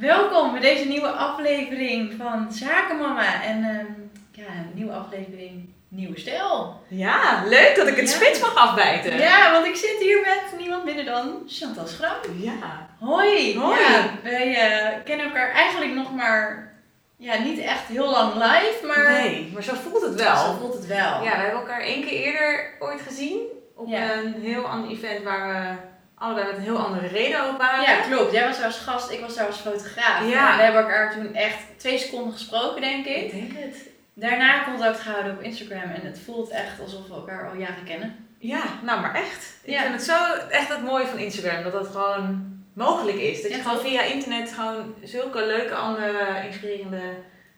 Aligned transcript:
Welkom 0.00 0.52
bij 0.52 0.60
deze 0.60 0.84
nieuwe 0.84 1.08
aflevering 1.08 2.14
van 2.18 2.52
Zakenmama. 2.52 3.42
En 3.42 3.64
ehm, 3.64 3.86
ja, 4.30 4.46
een 4.46 4.70
nieuwe 4.74 4.92
aflevering 4.92 5.68
Nieuwe 5.88 6.18
Stijl. 6.20 6.82
Ja, 6.88 7.42
leuk 7.46 7.76
dat 7.76 7.86
ik 7.86 7.96
het 7.96 8.10
Ja. 8.10 8.14
spits 8.16 8.40
mag 8.40 8.54
afbijten. 8.56 9.18
Ja, 9.18 9.52
want 9.52 9.66
ik 9.66 9.76
zit 9.76 9.96
hier 10.00 10.20
met 10.20 10.58
niemand 10.58 10.84
minder 10.84 11.04
dan 11.04 11.42
Chantal 11.46 11.86
Schram. 11.86 12.16
Ja. 12.36 12.88
Hoi! 12.98 13.58
Hoi. 13.58 13.80
Ja, 13.80 14.10
wij 14.22 14.54
eh, 14.54 15.04
kennen 15.04 15.26
elkaar 15.26 15.50
eigenlijk 15.50 15.94
nog 15.94 16.14
maar 16.14 16.72
ja, 17.16 17.38
niet 17.38 17.58
echt 17.58 17.84
heel 17.86 18.10
lang 18.10 18.34
live, 18.34 18.78
maar 18.86 19.12
Nee, 19.12 19.50
maar 19.52 19.62
zo 19.62 19.74
voelt 19.74 20.02
het 20.02 20.14
wel. 20.14 20.36
zo 20.36 20.56
voelt 20.60 20.74
het 20.74 20.86
wel. 20.86 20.98
Ja, 20.98 21.20
we 21.20 21.28
hebben 21.42 21.60
elkaar 21.60 21.80
één 21.80 22.04
keer 22.04 22.20
eerder 22.24 22.70
ooit 22.78 23.00
gezien. 23.00 23.40
Op 23.74 23.88
Ja. 23.88 24.12
een 24.12 24.34
heel 24.40 24.64
ander 24.64 24.90
event 24.90 25.24
waar 25.24 25.48
we 25.48 25.76
allebei 26.18 26.46
met 26.46 26.56
een 26.56 26.62
heel 26.62 26.78
andere 26.78 27.06
reden 27.06 27.44
ook 27.46 27.58
waren. 27.58 27.80
Ja, 27.82 28.00
klopt. 28.00 28.32
Jij 28.32 28.46
was 28.46 28.56
daar 28.56 28.66
als 28.66 28.78
gast, 28.78 29.10
ik 29.10 29.20
was 29.20 29.34
daar 29.34 29.46
als 29.46 29.56
fotograaf. 29.56 30.28
Ja. 30.30 30.50
En 30.50 30.56
we 30.56 30.62
hebben 30.62 30.82
elkaar 30.82 31.12
toen 31.12 31.34
echt 31.34 31.58
twee 31.76 31.98
seconden 31.98 32.32
gesproken, 32.32 32.80
denk 32.80 33.06
ik. 33.06 33.16
Ik 33.16 33.30
denk 33.32 33.64
het. 33.64 33.76
Daarna 34.14 34.64
contact 34.64 35.00
gehouden 35.00 35.32
op 35.32 35.42
Instagram 35.42 35.82
en 35.90 36.00
het 36.06 36.20
voelt 36.24 36.50
echt 36.50 36.80
alsof 36.80 37.06
we 37.08 37.14
elkaar 37.14 37.50
al 37.50 37.56
jaren 37.56 37.84
kennen. 37.84 38.26
Ja, 38.38 38.62
nou 38.82 39.00
maar 39.00 39.14
echt. 39.14 39.56
Ik 39.62 39.72
Ja. 39.72 39.80
vind 39.82 39.92
het 39.94 40.02
zo 40.04 40.34
echt 40.50 40.68
het 40.68 40.82
mooie 40.82 41.06
van 41.06 41.18
Instagram. 41.18 41.62
Dat 41.62 41.72
het 41.72 41.86
gewoon 41.86 42.56
mogelijk 42.72 43.16
is. 43.16 43.42
Dat 43.42 43.50
je 43.50 43.56
Ja, 43.56 43.62
gewoon 43.62 43.80
via 43.80 44.02
internet 44.02 44.52
gewoon 44.52 44.94
zulke 45.04 45.46
leuke, 45.46 45.74
andere, 45.74 46.42
inspirerende 46.46 47.00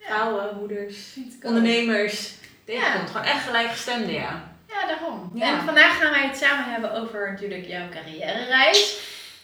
vrouwen, 0.00 0.56
moeders, 0.58 1.16
ondernemers 1.42 2.34
tegenkomt. 2.64 3.10
Gewoon 3.10 3.26
echt 3.26 3.44
gelijkgestemde, 3.44 4.12
ja. 4.12 4.49
Ja, 4.70 4.86
daarom. 4.86 5.30
Ja. 5.34 5.58
En 5.58 5.64
vandaag 5.64 5.98
gaan 5.98 6.10
wij 6.10 6.26
het 6.26 6.36
samen 6.36 6.64
hebben 6.72 6.92
over 6.92 7.30
natuurlijk 7.30 7.66
jouw 7.66 7.88
carrière-reis 7.88 9.00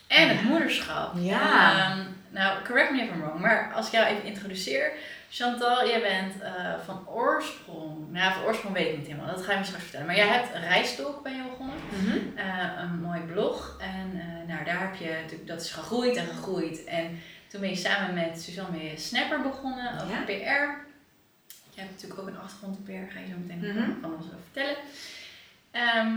en 0.06 0.28
het 0.28 0.42
moederschap. 0.42 1.12
Ja. 1.16 1.70
Ehm, 1.90 1.98
nou, 2.28 2.64
correct 2.64 2.90
me 2.90 3.02
if 3.02 3.10
I'm 3.10 3.20
wrong, 3.20 3.40
maar 3.40 3.72
als 3.74 3.86
ik 3.86 3.92
jou 3.92 4.06
even 4.06 4.24
introduceer. 4.24 4.92
Chantal, 5.30 5.88
jij 5.88 6.00
bent 6.00 6.42
eh, 6.42 6.52
van 6.84 7.08
oorsprong, 7.08 8.12
nou 8.12 8.32
van 8.34 8.42
oorsprong 8.42 8.74
weet 8.74 8.88
ik 8.92 8.96
niet 8.98 9.06
helemaal, 9.06 9.34
dat 9.34 9.44
ga 9.44 9.52
je 9.52 9.58
me 9.58 9.64
straks 9.64 9.82
vertellen. 9.82 10.06
Maar 10.06 10.16
jij 10.16 10.26
hebt 10.26 10.54
een 10.54 10.68
reistalk 10.68 11.22
bij 11.22 11.34
jou 11.34 11.48
begonnen, 11.48 11.76
eh, 12.36 12.80
een 12.80 13.00
mooi 13.00 13.20
blog. 13.20 13.76
En 13.80 14.20
eh, 14.20 14.48
nou, 14.54 14.64
daar 14.64 14.80
heb 14.80 14.94
je 14.94 15.18
natuurlijk, 15.22 15.46
dat 15.48 15.60
is 15.60 15.70
gegroeid 15.70 16.16
en 16.16 16.26
gegroeid. 16.26 16.84
En 16.84 17.20
toen 17.48 17.60
ben 17.60 17.70
je 17.70 17.76
samen 17.76 18.14
met 18.14 18.40
Suzanne 18.42 18.84
je 18.90 18.96
Snapper 18.98 19.40
begonnen 19.42 19.92
over 19.94 20.08
Ja. 20.14 20.22
PR. 20.24 20.84
Je 21.74 21.82
hebt 21.82 21.90
natuurlijk 21.94 22.20
ook 22.20 22.26
een 22.26 22.38
achtergrond 22.40 22.76
in 22.78 22.84
PR, 22.84 23.12
ga 23.12 23.18
je 23.20 23.26
zo 23.26 23.34
meteen 23.46 23.72
Mhm. 23.82 23.90
van 24.00 24.12
ons 24.14 24.24
over 24.24 24.38
vertellen. 24.52 24.76
Ehm, 25.76 26.10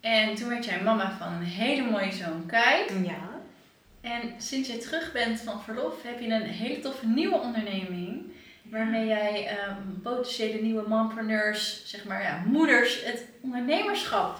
en 0.00 0.34
toen 0.34 0.48
werd 0.48 0.64
jij 0.64 0.82
mama 0.82 1.16
van 1.18 1.32
een 1.32 1.42
hele 1.42 1.90
mooie 1.90 2.12
zoon 2.12 2.46
Kai. 2.46 2.84
Ja. 3.04 3.40
En 4.00 4.34
sinds 4.38 4.68
je 4.68 4.78
terug 4.78 5.12
bent 5.12 5.40
van 5.40 5.62
verlof 5.62 6.02
heb 6.02 6.20
je 6.20 6.28
een 6.28 6.42
hele 6.42 6.80
toffe 6.80 7.06
nieuwe 7.06 7.38
onderneming. 7.38 8.32
Waarmee 8.62 9.06
jij 9.06 9.46
ehm, 9.46 10.00
potentiële 10.02 10.60
nieuwe 10.60 10.88
mompreneurs, 10.88 11.82
zeg 11.86 12.04
maar 12.04 12.22
ja, 12.22 12.42
moeders, 12.46 13.04
het 13.04 13.24
ondernemerschap 13.42 14.38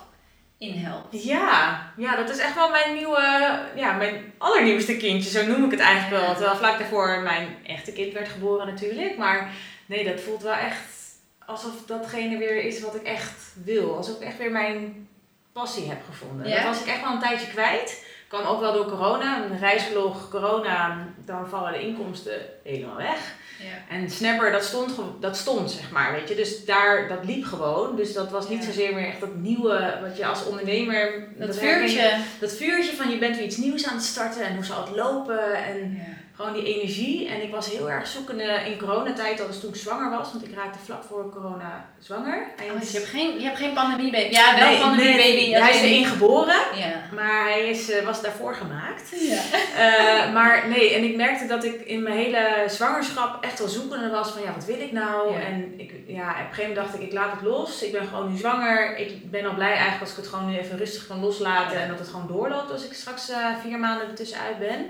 inhelpt. 0.59 1.25
Ja, 1.25 1.93
ja, 1.97 2.17
dat 2.17 2.31
is 2.31 2.39
echt 2.39 2.55
wel 2.55 2.71
mijn 2.71 2.95
nieuwe, 2.95 3.59
ja, 3.77 3.93
mijn 3.93 4.33
allernieuwste 4.39 4.97
kindje, 4.97 5.31
zo 5.31 5.47
noem 5.47 5.65
ik 5.65 5.71
het 5.71 5.81
eigenlijk 5.81 6.23
wel. 6.23 6.35
Terwijl 6.35 6.57
vlak 6.57 6.79
daarvoor 6.79 7.21
mijn 7.23 7.49
echte 7.67 7.93
kind 7.93 8.13
werd 8.13 8.29
geboren 8.29 8.67
natuurlijk. 8.67 9.17
Maar 9.17 9.51
nee, 9.87 10.05
dat 10.05 10.21
voelt 10.21 10.43
wel 10.43 10.55
echt 10.55 11.02
alsof 11.47 11.73
datgene 11.87 12.39
weer 12.39 12.65
is 12.65 12.81
wat 12.81 12.95
ik 12.95 13.03
echt 13.03 13.53
wil. 13.65 13.97
Alsof 13.97 14.17
ik 14.17 14.27
echt 14.27 14.39
weer 14.39 14.51
mijn 14.51 15.09
passie 15.53 15.89
heb 15.89 15.99
gevonden. 16.11 16.49
Ja? 16.49 16.55
Dat 16.55 16.65
was 16.65 16.81
ik 16.81 16.87
echt 16.87 17.03
wel 17.03 17.13
een 17.13 17.21
tijdje 17.21 17.47
kwijt. 17.47 18.05
Kwam 18.29 18.45
ook 18.47 18.61
wel 18.61 18.73
door 18.73 18.87
corona. 18.87 19.45
Een 19.45 19.59
reisblog, 19.59 20.31
corona, 20.31 21.07
dan 21.25 21.49
vallen 21.49 21.73
de 21.73 21.81
inkomsten 21.81 22.41
helemaal 22.63 22.97
weg. 22.97 23.35
Ja. 23.59 23.95
En 23.97 24.11
Snapper, 24.11 24.53
dat 24.53 24.65
stond, 24.65 24.95
dat 25.21 25.37
stond, 25.37 25.71
zeg 25.71 25.91
maar, 25.91 26.13
weet 26.13 26.29
je. 26.29 26.35
Dus 26.35 26.65
daar, 26.65 27.09
dat 27.09 27.25
liep 27.25 27.45
gewoon. 27.45 27.97
Dus 27.97 28.13
dat 28.13 28.31
was 28.31 28.49
niet 28.49 28.59
Ja. 28.59 28.65
zozeer 28.65 28.95
meer 28.95 29.07
echt 29.07 29.21
dat 29.21 29.35
nieuwe, 29.35 29.99
wat 30.03 30.17
je 30.17 30.27
als 30.27 30.45
ondernemer... 30.47 31.29
Dat 31.37 31.57
vuurtje. 31.59 32.17
Dat 32.41 32.53
vuurtje 32.53 32.97
van 32.97 33.11
je 33.11 33.19
bent 33.19 33.37
weer 33.37 33.45
iets 33.45 33.57
nieuws 33.57 33.87
aan 33.87 33.95
het 33.95 34.05
starten 34.05 34.45
en 34.45 34.55
hoe 34.55 34.65
zal 34.65 34.85
het 34.87 34.97
lopen 34.97 35.55
en 35.65 35.95
Ja. 35.95 36.21
Gewoon 36.35 36.53
die 36.53 36.75
energie. 36.75 37.29
En 37.29 37.43
ik 37.43 37.51
was 37.51 37.71
heel 37.71 37.91
erg 37.91 38.07
zoekende 38.07 38.61
in 38.67 38.79
coronatijd, 38.79 39.39
dat 39.39 39.47
was 39.47 39.61
toen 39.61 39.71
ik 39.71 39.77
zwanger 39.77 40.11
was. 40.11 40.33
Want 40.33 40.47
ik 40.49 40.55
raakte 40.55 40.79
vlak 40.85 41.03
voor 41.05 41.31
corona 41.31 41.87
zwanger. 41.99 42.47
Oh, 42.73 42.81
dus 42.81 42.91
je 42.93 42.99
hebt 42.99 43.11
geen, 43.11 43.39
je 43.41 43.45
hebt 43.47 43.59
geen 43.59 43.73
pandemie-baby. 43.73 44.35
Ja, 44.35 44.59
wel 44.59 44.69
Nee, 44.71 44.81
pandemie-baby. 44.81 45.51
nee, 45.51 45.57
hij 45.63 45.71
is 45.75 45.83
in- 45.83 45.89
erin 45.89 46.05
geboren, 46.07 46.61
Ja. 46.75 46.93
maar 47.15 47.43
hij 47.45 47.69
is, 47.69 47.91
eh, 47.91 48.05
was 48.05 48.23
daarvoor 48.23 48.55
gemaakt. 48.55 49.11
Ja. 49.21 49.41
Eh, 49.77 50.33
maar 50.37 50.69
nee, 50.69 50.95
en 50.95 51.03
ik 51.05 51.17
merkte 51.17 51.47
dat 51.47 51.65
ik 51.65 51.81
in 51.81 52.03
mijn 52.03 52.17
hele 52.17 52.65
zwangerschap 52.67 53.45
echt 53.45 53.59
wel 53.59 53.69
zoekende 53.69 54.11
was 54.11 54.31
van 54.31 54.43
ja, 54.43 54.53
wat 54.55 54.65
wil 54.65 54.81
ik 54.81 54.93
nou? 54.93 55.33
Ja. 55.33 55.41
En 55.41 55.75
ik, 55.77 55.93
ja, 56.07 56.31
op 56.31 56.37
een 56.37 56.45
gegeven 56.55 56.69
moment 56.69 56.77
dacht 56.77 56.95
ik, 56.95 57.01
ik 57.07 57.13
laat 57.13 57.33
het 57.33 57.43
los. 57.43 57.83
Ik 57.83 57.93
ben 57.93 58.07
gewoon 58.07 58.33
nu 58.33 58.39
zwanger. 58.39 58.97
Ik 58.97 59.31
ben 59.31 59.47
al 59.47 59.55
blij 59.55 59.71
eigenlijk 59.73 60.01
als 60.01 60.11
ik 60.11 60.17
het 60.17 60.27
gewoon 60.27 60.51
nu 60.51 60.59
even 60.59 60.79
rustig 60.79 61.07
kan 61.07 61.21
loslaten 61.21 61.81
en 61.81 61.89
dat 61.89 61.99
het 61.99 62.09
gewoon 62.09 62.27
doorloopt 62.27 62.71
als 62.73 62.85
ik 62.85 62.93
straks 62.93 63.29
eh, 63.31 63.37
vier 63.63 63.79
maanden 63.79 64.09
ertussenuit 64.09 64.59
ben. 64.59 64.87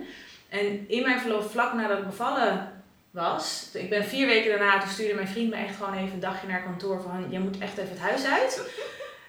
En 0.53 0.85
in 0.89 1.03
mijn 1.03 1.21
verlof, 1.21 1.51
vlak 1.51 1.73
nadat 1.73 1.99
ik 1.99 2.05
bevallen 2.07 2.73
was, 3.11 3.69
ik 3.73 3.91
ben 3.91 4.05
vier 4.05 4.27
weken 4.27 4.51
daarna, 4.51 4.81
toen 4.81 4.91
stuurde 4.91 5.15
mijn 5.15 5.29
vriend 5.29 5.51
me 5.51 5.57
echt 5.57 5.77
gewoon 5.77 5.95
even 5.95 6.13
een 6.13 6.21
dagje 6.21 6.47
naar 6.49 6.63
kantoor 6.63 7.03
van, 7.03 7.27
jij 7.31 7.41
moet 7.41 7.59
echt 7.59 7.79
even 7.79 7.91
het 7.91 7.99
huis 7.99 8.25
uit. 8.25 8.71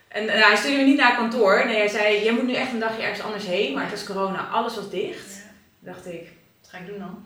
En 0.08 0.30
hij 0.30 0.56
stuurde 0.56 0.78
me 0.78 0.84
niet 0.84 0.98
naar 0.98 1.16
kantoor. 1.16 1.66
Nee, 1.66 1.78
hij 1.78 1.88
zei, 1.88 2.24
jij 2.24 2.34
moet 2.34 2.46
nu 2.48 2.54
echt 2.54 2.72
een 2.72 2.80
dagje 2.80 3.02
ergens 3.02 3.22
anders 3.26 3.46
heen. 3.46 3.74
Maar 3.74 3.84
het 3.84 3.92
was 3.92 4.04
corona, 4.04 4.48
alles 4.48 4.76
was 4.76 4.90
dicht. 4.90 5.36
Ja. 5.36 5.92
dacht 5.92 6.06
ik, 6.06 6.32
Wat 6.62 6.70
ga 6.70 6.78
ik 6.78 6.86
doen 6.88 7.00
dan? 7.00 7.26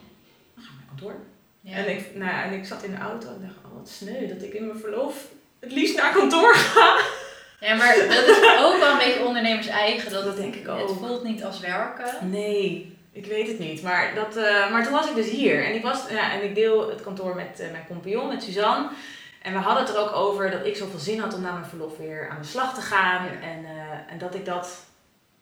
dan 0.56 0.64
ga 0.64 0.70
ik 0.72 0.78
naar 0.78 0.88
kantoor. 0.88 1.16
Ja. 1.62 1.76
En, 1.76 1.90
ik, 1.90 2.16
nou, 2.16 2.44
en 2.44 2.54
ik 2.54 2.66
zat 2.66 2.84
in 2.84 2.92
de 2.92 2.98
auto 2.98 3.28
en 3.28 3.42
dacht, 3.42 3.66
oh 3.66 3.78
wat 3.78 3.90
sneu 3.90 4.28
dat 4.28 4.42
ik 4.42 4.54
in 4.54 4.68
mijn 4.68 4.80
verlof 4.80 5.26
het 5.60 5.72
liefst 5.72 5.98
naar 5.98 6.14
kantoor 6.14 6.56
ga. 6.56 7.00
ja, 7.60 7.76
maar 7.76 7.96
dat 7.96 8.28
is 8.28 8.38
ook 8.60 8.78
wel 8.80 8.92
een 8.92 8.98
beetje 8.98 9.26
ondernemers 9.26 9.68
eigen. 9.68 10.12
Dat, 10.12 10.24
Dat 10.26 10.38
denk 10.38 10.56
ik 10.56 10.68
ook. 10.68 10.88
Het 10.90 10.98
voelt 10.98 11.24
niet 11.24 11.44
als 11.44 11.60
werken. 11.60 12.30
Nee, 12.30 12.97
ik 13.18 13.26
weet 13.26 13.48
het 13.48 13.60
niet. 13.60 13.82
Maar, 13.82 14.16
dat, 14.16 14.36
eh, 14.36 14.72
maar 14.72 14.84
toen 14.84 14.94
was 14.94 15.10
ik 15.10 15.16
dus 15.16 15.30
hier. 15.30 15.66
En 15.66 15.76
ik, 15.76 15.84
was, 15.84 16.04
ja, 16.10 16.32
en 16.32 16.44
ik 16.44 16.56
deel 16.56 16.90
het 16.90 17.02
kantoor 17.02 17.36
met 17.36 17.60
eh, 17.60 17.72
mijn 17.72 17.86
compagnon, 17.88 18.28
met 18.28 18.44
Suzanne. 18.44 18.90
En 19.42 19.54
we 19.54 19.60
hadden 19.60 19.86
het 19.86 19.96
er 19.96 20.02
ook 20.02 20.16
over 20.16 20.52
dat 20.52 20.66
ik 20.66 20.76
zoveel 20.76 21.00
zin 21.00 21.20
had 21.20 21.34
om 21.34 21.42
na 21.42 21.52
mijn 21.52 21.66
verlof 21.66 21.98
weer 21.98 22.30
aan 22.30 22.42
de 22.42 22.48
slag 22.48 22.74
te 22.74 22.82
gaan. 22.82 23.26
Ja. 23.26 23.48
En, 23.48 23.66
eh, 23.66 24.12
en 24.14 24.18
dat 24.18 24.36
ik 24.36 24.46
dat 24.46 24.86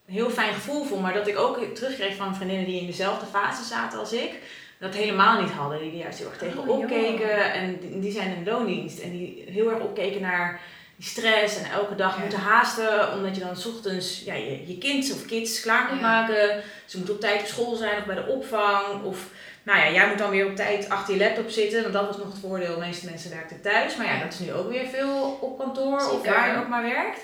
een 0.07 0.13
heel 0.13 0.29
fijn 0.29 0.53
gevoel 0.53 0.83
vond. 0.83 1.01
Maar 1.01 1.13
dat 1.13 1.27
ik 1.27 1.37
ook 1.37 1.59
terugkreeg 1.73 2.15
van 2.15 2.35
vriendinnen 2.35 2.65
die 2.65 2.79
in 2.79 2.87
dezelfde 2.87 3.25
fase 3.25 3.63
zaten 3.63 3.99
als 3.99 4.13
ik. 4.13 4.31
Dat 4.79 4.93
helemaal 4.93 5.41
niet 5.41 5.51
hadden. 5.51 5.79
Die 5.79 5.91
er 5.91 5.97
juist 5.97 6.19
heel 6.19 6.27
erg 6.27 6.37
tegen 6.37 6.59
Oh, 6.59 6.65
joh. 6.65 6.77
opkeken. 6.77 7.53
En 7.53 7.79
die, 7.79 7.99
die 7.99 8.11
zijn 8.11 8.35
in 8.35 8.45
loondienst. 8.45 8.99
En 8.99 9.11
die 9.11 9.43
heel 9.47 9.71
erg 9.71 9.79
opkeken 9.79 10.21
naar 10.21 10.59
die 10.95 11.05
stress. 11.07 11.57
En 11.57 11.71
elke 11.71 11.95
dag 11.95 12.15
Ja. 12.15 12.21
moeten 12.21 12.39
haasten. 12.39 13.13
Omdat 13.13 13.35
je 13.35 13.41
dan 13.43 13.55
's 13.57 13.65
ochtends 13.65 14.21
ja, 14.25 14.33
je, 14.33 14.67
je 14.67 14.77
kind 14.77 15.11
of 15.13 15.25
kids 15.25 15.61
klaar 15.61 15.87
moet 15.91 15.99
Ja. 15.99 16.07
maken. 16.07 16.63
Ze 16.85 16.97
moeten 16.97 17.15
op 17.15 17.21
tijd 17.21 17.39
op 17.41 17.47
school 17.47 17.75
zijn 17.75 17.97
of 17.99 18.05
bij 18.05 18.15
de 18.15 18.25
opvang. 18.27 19.03
Of 19.03 19.17
nou 19.63 19.79
ja, 19.79 19.91
jij 19.91 20.07
moet 20.07 20.17
dan 20.17 20.29
weer 20.29 20.47
op 20.47 20.55
tijd 20.55 20.89
achter 20.89 21.13
je 21.13 21.19
laptop 21.19 21.49
zitten. 21.49 21.81
Want 21.81 21.93
dat 21.93 22.07
was 22.07 22.17
nog 22.17 22.27
het 22.27 22.41
voordeel. 22.41 22.73
De 22.73 22.79
meeste 22.85 23.05
mensen 23.05 23.29
werkten 23.31 23.61
thuis. 23.61 23.95
Maar 23.95 24.05
ja, 24.05 24.19
dat 24.23 24.33
is 24.33 24.39
nu 24.39 24.53
ook 24.53 24.69
weer 24.69 24.85
veel 24.87 25.37
op 25.41 25.57
kantoor. 25.57 25.97
Of 26.11 26.25
waar 26.25 26.51
je 26.51 26.57
ook 26.57 26.67
maar 26.67 26.83
werkt. 26.83 27.19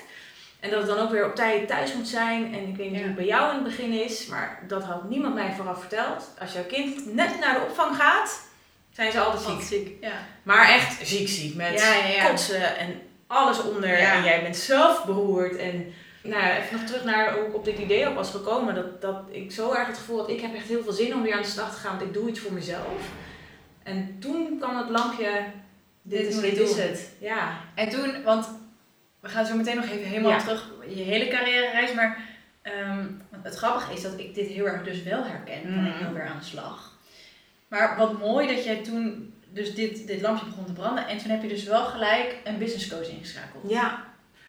En 0.60 0.70
dat 0.70 0.78
het 0.78 0.88
dan 0.88 0.98
ook 0.98 1.10
weer 1.10 1.24
op 1.26 1.34
tijd 1.34 1.68
thuis 1.68 1.94
moet 1.94 2.08
zijn. 2.08 2.54
En 2.54 2.68
ik 2.68 2.76
weet 2.76 2.88
niet 2.90 2.98
hoe 2.98 3.06
het 3.06 3.14
bij 3.16 3.24
jou 3.24 3.48
in 3.48 3.54
het 3.54 3.64
begin 3.64 3.92
is. 4.04 4.26
Maar 4.26 4.58
dat 4.68 4.82
had 4.84 5.08
niemand 5.08 5.34
mij 5.34 5.52
vooraf 5.56 5.78
verteld. 5.80 6.30
Als 6.40 6.52
jouw 6.52 6.64
kind 6.64 7.14
net 7.14 7.40
naar 7.40 7.54
de 7.54 7.60
opvang 7.68 7.96
gaat, 7.96 8.40
zijn 8.92 9.12
ze 9.12 9.20
altijd 9.20 9.62
ziek. 9.64 9.88
Ja. 10.00 10.12
Maar 10.42 10.68
echt 10.68 11.06
ziek 11.06 11.28
ziek. 11.28 11.54
Met 11.54 11.80
Ja, 11.80 11.94
ja, 11.94 12.06
ja. 12.06 12.28
kotsen 12.28 12.76
en 12.78 13.00
alles 13.32 13.62
onder. 13.62 13.98
Ja. 13.98 14.14
En 14.14 14.24
jij 14.24 14.42
bent 14.42 14.56
zelf 14.56 15.04
beroerd. 15.04 15.56
En 15.56 15.92
nou 16.22 16.42
even 16.44 16.76
nog 16.76 16.86
terug 16.86 17.04
naar 17.04 17.34
hoe 17.34 17.46
ik 17.46 17.54
op 17.54 17.64
dit 17.64 17.78
idee 17.78 18.08
op 18.08 18.14
was 18.14 18.30
gekomen. 18.30 18.74
Dat, 18.74 19.00
dat 19.00 19.22
ik 19.30 19.52
zo 19.52 19.72
erg 19.72 19.86
het 19.86 19.98
gevoel 19.98 20.18
had, 20.18 20.28
ik 20.28 20.40
heb 20.40 20.54
echt 20.54 20.68
heel 20.68 20.82
veel 20.82 20.92
zin 20.92 21.14
om 21.14 21.22
weer 21.22 21.34
aan 21.34 21.42
de 21.42 21.48
slag 21.48 21.74
te 21.74 21.80
gaan. 21.80 21.98
Want 21.98 22.02
ik 22.08 22.14
doe 22.14 22.28
iets 22.28 22.40
voor 22.40 22.52
mezelf. 22.52 23.10
En 23.82 24.16
toen 24.20 24.56
kwam 24.58 24.76
het 24.76 24.88
lampje, 24.90 25.44
dit, 26.02 26.20
Dit 26.20 26.28
is, 26.28 26.40
dit 26.40 26.58
is 26.58 26.76
het. 26.76 27.10
Ja. 27.20 27.58
En 27.74 27.88
toen, 27.88 28.22
want 28.22 28.48
we 29.20 29.28
gaan 29.28 29.46
zo 29.46 29.56
meteen 29.56 29.76
nog 29.76 29.84
even 29.84 30.08
helemaal 30.08 30.30
Ja. 30.30 30.38
terug 30.38 30.70
je 30.88 31.02
hele 31.02 31.28
carrière-reis. 31.28 31.94
Maar 31.94 32.18
ehm, 32.62 33.06
het 33.42 33.54
grappige 33.54 33.92
is 33.92 34.02
dat 34.02 34.18
ik 34.18 34.34
dit 34.34 34.46
heel 34.48 34.66
erg 34.66 34.84
dus 34.84 35.02
wel 35.02 35.24
herken. 35.24 35.62
Van 35.74 35.86
ik 35.86 35.94
wil 36.00 36.12
weer 36.12 36.26
aan 36.26 36.38
de 36.38 36.44
slag. 36.44 36.98
Maar 37.68 37.96
wat 37.96 38.18
mooi 38.18 38.54
dat 38.54 38.64
jij 38.64 38.76
toen 38.76 39.34
dus 39.52 39.74
dit, 39.74 40.06
dit 40.06 40.20
lampje 40.20 40.46
begon 40.46 40.64
te 40.64 40.72
branden. 40.72 41.06
En 41.06 41.18
toen 41.18 41.30
heb 41.30 41.42
je 41.42 41.48
dus 41.48 41.64
wel 41.64 41.84
gelijk 41.84 42.36
een 42.44 42.58
business 42.58 42.88
coach 42.88 43.08
ingeschakeld. 43.08 43.70
Ja. 43.70 44.04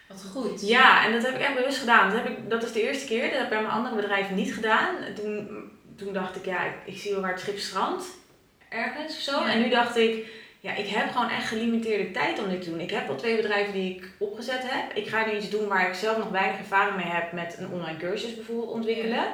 Wat 0.08 0.26
goed. 0.32 0.68
Ja, 0.68 1.06
en 1.06 1.12
dat 1.12 1.26
heb 1.26 1.36
ik 1.36 1.42
echt 1.42 1.56
bewust 1.56 1.78
gedaan. 1.78 2.10
Dat, 2.10 2.24
heb 2.24 2.28
ik, 2.28 2.50
dat 2.50 2.64
is 2.64 2.72
de 2.72 2.84
eerste 2.84 3.06
keer. 3.06 3.24
Dat 3.24 3.32
heb 3.32 3.44
ik 3.44 3.50
bij 3.50 3.62
mijn 3.62 3.74
andere 3.74 3.96
bedrijven 3.96 4.36
niet 4.36 4.54
gedaan. 4.54 4.98
En 4.98 5.14
Toen, 5.14 5.72
toen 5.96 6.14
dacht 6.14 6.36
ik, 6.36 6.46
ja, 6.46 6.66
ik, 6.66 6.74
ik 6.86 6.98
zie 6.98 7.12
wel 7.12 7.22
waar 7.22 7.32
het 7.32 7.40
schip 7.40 7.58
strandt. 7.58 8.06
Ergens 8.70 9.16
of 9.16 9.22
zo. 9.22 9.40
Ja. 9.40 9.52
En 9.52 9.62
nu 9.62 9.70
dacht 9.70 9.98
ik, 9.98 10.26
ja, 10.60 10.76
ik 10.76 10.88
heb 10.88 11.12
gewoon 11.12 11.30
echt 11.30 11.48
gelimiteerde 11.48 12.12
tijd 12.12 12.40
om 12.40 12.50
dit 12.50 12.62
te 12.62 12.70
doen. 12.70 12.80
Ik 12.80 12.92
heb 12.92 13.10
al 13.10 13.16
twee 13.16 13.36
bedrijven 13.36 13.74
die 13.74 13.96
ik 13.96 14.10
opgezet 14.20 14.62
heb. 14.64 14.94
Ik 14.94 15.08
ga 15.08 15.26
nu 15.26 15.32
iets 15.32 15.50
doen 15.50 15.68
waar 15.68 15.88
ik 15.88 15.94
zelf 15.94 16.18
nog 16.18 16.30
weinig 16.30 16.58
ervaring 16.58 16.96
mee 16.96 17.14
heb 17.14 17.32
met 17.32 17.56
een 17.60 17.72
online 17.72 17.98
cursus 17.98 18.36
bijvoorbeeld 18.36 18.72
ontwikkelen. 18.72 19.26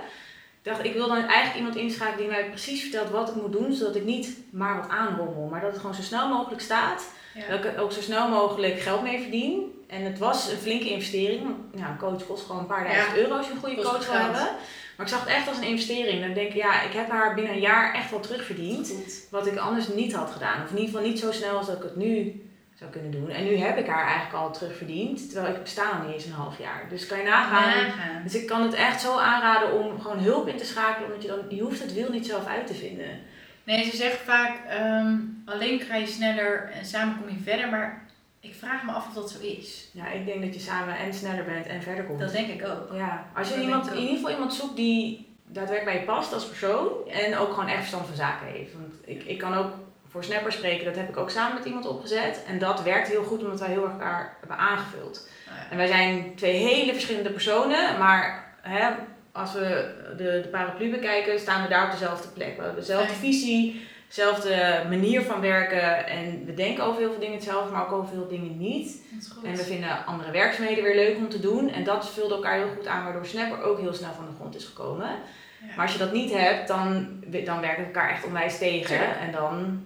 Ik 0.63 0.71
dacht, 0.71 0.83
ik 0.83 0.93
wil 0.93 1.07
dan 1.07 1.17
eigenlijk 1.17 1.55
iemand 1.55 1.75
inschakelen 1.75 2.17
die 2.17 2.27
mij 2.27 2.49
precies 2.49 2.81
vertelt 2.81 3.09
wat 3.09 3.29
ik 3.29 3.35
moet 3.35 3.51
doen, 3.51 3.73
zodat 3.73 3.95
ik 3.95 4.03
niet 4.03 4.37
maar 4.51 4.75
wat 4.81 4.89
aanrommel, 4.89 5.47
maar 5.51 5.61
dat 5.61 5.71
het 5.71 5.79
gewoon 5.79 5.95
zo 5.95 6.01
snel 6.01 6.27
mogelijk 6.27 6.61
staat. 6.61 7.03
Ja. 7.33 7.47
Dat 7.49 7.59
ik 7.65 7.65
er 7.65 7.81
ook 7.81 7.91
zo 7.91 8.01
snel 8.01 8.29
mogelijk 8.29 8.79
geld 8.79 9.01
mee 9.01 9.21
verdien. 9.21 9.83
En 9.87 10.01
het 10.01 10.17
was 10.19 10.51
een 10.51 10.57
flinke 10.57 10.89
investering. 10.89 11.41
Want 11.43 11.57
een 11.73 11.97
coach 11.97 12.25
kost 12.27 12.45
gewoon 12.45 12.61
een 12.61 12.67
paar 12.67 12.83
duizend 12.83 13.15
Ja. 13.15 13.21
euro 13.21 13.35
als 13.37 13.47
je 13.47 13.53
een 13.53 13.59
goede 13.59 13.75
Kost 13.75 13.87
coach 13.89 14.05
wil 14.05 14.15
hebben. 14.19 14.47
Maar 14.95 15.05
ik 15.07 15.13
zag 15.13 15.19
het 15.19 15.29
echt 15.29 15.47
als 15.47 15.57
een 15.57 15.63
investering. 15.63 16.21
Dan 16.21 16.33
denk 16.33 16.49
ik, 16.49 16.55
ja, 16.55 16.81
ik 16.81 16.93
heb 16.93 17.09
haar 17.09 17.33
binnen 17.35 17.53
een 17.53 17.59
jaar 17.59 17.93
echt 17.93 18.11
wel 18.11 18.19
terugverdiend. 18.19 18.87
Goed. 18.89 19.27
Wat 19.29 19.47
ik 19.47 19.57
anders 19.57 19.87
niet 19.87 20.13
had 20.13 20.31
gedaan. 20.31 20.63
Of 20.63 20.69
in 20.69 20.77
ieder 20.77 20.89
geval 20.93 21.07
niet 21.07 21.19
zo 21.19 21.31
snel 21.31 21.57
als 21.57 21.67
dat 21.67 21.75
ik 21.77 21.83
het 21.83 21.95
nu 21.95 22.41
zou 22.79 22.91
kunnen 22.91 23.11
doen. 23.11 23.29
En 23.29 23.43
nu 23.43 23.55
heb 23.55 23.77
ik 23.77 23.87
haar 23.87 24.05
eigenlijk 24.05 24.33
al 24.33 24.51
terugverdiend. 24.51 25.31
Terwijl 25.31 25.53
ik 25.55 25.61
besta 25.61 25.97
nog 25.97 26.05
niet 26.05 26.13
eens 26.13 26.25
een 26.25 26.31
half 26.31 26.59
jaar. 26.59 26.85
Dus 26.89 27.07
kan 27.07 27.17
je 27.17 27.23
nagaan. 27.23 28.23
Dus 28.23 28.35
ik 28.35 28.47
kan 28.47 28.61
het 28.61 28.73
echt 28.73 29.01
zo 29.01 29.17
aanraden 29.17 29.73
om 29.73 30.01
gewoon 30.01 30.19
hulp 30.19 30.47
in 30.47 30.57
te 30.57 30.65
schakelen. 30.65 31.07
Omdat 31.07 31.21
je 31.21 31.27
dan, 31.27 31.39
je 31.49 31.61
hoeft 31.61 31.81
het 31.81 31.93
wiel 31.93 32.11
niet 32.11 32.25
zelf 32.25 32.47
uit 32.47 32.67
te 32.67 32.73
vinden. 32.73 33.19
Nee, 33.63 33.83
ze 33.83 33.95
zegt 33.95 34.17
vaak, 34.17 34.65
ehm, 34.67 35.15
alleen 35.45 35.79
ga 35.79 35.95
je 35.95 36.07
sneller 36.07 36.71
en 36.73 36.85
samen 36.85 37.17
kom 37.19 37.29
je 37.29 37.43
verder, 37.43 37.69
maar 37.69 38.05
ik 38.39 38.55
vraag 38.55 38.83
me 38.83 38.91
af 38.91 39.07
of 39.07 39.13
dat 39.13 39.31
zo 39.31 39.39
is. 39.39 39.89
Ja, 39.93 40.11
ik 40.11 40.25
denk 40.25 40.41
dat 40.41 40.53
je 40.53 40.59
samen 40.59 40.97
en 40.97 41.13
sneller 41.13 41.45
bent 41.45 41.65
en 41.65 41.81
verder 41.81 42.03
komt. 42.03 42.19
Dat 42.19 42.31
denk 42.31 42.47
ik 42.47 42.67
ook. 42.67 42.93
Ja, 42.93 43.25
als 43.35 43.47
je 43.47 43.53
Dat 43.53 43.63
iemand, 43.63 43.91
in 43.91 43.99
ieder 43.99 44.15
geval 44.15 44.31
iemand 44.31 44.53
zoekt 44.53 44.75
die 44.75 45.27
daadwerkelijk 45.45 45.85
bij 45.85 45.99
je 45.99 46.15
past 46.15 46.33
als 46.33 46.47
persoon 46.47 46.87
en 47.09 47.37
ook 47.37 47.49
gewoon 47.49 47.69
echt 47.69 47.79
verstand 47.79 48.07
van 48.07 48.15
zaken 48.15 48.47
heeft. 48.47 48.73
Want 48.73 48.93
ik, 49.05 49.23
ik 49.23 49.37
kan 49.37 49.53
ook 49.53 49.73
voor 50.09 50.23
Snapper 50.23 50.51
spreken, 50.51 50.85
dat 50.85 50.95
heb 50.95 51.09
ik 51.09 51.17
ook 51.17 51.29
samen 51.29 51.57
met 51.57 51.65
iemand 51.65 51.87
opgezet. 51.87 52.43
En 52.47 52.59
dat 52.59 52.83
werkt 52.83 53.07
heel 53.07 53.23
goed 53.23 53.43
omdat 53.43 53.59
wij 53.59 53.69
heel 53.69 53.83
erg 53.83 53.91
elkaar 53.91 54.37
hebben 54.39 54.57
aangevuld. 54.57 55.29
Ja. 55.45 55.51
En 55.71 55.77
wij 55.77 55.87
zijn 55.87 56.35
twee 56.35 56.55
hele 56.55 56.93
verschillende 56.93 57.31
personen, 57.31 57.97
maar 57.97 58.53
hè, 58.61 58.89
als 59.31 59.53
we 59.53 59.93
de, 60.17 60.39
de 60.43 60.47
paraplu 60.51 60.91
bekijken, 60.91 61.39
staan 61.39 61.63
we 61.63 61.69
daar 61.69 61.85
op 61.85 61.91
dezelfde 61.91 62.27
plek. 62.27 62.55
We 62.57 62.63
hebben 62.63 62.79
dezelfde 62.79 63.13
visie, 63.13 63.87
dezelfde 64.07 64.83
manier 64.89 65.21
van 65.21 65.41
werken 65.41 66.07
en 66.07 66.45
we 66.45 66.53
denken 66.53 66.83
over 66.83 66.99
heel 66.99 67.11
veel 67.11 67.19
dingen 67.19 67.35
hetzelfde, 67.35 67.71
maar 67.71 67.85
ook 67.85 67.91
over 67.91 68.13
veel 68.13 68.27
dingen 68.27 68.57
niet. 68.57 69.01
En 69.43 69.55
we 69.55 69.63
vinden 69.63 70.05
andere 70.05 70.31
werkzaamheden 70.31 70.83
weer 70.83 70.95
leuk 70.95 71.17
om 71.17 71.29
te 71.29 71.39
doen. 71.39 71.69
En 71.69 71.83
dat 71.83 72.09
vulde 72.09 72.35
elkaar 72.35 72.55
heel 72.55 72.73
goed 72.77 72.87
aan, 72.87 73.03
waardoor 73.03 73.25
Snapper 73.25 73.63
ook 73.63 73.79
heel 73.79 73.93
snel 73.93 74.13
van 74.13 74.25
de 74.25 74.35
grond 74.35 74.55
is 74.55 74.65
gekomen. 74.65 75.07
Ja. 75.07 75.75
Maar 75.75 75.85
als 75.85 75.93
je 75.93 75.99
dat 75.99 76.13
niet 76.13 76.33
hebt, 76.33 76.67
dan, 76.67 77.07
dan 77.45 77.61
werkt 77.61 77.77
het 77.77 77.85
elkaar 77.85 78.09
echt 78.09 78.25
onwijs 78.25 78.57
tegen. 78.57 79.19
En 79.19 79.31
dan 79.31 79.83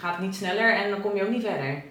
gaat 0.00 0.18
niet 0.20 0.34
sneller 0.34 0.74
en 0.74 0.90
dan 0.90 1.00
kom 1.00 1.16
je 1.16 1.22
ook 1.22 1.30
niet 1.30 1.44
verder. 1.44 1.82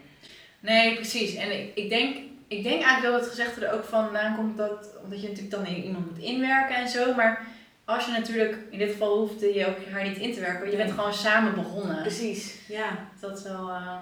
Nee, 0.60 0.96
precies. 0.96 1.36
En 1.36 1.52
ik, 1.60 1.72
ik, 1.76 1.90
denk, 1.90 2.16
ik 2.48 2.64
denk 2.64 2.82
eigenlijk 2.84 3.02
wel 3.02 3.12
dat 3.12 3.22
het 3.22 3.30
gezegde 3.30 3.66
er 3.66 3.74
ook 3.74 3.84
vandaan 3.86 4.36
komt 4.36 4.58
dat, 4.58 4.90
omdat 5.04 5.22
je 5.22 5.28
natuurlijk 5.28 5.56
dan 5.56 5.66
iemand 5.66 6.10
moet 6.12 6.24
inwerken 6.24 6.76
en 6.76 6.90
zo. 6.90 7.14
Maar 7.16 7.46
als 7.86 8.06
je 8.06 8.12
natuurlijk, 8.12 8.58
in 8.70 8.78
dit 8.80 8.92
geval 8.92 9.18
hoefde 9.18 9.54
je 9.54 9.68
ook 9.68 9.78
haar 9.92 10.04
niet 10.08 10.18
in 10.18 10.34
te 10.34 10.40
werken, 10.40 10.60
want 10.60 10.72
je 10.72 10.78
bent 10.78 10.92
gewoon 10.92 11.14
samen 11.14 11.56
begonnen. 11.56 12.02
Precies, 12.02 12.56
ja. 12.68 13.08
Dat 13.20 13.38
is 13.38 13.44
wel 13.44 13.70
eh, 13.70 13.98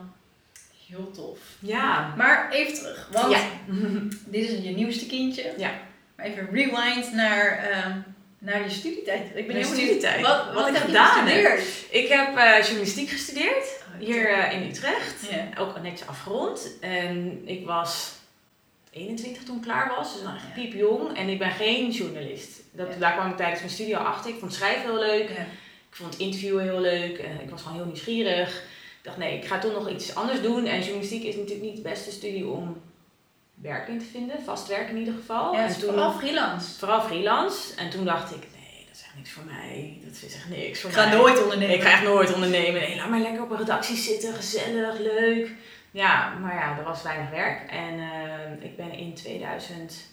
heel 0.87 1.11
tof. 1.11 1.39
Ja. 1.59 2.13
Maar 2.17 2.51
even 2.51 2.73
terug, 2.73 3.09
want 3.11 3.31
Ja. 3.31 3.39
dit 4.31 4.49
is 4.49 4.63
je 4.63 4.69
nieuwste 4.75 5.05
kindje. 5.05 5.53
Ja. 5.57 5.71
Maar 6.15 6.25
even 6.25 6.47
rewind 6.51 7.13
naar, 7.13 7.57
ehm, 7.71 7.97
naar 8.39 8.63
je 8.63 8.69
studietijd. 8.69 9.25
Ik 9.27 9.33
ben 9.35 9.47
benieuwd, 9.47 9.65
studietijd. 9.65 10.21
Wat, 10.21 10.45
wat, 10.45 10.53
Wat 10.53 10.67
ik 10.67 10.73
heb 10.73 10.83
gedaan 10.83 11.25
je 11.25 11.31
heb. 11.31 11.45
gestudeerd? 11.57 12.03
Ik 12.03 12.07
heb 12.07 12.37
eh, 12.37 12.63
journalistiek 12.63 13.09
gestudeerd, 13.09 13.83
hier 13.99 14.29
eh, 14.29 14.61
in 14.61 14.69
Utrecht. 14.69 15.29
Ja. 15.29 15.61
Ook 15.61 15.81
netjes 15.81 16.07
afgerond. 16.07 16.79
En 16.79 17.41
ik 17.47 17.65
was 17.65 18.15
21 18.91 19.43
toen 19.43 19.55
ik 19.55 19.61
klaar 19.61 19.93
was, 19.95 20.13
dus 20.13 20.23
nog 20.23 20.35
echt 20.35 20.53
piepjong. 20.53 21.17
En 21.17 21.29
ik 21.29 21.39
ben 21.39 21.51
geen 21.51 21.91
journalist. 21.91 22.61
Dat. 22.71 22.99
Daar 22.99 23.13
kwam 23.13 23.29
ik 23.29 23.37
tijdens 23.37 23.59
mijn 23.59 23.71
studie 23.71 23.97
al 23.97 24.05
achter. 24.05 24.31
Ik 24.31 24.39
vond 24.39 24.53
schrijven 24.53 24.89
heel 24.89 24.99
leuk. 24.99 25.29
Ik 25.89 25.95
vond 26.03 26.17
interviewen 26.17 26.63
heel 26.63 26.81
leuk. 26.81 27.17
Ik 27.17 27.49
was 27.49 27.61
gewoon 27.61 27.77
heel 27.77 27.85
nieuwsgierig. 27.85 28.55
Ik 28.97 29.03
dacht, 29.03 29.17
nee, 29.17 29.37
ik 29.37 29.45
ga 29.45 29.59
toch 29.59 29.73
nog 29.73 29.89
iets 29.89 30.15
anders 30.15 30.41
doen. 30.41 30.65
En 30.65 30.79
journalistiek 30.79 31.23
is 31.23 31.35
natuurlijk 31.35 31.65
niet 31.65 31.75
de 31.75 31.81
beste 31.81 32.11
studie 32.11 32.47
om 32.47 32.81
werk 33.61 33.87
in 33.87 33.99
te 33.99 34.05
vinden. 34.05 34.43
Vast 34.43 34.67
werk 34.67 34.89
in 34.89 34.97
ieder 34.97 35.13
geval. 35.13 35.53
Ja, 35.53 35.67
en 35.67 35.73
toen, 35.73 35.89
vooral 35.89 36.11
freelance. 36.11 36.77
vooral 36.77 37.01
freelance. 37.01 37.75
En 37.75 37.89
toen 37.89 38.05
dacht 38.05 38.31
ik, 38.31 38.41
nee, 38.41 38.85
dat 38.85 38.95
is 38.95 39.01
echt 39.01 39.06
niks 39.17 39.31
voor 39.31 39.43
mij. 39.43 39.99
Dat 40.03 40.13
is 40.13 40.35
echt 40.35 40.49
niks 40.49 40.81
voor 40.81 40.89
Ik 40.89 40.95
mij. 40.95 41.05
ga 41.05 41.15
nooit 41.15 41.43
ondernemen. 41.43 41.75
Ik 41.75 41.81
ga 41.81 41.91
echt 41.91 42.03
nooit 42.03 42.33
ondernemen. 42.33 42.81
Nee, 42.81 42.95
laat 42.95 43.09
maar 43.09 43.19
lekker 43.19 43.43
op 43.43 43.51
een 43.51 43.57
redactie 43.57 43.95
zitten. 43.97 44.33
Gezellig, 44.33 44.99
leuk. 44.99 45.51
Ja, 45.91 46.33
maar 46.41 46.53
ja, 46.55 46.77
er 46.77 46.83
was 46.83 47.01
weinig 47.03 47.29
werk. 47.29 47.69
En 47.69 47.99
eh, 47.99 48.63
ik 48.65 48.77
ben 48.77 48.91
in 48.91 49.13
2009 49.13 50.09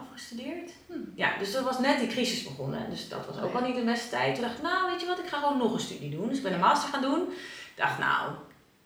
afgestudeerd. 0.00 0.70
Hm. 0.86 0.92
Ja, 1.14 1.38
dus 1.38 1.52
dat 1.52 1.64
was 1.64 1.78
net 1.78 1.98
die 1.98 2.08
crisis 2.08 2.42
begonnen. 2.42 2.90
Dus 2.90 3.08
dat 3.08 3.26
was 3.26 3.40
ook 3.42 3.54
al 3.54 3.60
niet 3.66 3.76
de 3.76 3.84
beste 3.84 4.08
tijd. 4.08 4.34
Toen 4.34 4.44
dacht 4.44 4.56
ik, 4.56 4.62
nou 4.62 4.90
weet 4.90 5.00
je 5.00 5.06
wat, 5.06 5.18
ik 5.18 5.26
ga 5.28 5.38
gewoon 5.38 5.58
nog 5.58 5.72
een 5.72 5.80
studie 5.80 6.10
doen. 6.10 6.28
Dus 6.28 6.36
ik 6.36 6.42
ben 6.42 6.52
een 6.52 6.58
master 6.60 6.88
gaan 6.88 7.02
doen. 7.02 7.22
Ik 7.30 7.76
dacht, 7.76 7.98
nou, 7.98 8.32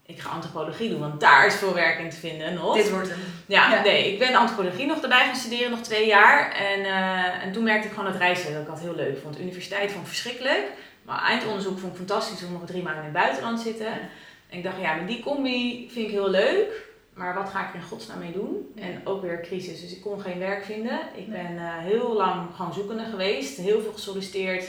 ik 0.07 0.21
ga 0.21 0.31
antropologie 0.31 0.91
doen, 0.91 1.01
want 1.01 1.21
daar 1.21 1.47
is 1.47 1.55
veel 1.55 1.75
werk 1.75 1.99
in 1.99 2.11
te 2.11 2.17
vinden 2.17 2.55
nog. 2.55 2.75
Dit 2.77 2.91
wordt 2.91 3.09
hem. 3.11 3.19
Ja, 3.47 3.73
Ja. 3.75 3.83
nee, 3.83 4.13
ik 4.13 4.19
ben 4.19 4.35
antropologie 4.35 4.87
nog 4.87 5.03
erbij 5.03 5.25
gaan 5.25 5.37
studeren, 5.37 5.71
nog 5.71 5.81
twee 5.81 6.07
jaar. 6.07 6.53
En, 6.53 6.85
eh, 6.85 7.45
en 7.45 7.53
toen 7.53 7.63
merkte 7.65 7.89
ik 7.89 7.95
gewoon 7.95 8.11
het 8.11 8.21
reizen 8.21 8.53
dat 8.53 8.63
ik 8.63 8.69
dat 8.69 8.81
heel 8.81 8.95
leuk 8.95 9.19
vond. 9.23 9.37
De 9.37 9.43
universiteit 9.43 9.91
vond 9.91 10.03
ik 10.03 10.09
verschrikkelijk. 10.09 10.63
Maar 11.03 11.23
eindonderzoek 11.23 11.79
vond 11.79 11.93
ik 11.93 11.99
fantastisch 11.99 12.45
om 12.47 12.53
nog 12.53 12.67
drie 12.67 12.83
maanden 12.83 13.05
in 13.05 13.11
het 13.11 13.19
buitenland 13.23 13.57
te 13.57 13.63
zitten. 13.65 13.87
En 13.87 14.59
ik 14.59 14.63
dacht, 14.63 14.81
ja, 14.81 14.95
met 14.95 15.09
die 15.09 15.23
combi 15.23 15.89
vind 15.93 16.07
ik 16.07 16.13
heel 16.13 16.31
leuk. 16.31 16.93
Maar 17.15 17.35
wat 17.35 17.49
ga 17.49 17.61
ik 17.63 17.69
er 17.69 17.75
in 17.75 17.83
godsnaam 17.87 18.19
mee 18.19 18.33
doen? 18.33 18.73
En 18.77 19.01
ook 19.05 19.23
weer 19.23 19.41
crisis, 19.41 19.81
dus 19.81 19.93
ik 19.97 20.01
kon 20.03 20.21
geen 20.21 20.39
werk 20.39 20.65
vinden. 20.65 21.01
Ik 21.15 21.31
ben 21.31 21.59
eh, 21.59 21.79
heel 21.79 22.13
lang 22.15 22.47
gewoon 22.57 22.75
zoekende 22.75 23.05
geweest. 23.11 23.57
Heel 23.57 23.81
veel 23.83 23.93
gesolliciteerd. 23.93 24.65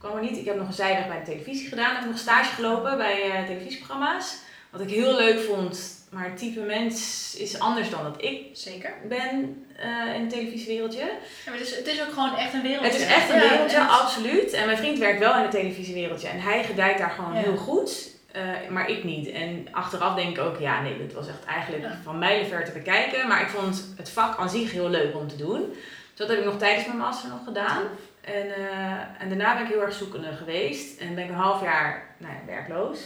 Kwam 0.00 0.16
er 0.16 0.22
niet. 0.22 0.36
Ik 0.38 0.44
heb 0.44 0.56
nog 0.56 0.66
een 0.66 0.72
zijweg 0.72 1.06
bij 1.08 1.18
de 1.18 1.24
televisie 1.30 1.68
gedaan. 1.68 1.90
Ik 1.90 1.96
heb 1.98 2.06
nog 2.10 2.18
stage 2.18 2.54
gelopen 2.54 2.96
bij 2.96 3.30
eh, 3.30 3.44
televisieprogramma's. 3.46 4.36
Wat 4.70 4.80
ik 4.80 4.90
heel 4.90 5.16
leuk 5.16 5.40
vond. 5.40 5.98
Maar 6.10 6.24
het 6.24 6.38
type 6.38 6.60
mens 6.60 7.34
is 7.38 7.58
anders 7.58 7.90
dan 7.90 8.02
dat 8.04 8.22
ik 8.22 8.40
Zeker. 8.52 8.92
ben 9.08 9.66
eh, 9.76 10.14
in 10.14 10.20
het 10.20 10.30
televisiewereldje. 10.30 10.98
Ja, 11.00 11.10
maar 11.50 11.54
het, 11.58 11.68
is, 11.68 11.76
het 11.76 11.86
is 11.86 12.02
ook 12.02 12.12
gewoon 12.12 12.36
echt 12.36 12.54
een 12.54 12.62
wereldje. 12.62 12.90
Het 12.90 13.00
is 13.00 13.06
echt 13.06 13.30
een 13.30 13.40
wereldje, 13.40 13.80
absoluut. 13.80 14.52
En 14.52 14.66
mijn 14.66 14.78
vriend 14.78 14.98
werkt 14.98 15.18
wel 15.18 15.34
in 15.34 15.42
het 15.42 15.50
televisiewereldje. 15.50 16.28
En 16.28 16.40
hij 16.40 16.64
gedijt 16.64 16.98
daar 16.98 17.10
gewoon 17.10 17.34
Ja. 17.34 17.40
heel 17.40 17.56
goed. 17.56 18.08
eh, 18.32 18.42
maar 18.68 18.88
ik 18.90 19.04
niet. 19.04 19.28
En 19.30 19.66
achteraf 19.70 20.14
denk 20.14 20.36
ik 20.38 20.44
ook, 20.44 20.58
ja 20.60 20.82
nee, 20.82 20.98
dat 21.06 21.12
was 21.12 21.28
echt 21.28 21.44
eigenlijk 21.44 21.82
Ja. 21.82 21.98
van 22.04 22.18
mijlenver 22.18 22.64
te 22.64 22.70
bekijken. 22.72 23.28
Maar 23.28 23.40
ik 23.42 23.48
vond 23.48 23.84
het 23.96 24.10
vak 24.10 24.38
aan 24.38 24.50
zich 24.50 24.72
heel 24.72 24.88
leuk 24.88 25.16
om 25.16 25.28
te 25.28 25.36
doen. 25.36 25.68
Dus 25.70 25.78
dat 26.14 26.28
heb 26.28 26.38
ik 26.38 26.44
nog 26.44 26.58
tijdens 26.58 26.86
mijn 26.86 26.98
master 26.98 27.28
nog 27.28 27.44
gedaan. 27.44 27.82
En, 28.20 28.54
eh, 28.54 28.92
en 29.22 29.28
daarna 29.28 29.54
ben 29.54 29.62
ik 29.64 29.72
heel 29.72 29.82
erg 29.82 29.94
zoekende 29.94 30.32
geweest. 30.32 31.00
En 31.00 31.14
ben 31.14 31.24
ik 31.24 31.30
een 31.30 31.36
half 31.36 31.62
jaar 31.62 32.02
nou 32.16 32.32
ja, 32.34 32.40
werkloos 32.46 32.98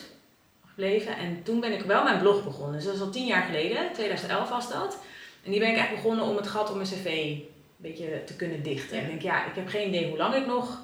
gebleven. 0.66 1.16
En 1.16 1.42
toen 1.42 1.60
ben 1.60 1.72
ik 1.72 1.80
wel 1.82 2.02
mijn 2.04 2.18
blog 2.18 2.44
begonnen. 2.44 2.74
Dus 2.76 2.84
dat 2.84 2.94
is 2.94 3.00
al 3.00 3.10
tien 3.10 3.26
jaar 3.26 3.42
geleden, 3.42 3.92
2011 3.92 4.48
was 4.48 4.72
dat. 4.72 4.98
En 5.44 5.50
die 5.50 5.60
ben 5.60 5.68
ik 5.70 5.76
echt 5.76 5.90
begonnen 5.90 6.24
om 6.24 6.36
het 6.36 6.46
gat 6.48 6.68
op 6.70 6.76
mijn 6.76 6.88
cv 6.88 7.06
een 7.06 7.46
beetje 7.76 8.24
te 8.24 8.36
kunnen 8.36 8.62
dichten. 8.62 8.96
Ja. 8.96 9.02
Ik 9.02 9.08
denk, 9.08 9.22
ja, 9.22 9.46
ik 9.46 9.54
heb 9.54 9.68
geen 9.68 9.88
idee 9.88 10.08
hoe 10.08 10.16
lang 10.18 10.34
ik 10.34 10.46
nog 10.46 10.82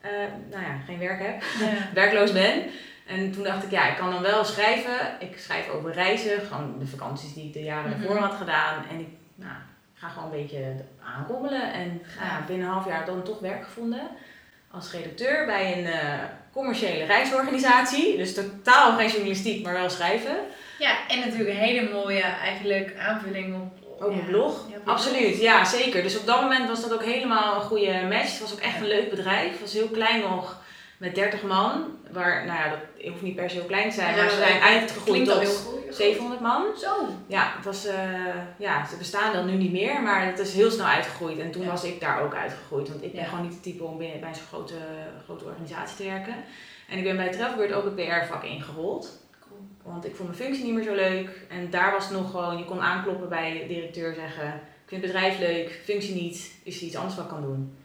eh, 0.00 0.10
nou 0.50 0.62
ja, 0.62 0.76
geen 0.86 0.98
werk 0.98 1.20
heb, 1.22 1.42
Ja. 1.60 1.88
werkloos 2.00 2.32
ben. 2.32 2.62
En 3.06 3.32
toen 3.32 3.42
dacht 3.44 3.64
ik, 3.64 3.70
ja, 3.70 3.88
ik 3.88 3.96
kan 3.96 4.10
dan 4.10 4.22
wel 4.22 4.44
schrijven. 4.44 5.16
Ik 5.20 5.38
schrijf 5.38 5.68
over 5.68 5.92
reizen, 5.92 6.40
gewoon 6.40 6.78
de 6.78 6.86
vakanties 6.86 7.34
die 7.34 7.46
ik 7.46 7.52
de 7.52 7.62
jaren 7.62 7.90
Mhm. 7.90 8.00
daarvoor 8.00 8.18
had 8.18 8.34
gedaan. 8.34 8.84
En 8.90 8.98
ik 8.98 9.08
nou, 9.34 9.52
ga 9.98 10.08
gewoon 10.08 10.32
een 10.32 10.40
beetje 10.40 10.74
aanrommelen. 11.04 11.72
En 11.72 12.02
ja, 12.20 12.44
binnen 12.46 12.66
een 12.66 12.72
half 12.72 12.86
jaar 12.86 13.06
dan 13.06 13.22
toch 13.22 13.38
werk 13.38 13.64
gevonden. 13.64 14.08
Als 14.70 14.92
redacteur 14.92 15.46
bij 15.46 15.78
een 15.78 15.86
eh, 15.86 16.18
commerciële 16.52 17.04
reisorganisatie. 17.04 18.16
Dus 18.16 18.34
totaal 18.34 18.96
geen 18.96 19.08
journalistiek, 19.08 19.64
maar 19.64 19.72
wel 19.72 19.90
schrijven. 19.90 20.36
ja, 20.78 21.08
en 21.08 21.18
natuurlijk 21.18 21.48
een 21.48 21.64
hele 21.64 21.90
mooie 21.92 22.22
eigenlijk 22.22 22.96
aanvulling 22.98 23.54
op, 23.54 24.02
Ook 24.04 24.14
ja. 24.14 24.24
blog. 24.24 24.66
Ja, 24.70 24.92
Absoluut, 24.92 25.40
ja 25.40 25.64
zeker. 25.64 26.02
Dus 26.02 26.18
op 26.18 26.26
dat 26.26 26.40
moment 26.40 26.68
was 26.68 26.82
dat 26.82 26.92
ook 26.92 27.04
helemaal 27.04 27.54
een 27.54 27.60
goede 27.60 28.02
match. 28.08 28.30
Het 28.30 28.40
was 28.40 28.52
ook 28.52 28.60
echt 28.60 28.80
een 28.80 28.86
leuk 28.86 29.10
bedrijf. 29.10 29.50
Het 29.50 29.60
was 29.60 29.72
heel 29.72 29.88
klein 29.88 30.20
nog, 30.20 30.60
met 30.98 31.14
30 31.14 31.42
man. 31.42 31.84
Waar, 32.10 32.46
nou 32.46 32.58
ja, 32.58 32.68
dat 32.70 33.08
hoeft 33.10 33.22
niet 33.22 33.34
per 33.36 33.50
se 33.50 33.56
heel 33.56 33.66
klein 33.66 33.88
te 33.90 33.94
zijn. 33.94 34.14
Ja, 34.16 34.22
maar 34.22 34.30
ze 34.30 34.36
zijn 34.36 34.60
uitgegroeid 34.60 35.24
tot 35.24 35.46
goed. 35.56 35.94
700 35.94 36.40
man. 36.40 36.64
Zo. 36.78 37.08
Ja, 37.26 37.52
het 37.56 37.64
was, 37.64 37.86
eh, 37.86 37.94
ja, 38.58 38.86
ze 38.86 38.96
bestaan 38.96 39.32
dan 39.32 39.46
nu 39.46 39.52
niet 39.52 39.72
meer, 39.72 40.02
maar 40.02 40.26
het 40.26 40.38
is 40.38 40.54
heel 40.54 40.70
snel 40.70 40.86
uitgegroeid. 40.86 41.38
En 41.38 41.50
toen 41.50 41.62
Ja. 41.62 41.68
was 41.70 41.84
ik 41.84 42.00
daar 42.00 42.22
ook 42.22 42.34
uitgegroeid, 42.34 42.88
want 42.88 43.02
ik 43.02 43.12
ben 43.12 43.24
gewoon 43.24 43.42
niet 43.44 43.52
het 43.52 43.62
type 43.62 43.84
om 43.84 43.98
binnen, 43.98 44.20
bij 44.20 44.34
zo'n 44.34 44.46
grote, 44.46 44.74
grote 45.24 45.44
organisatie 45.44 45.96
te 45.96 46.04
werken. 46.12 46.34
En 46.88 46.98
ik 46.98 47.04
ben 47.04 47.16
bij 47.16 47.32
Trefbeurt 47.32 47.72
ook 47.72 47.84
het 47.84 47.94
PR-vak 47.96 48.44
ingerold, 48.44 49.24
Cool. 49.48 49.60
want 49.82 50.04
ik 50.04 50.16
vond 50.16 50.28
mijn 50.28 50.40
functie 50.42 50.64
niet 50.64 50.74
meer 50.74 50.84
zo 50.84 50.94
leuk. 50.94 51.40
En 51.48 51.70
daar 51.70 51.92
was 51.92 52.04
het 52.08 52.18
nog 52.18 52.30
gewoon, 52.30 52.58
je 52.58 52.64
kon 52.64 52.80
aankloppen 52.80 53.28
bij 53.28 53.52
de 53.60 53.66
directeur 53.74 54.14
zeggen, 54.14 54.46
ik 54.54 54.88
vind 54.92 55.02
het 55.02 55.12
bedrijf 55.12 55.38
leuk, 55.38 55.80
functie 55.84 56.14
niet, 56.14 56.52
is 56.62 56.76
er 56.80 56.86
iets 56.86 56.96
anders 56.96 57.14
wat 57.14 57.24
ik 57.24 57.30
kan 57.30 57.42
doen. 57.42 57.76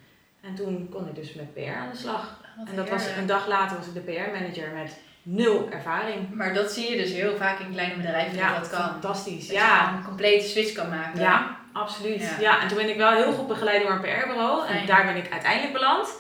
En 0.42 0.56
toen 0.56 0.90
kon 0.92 1.08
ik 1.08 1.16
dus 1.16 1.34
met 1.34 1.54
PR 1.54 1.60
aan 1.78 1.90
de 1.92 1.98
slag. 1.98 2.40
Wat 2.62 2.70
En 2.70 2.76
dat 2.76 2.90
was 2.90 3.06
een 3.18 3.26
dag 3.26 3.48
later 3.48 3.78
was 3.78 3.88
ik 3.88 3.94
de 3.94 4.00
PR-manager 4.00 4.70
met 4.74 4.98
nul 5.24 5.68
ervaring. 5.72 6.34
Maar 6.34 6.54
dat 6.54 6.72
zie 6.72 6.90
je 6.92 6.98
dus 6.98 7.12
heel 7.12 7.38
vaak 7.38 7.60
in 7.60 7.72
kleine 7.72 7.96
bedrijven 7.96 8.38
Ja, 8.38 8.52
dat 8.52 8.60
dat 8.60 8.70
kan. 8.80 8.90
fantastisch. 8.90 9.48
Dat 9.48 9.56
Ja, 9.56 9.90
je 9.92 9.98
een 9.98 10.04
complete 10.04 10.48
switch 10.48 10.74
kan 10.74 10.90
maken. 10.90 11.20
Ja, 11.20 11.56
absoluut. 11.74 12.22
Ja. 12.22 12.40
Ja. 12.40 12.62
en 12.62 12.68
toen 12.68 12.78
ben 12.78 12.90
ik 12.90 12.98
wel 12.98 13.12
heel 13.12 13.32
goed 13.34 13.48
begeleid 13.48 13.82
door 13.82 13.92
een 13.92 14.02
PR-bureau. 14.02 14.68
En 14.68 14.86
daar 14.86 15.06
ben 15.06 15.16
ik 15.16 15.32
uiteindelijk 15.32 15.74
beland. 15.74 16.14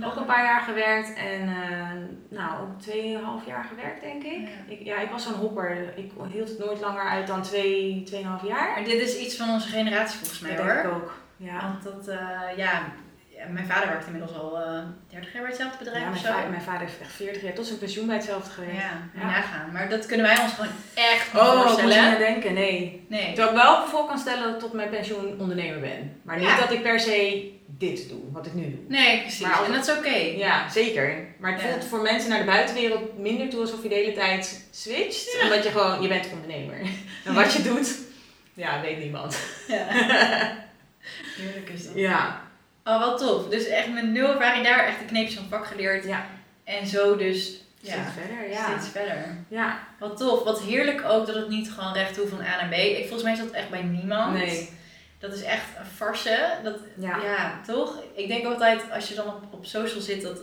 Oh, 0.00 0.06
Ook 0.06 0.16
een 0.16 0.24
paar 0.24 0.44
jaar 0.44 0.60
gewerkt 0.60 1.14
en 1.14 1.48
eh, 1.48 2.38
nou, 2.38 2.60
ook 2.62 2.80
tweeënhalf 2.80 3.46
jaar 3.46 3.64
gewerkt 3.64 4.00
denk 4.00 4.22
ik. 4.22 4.40
Ja. 4.48 4.72
Ik, 4.74 4.80
ja, 4.84 4.96
ik 5.00 5.10
was 5.10 5.22
zo'n 5.22 5.34
hopper. 5.34 5.92
Ik 5.96 6.10
hield 6.32 6.48
het 6.48 6.58
nooit 6.58 6.80
langer 6.80 7.08
uit 7.08 7.26
dan 7.26 7.42
twee, 7.42 8.02
tweeënhalf 8.06 8.46
jaar. 8.46 8.70
Maar 8.74 8.84
dit 8.84 9.00
is 9.00 9.16
iets 9.18 9.36
van 9.36 9.48
onze 9.50 9.68
generatie 9.68 10.18
volgens 10.18 10.40
mij 10.40 10.56
dat 10.56 10.64
hoor. 10.64 10.74
denk 10.74 10.86
ik 10.86 10.92
ook. 10.92 11.12
Ja. 11.36 11.60
Want 11.60 11.82
dat, 11.82 12.08
eh, 12.08 12.56
ja, 12.56 12.82
ja, 13.36 13.44
mijn 13.48 13.66
vader 13.66 13.88
werkt 13.88 14.06
inmiddels 14.06 14.34
al 14.38 14.58
eh 14.60 14.82
30 15.10 15.32
jaar 15.32 15.42
bij 15.42 15.50
hetzelfde 15.50 15.78
bedrijf 15.78 15.98
Ja, 16.02 16.04
of 16.08 16.14
mijn, 16.14 16.24
zo. 16.26 16.32
vader, 16.32 16.50
mijn 16.50 16.62
vader 16.62 16.80
heeft 16.80 17.00
echt 17.00 17.12
40 17.12 17.42
jaar 17.42 17.52
tot 17.52 17.66
zijn 17.66 17.78
pensioen 17.78 18.06
bij 18.06 18.16
hetzelfde 18.16 18.50
gewerkt. 18.50 18.74
Ja, 18.76 19.08
Ja. 19.14 19.24
nagaan. 19.26 19.72
Maar 19.72 19.88
dat 19.88 20.06
kunnen 20.06 20.26
wij 20.26 20.38
ons 20.42 20.52
gewoon 20.52 20.70
echt 20.94 21.32
niet 21.32 21.42
Oh, 21.42 21.62
voorstellen. 21.62 22.08
niet 22.10 22.18
denken, 22.18 22.54
nee. 22.54 23.06
Nee. 23.08 23.26
Terwijl 23.32 23.48
ik 23.56 23.62
wel 23.62 23.86
voor 23.86 24.06
kan 24.06 24.18
stellen 24.18 24.42
dat 24.44 24.54
ik 24.54 24.60
tot 24.60 24.72
mijn 24.72 24.88
pensioen 24.88 25.40
ondernemer 25.40 25.80
ben. 25.80 26.20
Maar 26.22 26.38
niet 26.38 26.46
Ja. 26.48 26.58
dat 26.60 26.72
ik 26.72 26.82
per 26.82 27.00
se 27.00 27.52
dit 27.66 28.08
doe, 28.08 28.20
wat 28.32 28.46
ik 28.46 28.54
nu 28.54 28.62
doe. 28.70 28.80
Nee, 28.88 29.20
precies. 29.20 29.40
Maar 29.40 29.64
en 29.64 29.72
dat 29.72 29.88
is 29.88 29.96
oké. 29.96 30.14
Ja, 30.16 30.68
zeker. 30.70 31.26
Maar 31.38 31.52
het 31.52 31.62
voelt 31.62 31.84
voor 31.84 32.00
mensen 32.02 32.30
naar 32.30 32.38
de 32.38 32.44
buitenwereld 32.44 33.18
minder 33.18 33.48
toe 33.48 33.60
alsof 33.60 33.82
je 33.82 33.88
de 33.88 33.94
hele 33.94 34.12
tijd 34.12 34.66
switcht. 34.70 35.38
Omdat 35.42 35.64
je 35.64 35.70
gewoon, 35.70 36.02
je 36.02 36.08
bent 36.08 36.28
ondernemer. 36.32 36.76
En 37.24 37.34
wat 37.34 37.52
je 37.52 37.62
doet, 37.62 37.98
ja, 38.54 38.80
weet 38.80 38.98
niemand. 38.98 39.38
Ja. 39.68 39.86
Heerlijk 41.38 41.68
is 41.74 41.84
dat. 41.86 41.94
Ja. 41.94 42.42
Oh, 42.84 42.98
wel 42.98 43.16
tof. 43.16 43.48
Dus 43.48 43.66
echt 43.66 43.92
met 43.92 44.10
nul 44.10 44.28
ervaring 44.28 44.64
daar 44.64 44.86
echt 44.86 44.98
de 44.98 45.04
kneepjes 45.04 45.34
van 45.34 45.48
vak 45.48 45.66
geleerd. 45.66 46.04
Ja. 46.04 46.26
En 46.64 46.86
zo 46.86 47.16
dus 47.16 47.60
ja, 47.80 47.92
Steeds 47.92 48.12
verder, 48.26 48.50
ja. 48.50 48.70
steeds 48.70 48.88
verder. 48.88 49.36
Ja, 49.48 49.78
Wat 49.98 50.16
tof. 50.16 50.42
Wat 50.44 50.60
heerlijk 50.62 51.04
ook 51.04 51.26
dat 51.26 51.34
het 51.34 51.48
niet 51.48 51.70
gewoon 51.70 51.92
recht 51.92 52.14
toe 52.14 52.28
van 52.28 52.40
A 52.40 52.42
naar 52.60 52.68
B. 52.68 52.72
Ik, 52.72 52.98
volgens 53.00 53.22
mij 53.22 53.32
is 53.32 53.38
dat 53.38 53.50
echt 53.50 53.70
bij 53.70 53.82
niemand. 53.82 54.32
nee. 54.32 54.70
Dat 55.18 55.32
is 55.32 55.42
echt 55.42 55.64
een 55.78 55.86
farce. 55.86 56.58
Dat, 56.62 56.78
Ja. 56.96 57.18
ja. 57.22 57.60
toch? 57.66 58.02
Ik 58.14 58.28
denk 58.28 58.44
altijd, 58.46 58.82
als 58.92 59.08
je 59.08 59.14
dan 59.14 59.26
op, 59.26 59.42
op 59.50 59.66
social 59.66 60.00
zit, 60.00 60.22
dat 60.22 60.38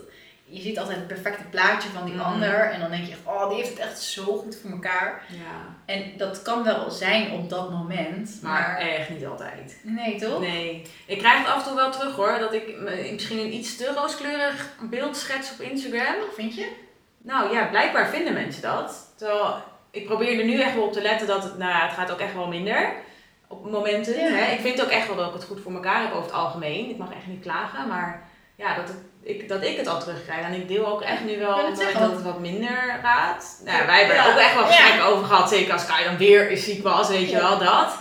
je 0.52 0.62
ziet 0.62 0.80
altijd 0.80 0.98
het 0.98 1.08
perfecte 1.08 1.44
plaatje 1.44 1.90
van 1.90 2.06
die 2.06 2.14
Mhm. 2.14 2.24
ander. 2.26 2.72
En 2.72 2.80
dan 2.80 2.90
denk 2.92 3.06
je 3.06 3.12
echt, 3.12 3.20
oh, 3.24 3.48
die 3.48 3.58
heeft 3.58 3.70
het 3.70 3.80
echt 3.80 4.02
zo 4.02 4.24
goed 4.38 4.58
voor 4.62 4.72
elkaar. 4.72 5.24
ja. 5.30 5.76
En 5.86 6.04
dat 6.18 6.42
kan 6.42 6.64
wel 6.64 6.90
zijn 6.92 7.32
op 7.32 7.50
dat 7.50 7.70
moment. 7.72 8.40
Maar 8.42 8.52
Maar, 8.62 8.78
echt 8.78 9.10
niet 9.10 9.26
altijd. 9.26 9.80
nee, 9.84 10.16
toch? 10.20 10.40
Nee. 10.40 10.82
Ik 11.06 11.18
krijg 11.18 11.38
het 11.38 11.48
af 11.48 11.58
en 11.62 11.64
toe 11.68 11.76
wel 11.76 11.92
terug 11.92 12.16
hoor, 12.16 12.40
dat 12.40 12.54
ik 12.54 12.76
misschien 13.12 13.40
een 13.40 13.54
iets 13.54 13.78
te 13.78 13.94
rooskleurig 13.96 14.70
beeld 14.82 15.18
schets 15.18 15.52
op 15.52 15.60
Instagram. 15.60 16.16
Vind 16.36 16.56
je? 16.56 16.72
Nou 17.24 17.54
ja, 17.54 17.66
blijkbaar 17.66 18.08
vinden 18.08 18.34
mensen 18.34 18.62
dat. 18.62 19.14
Terwijl 19.18 19.56
ik 19.92 20.06
probeer 20.06 20.40
er 20.40 20.46
nu 20.46 20.62
echt 20.62 20.76
wel 20.76 20.84
op 20.84 20.94
te 20.94 21.02
letten 21.02 21.28
dat 21.28 21.44
het, 21.44 21.58
nou 21.58 21.72
ja, 21.72 21.82
het 21.86 21.94
gaat 21.94 22.12
ook 22.12 22.20
echt 22.20 22.34
wel 22.34 22.48
minder. 22.48 22.94
Op 23.48 23.72
momenten. 23.72 24.14
Ja. 24.20 24.28
Hè. 24.36 24.52
Ik 24.54 24.60
vind 24.60 24.82
ook 24.84 24.90
echt 24.90 25.08
wel 25.08 25.16
dat 25.16 25.28
ik 25.28 25.34
het 25.34 25.44
goed 25.44 25.62
voor 25.62 25.74
elkaar 25.74 26.02
heb 26.02 26.12
over 26.12 26.24
het 26.24 26.34
algemeen. 26.34 26.90
Ik 26.90 26.98
mag 26.98 27.14
echt 27.14 27.28
niet 27.28 27.42
klagen, 27.42 27.88
maar 27.88 28.30
ja, 28.56 28.76
dat, 28.76 28.88
het, 28.88 28.98
ik, 29.24 29.48
dat 29.50 29.64
ik 29.64 29.78
het 29.78 29.88
al 29.88 30.00
terugkrijg. 30.00 30.46
En 30.46 30.54
ik 30.54 30.68
deel 30.68 30.88
ook 30.88 31.02
echt 31.02 31.24
nu 31.24 31.38
wel 31.40 31.56
dat 31.74 32.12
het 32.12 32.22
wat 32.24 32.40
minder 32.40 33.00
gaat. 33.04 33.62
Nou 33.66 33.78
ja, 33.78 33.86
wij 33.86 33.98
hebben 33.98 34.16
Ja. 34.16 34.26
er 34.26 34.32
ook 34.34 34.40
echt 34.40 34.54
wel 34.54 34.64
Ja. 34.64 34.70
gesprekken 34.72 35.06
over 35.06 35.26
gehad. 35.26 35.50
Zeker 35.50 35.74
als 35.74 35.86
Kai 35.86 36.04
dan 36.04 36.18
weer 36.18 36.58
ziek 36.58 36.84
was, 36.84 37.08
weet 37.10 37.30
je 37.30 37.36
Ja. 37.36 37.42
wel, 37.50 37.58
dat. 37.58 37.98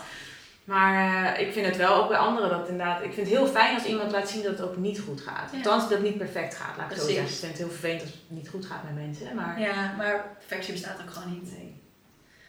Maar 0.65 1.25
eh, 1.35 1.47
ik 1.47 1.53
vind 1.53 1.67
het 1.67 1.77
wel 1.77 1.95
ook 1.95 2.09
bij 2.09 2.19
anderen 2.19 2.51
dat 2.51 2.69
inderdaad. 2.69 3.03
Ik 3.05 3.13
vind 3.13 3.29
het 3.29 3.37
heel 3.37 3.47
fijn 3.47 3.75
als 3.75 3.85
iemand 3.85 4.11
laat 4.13 4.29
zien 4.29 4.43
dat 4.43 4.53
het 4.59 4.61
ook 4.69 4.77
niet 4.77 5.01
goed 5.01 5.21
gaat. 5.21 5.53
Althans, 5.55 5.83
dat 5.83 5.91
het 5.91 6.03
niet 6.03 6.19
perfect 6.19 6.55
gaat, 6.55 6.77
laat 6.77 6.91
ik 6.91 6.97
het 6.97 7.01
zo 7.01 7.05
Precies. 7.07 7.15
zeggen. 7.15 7.33
Ik 7.35 7.39
vind 7.41 7.51
het 7.53 7.61
heel 7.61 7.71
vervelend 7.79 8.01
als 8.03 8.11
het 8.11 8.21
niet 8.39 8.49
goed 8.49 8.67
gaat 8.67 8.83
met 8.85 8.95
mensen. 9.05 9.35
Maar 9.35 9.61
Ja, 9.61 9.95
maar 9.97 10.25
perfectie 10.39 10.73
bestaat 10.73 11.01
ook 11.03 11.13
gewoon 11.13 11.33
niet. 11.33 11.53
nee, 11.59 11.81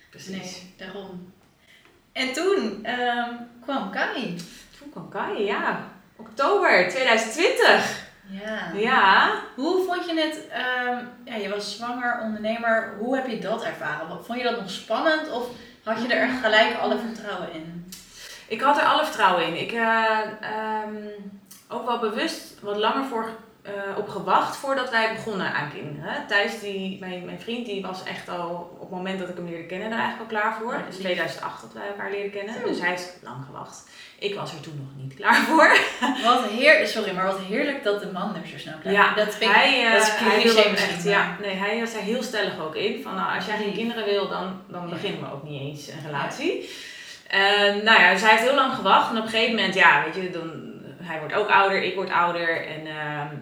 precies. 0.10 0.30
Nee, 0.32 0.74
daarom. 0.78 1.34
En 2.12 2.34
toen 2.34 2.80
ehm, 2.86 3.30
kwam 3.64 3.92
Kai. 3.92 4.36
Toen 4.80 4.90
kwam 4.92 5.10
Kai, 5.10 5.44
ja. 5.46 5.88
Oktober 6.16 6.90
2020. 6.90 8.10
Ja. 8.32 8.72
Ja. 8.80 9.32
Hoe 9.56 9.86
vond 9.86 10.06
je 10.06 10.20
het? 10.22 10.48
ehm, 10.48 10.98
ja, 11.24 11.36
je 11.36 11.50
was 11.50 11.76
zwanger, 11.76 12.20
ondernemer. 12.22 12.94
Hoe 13.00 13.16
heb 13.16 13.28
je 13.28 13.40
dat 13.40 13.64
ervaren? 13.64 14.08
Wat- 14.08 14.26
Vond 14.26 14.38
je 14.38 14.44
dat 14.44 14.60
nog 14.62 14.70
spannend 14.70 15.32
of 15.32 15.48
had 15.84 16.02
je 16.02 16.14
er 16.14 16.22
echt 16.30 16.40
gelijk 16.44 16.78
alle 16.80 16.98
vertrouwen 16.98 17.54
in? 17.54 17.92
Ik 18.48 18.62
had 18.62 18.78
er 18.78 18.84
alle 18.86 19.06
vertrouwen 19.06 19.46
in. 19.48 19.62
Ik 19.62 19.72
eh 19.72 20.20
ehm, 20.42 20.96
ook 21.70 21.86
wel 21.86 22.00
bewust 22.00 22.60
wat 22.62 22.78
langer 22.78 23.06
voor, 23.06 23.30
eh, 23.64 23.98
op 23.98 24.10
gewacht 24.10 24.56
voordat 24.58 24.90
wij 24.90 25.14
begonnen 25.16 25.54
aan 25.54 25.72
kinderen. 25.74 26.28
Thijs, 26.28 26.60
die, 26.60 26.98
mijn, 27.00 27.26
mijn 27.26 27.40
vriend, 27.42 27.66
die 27.66 27.82
was 27.82 28.04
echt 28.04 28.30
al 28.30 28.70
op 28.74 28.80
het 28.80 28.90
moment 28.90 29.20
dat 29.20 29.30
ik 29.30 29.36
hem 29.36 29.48
leerde 29.50 29.66
kennen 29.66 29.92
er 29.92 30.00
eigenlijk 30.00 30.32
al 30.32 30.40
klaar 30.40 30.58
voor. 30.62 30.74
Het 30.74 30.82
is 30.90 30.96
lief. 30.96 31.04
2008 31.04 31.62
dat 31.62 31.74
wij 31.74 31.88
elkaar 31.88 32.12
leren 32.12 32.32
kennen. 32.32 32.54
Zo. 32.54 32.68
Dus 32.68 32.80
hij 32.82 32.94
is 32.94 33.08
lang 33.24 33.46
gewacht. 33.46 33.90
Ik 34.20 34.36
was 34.36 34.54
er 34.54 34.60
toen 34.60 34.76
nog 34.94 35.04
niet 35.04 35.16
klaar 35.16 35.36
voor. 35.50 35.78
Wat 36.24 36.46
heer, 36.46 36.88
sorry, 36.88 37.12
maar 37.16 37.26
wat 37.26 37.40
heerlijk 37.40 37.84
dat 37.84 38.00
de 38.02 38.12
man 38.12 38.36
er 38.36 38.48
zo 38.48 38.58
snel 38.58 38.74
klaar 38.82 38.94
Ja, 38.94 39.14
dat 39.16 39.36
vind 39.36 39.50
ik, 39.52 39.56
hij, 39.58 39.86
eh, 39.86 39.92
dat 39.94 40.02
is 40.02 40.08
hij 40.08 40.64
echt, 40.66 41.04
maar- 41.04 41.12
ja, 41.14 41.38
nee, 41.42 41.56
hij 41.56 41.80
was 41.80 41.94
heel 42.00 42.24
stellig 42.24 42.60
ook 42.60 42.76
in. 42.76 43.02
Van, 43.04 43.16
nou, 43.16 43.36
als 43.36 43.46
jij 43.46 43.58
geen 43.58 43.74
kinderen 43.74 44.06
wil, 44.06 44.28
dan, 44.30 44.62
dan 44.68 44.84
Ja. 44.84 44.90
beginnen 44.94 45.20
we 45.22 45.32
ook 45.34 45.44
niet 45.44 45.62
eens 45.62 45.88
een 45.88 46.06
relatie. 46.06 46.70
Nou 47.84 48.00
ja, 48.02 48.12
dus 48.12 48.22
hij 48.22 48.30
heeft 48.32 48.44
heel 48.44 48.56
lang 48.56 48.74
gewacht. 48.74 49.12
En 49.12 49.18
op 49.18 49.24
een 49.24 49.30
gegeven 49.30 49.56
moment, 49.56 49.74
ja, 49.74 50.04
weet 50.04 50.24
je, 50.24 50.30
dan, 50.30 50.52
hij 51.02 51.20
wordt 51.20 51.34
ook 51.34 51.50
ouder, 51.50 51.84
ik 51.84 51.96
word 51.96 52.10
ouder. 52.12 52.66
En 52.68 52.88
ehm, 52.88 53.36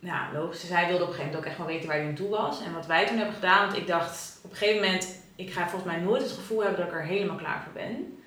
ja, 0.00 0.28
logisch. 0.32 0.60
Dus 0.60 0.70
hij 0.70 0.86
wilde 0.86 1.02
op 1.02 1.08
een 1.08 1.14
gegeven 1.14 1.32
moment 1.32 1.36
ook 1.36 1.50
echt 1.50 1.58
wel 1.58 1.66
weten 1.66 1.88
waar 1.88 1.96
hij 1.96 2.06
naartoe 2.06 2.28
was. 2.28 2.62
En 2.62 2.74
wat 2.74 2.86
wij 2.86 3.06
toen 3.06 3.16
hebben 3.16 3.34
gedaan, 3.34 3.66
want 3.66 3.78
ik 3.78 3.86
dacht 3.86 4.40
op 4.42 4.50
een 4.50 4.56
gegeven 4.56 4.82
moment, 4.82 5.18
ik 5.36 5.52
ga 5.52 5.68
volgens 5.68 5.92
mij 5.92 6.00
nooit 6.00 6.22
het 6.22 6.32
gevoel 6.32 6.60
hebben 6.62 6.78
dat 6.78 6.88
ik 6.88 6.94
er 6.94 7.04
helemaal 7.04 7.36
klaar 7.36 7.62
voor 7.62 7.72
ben. 7.72 8.18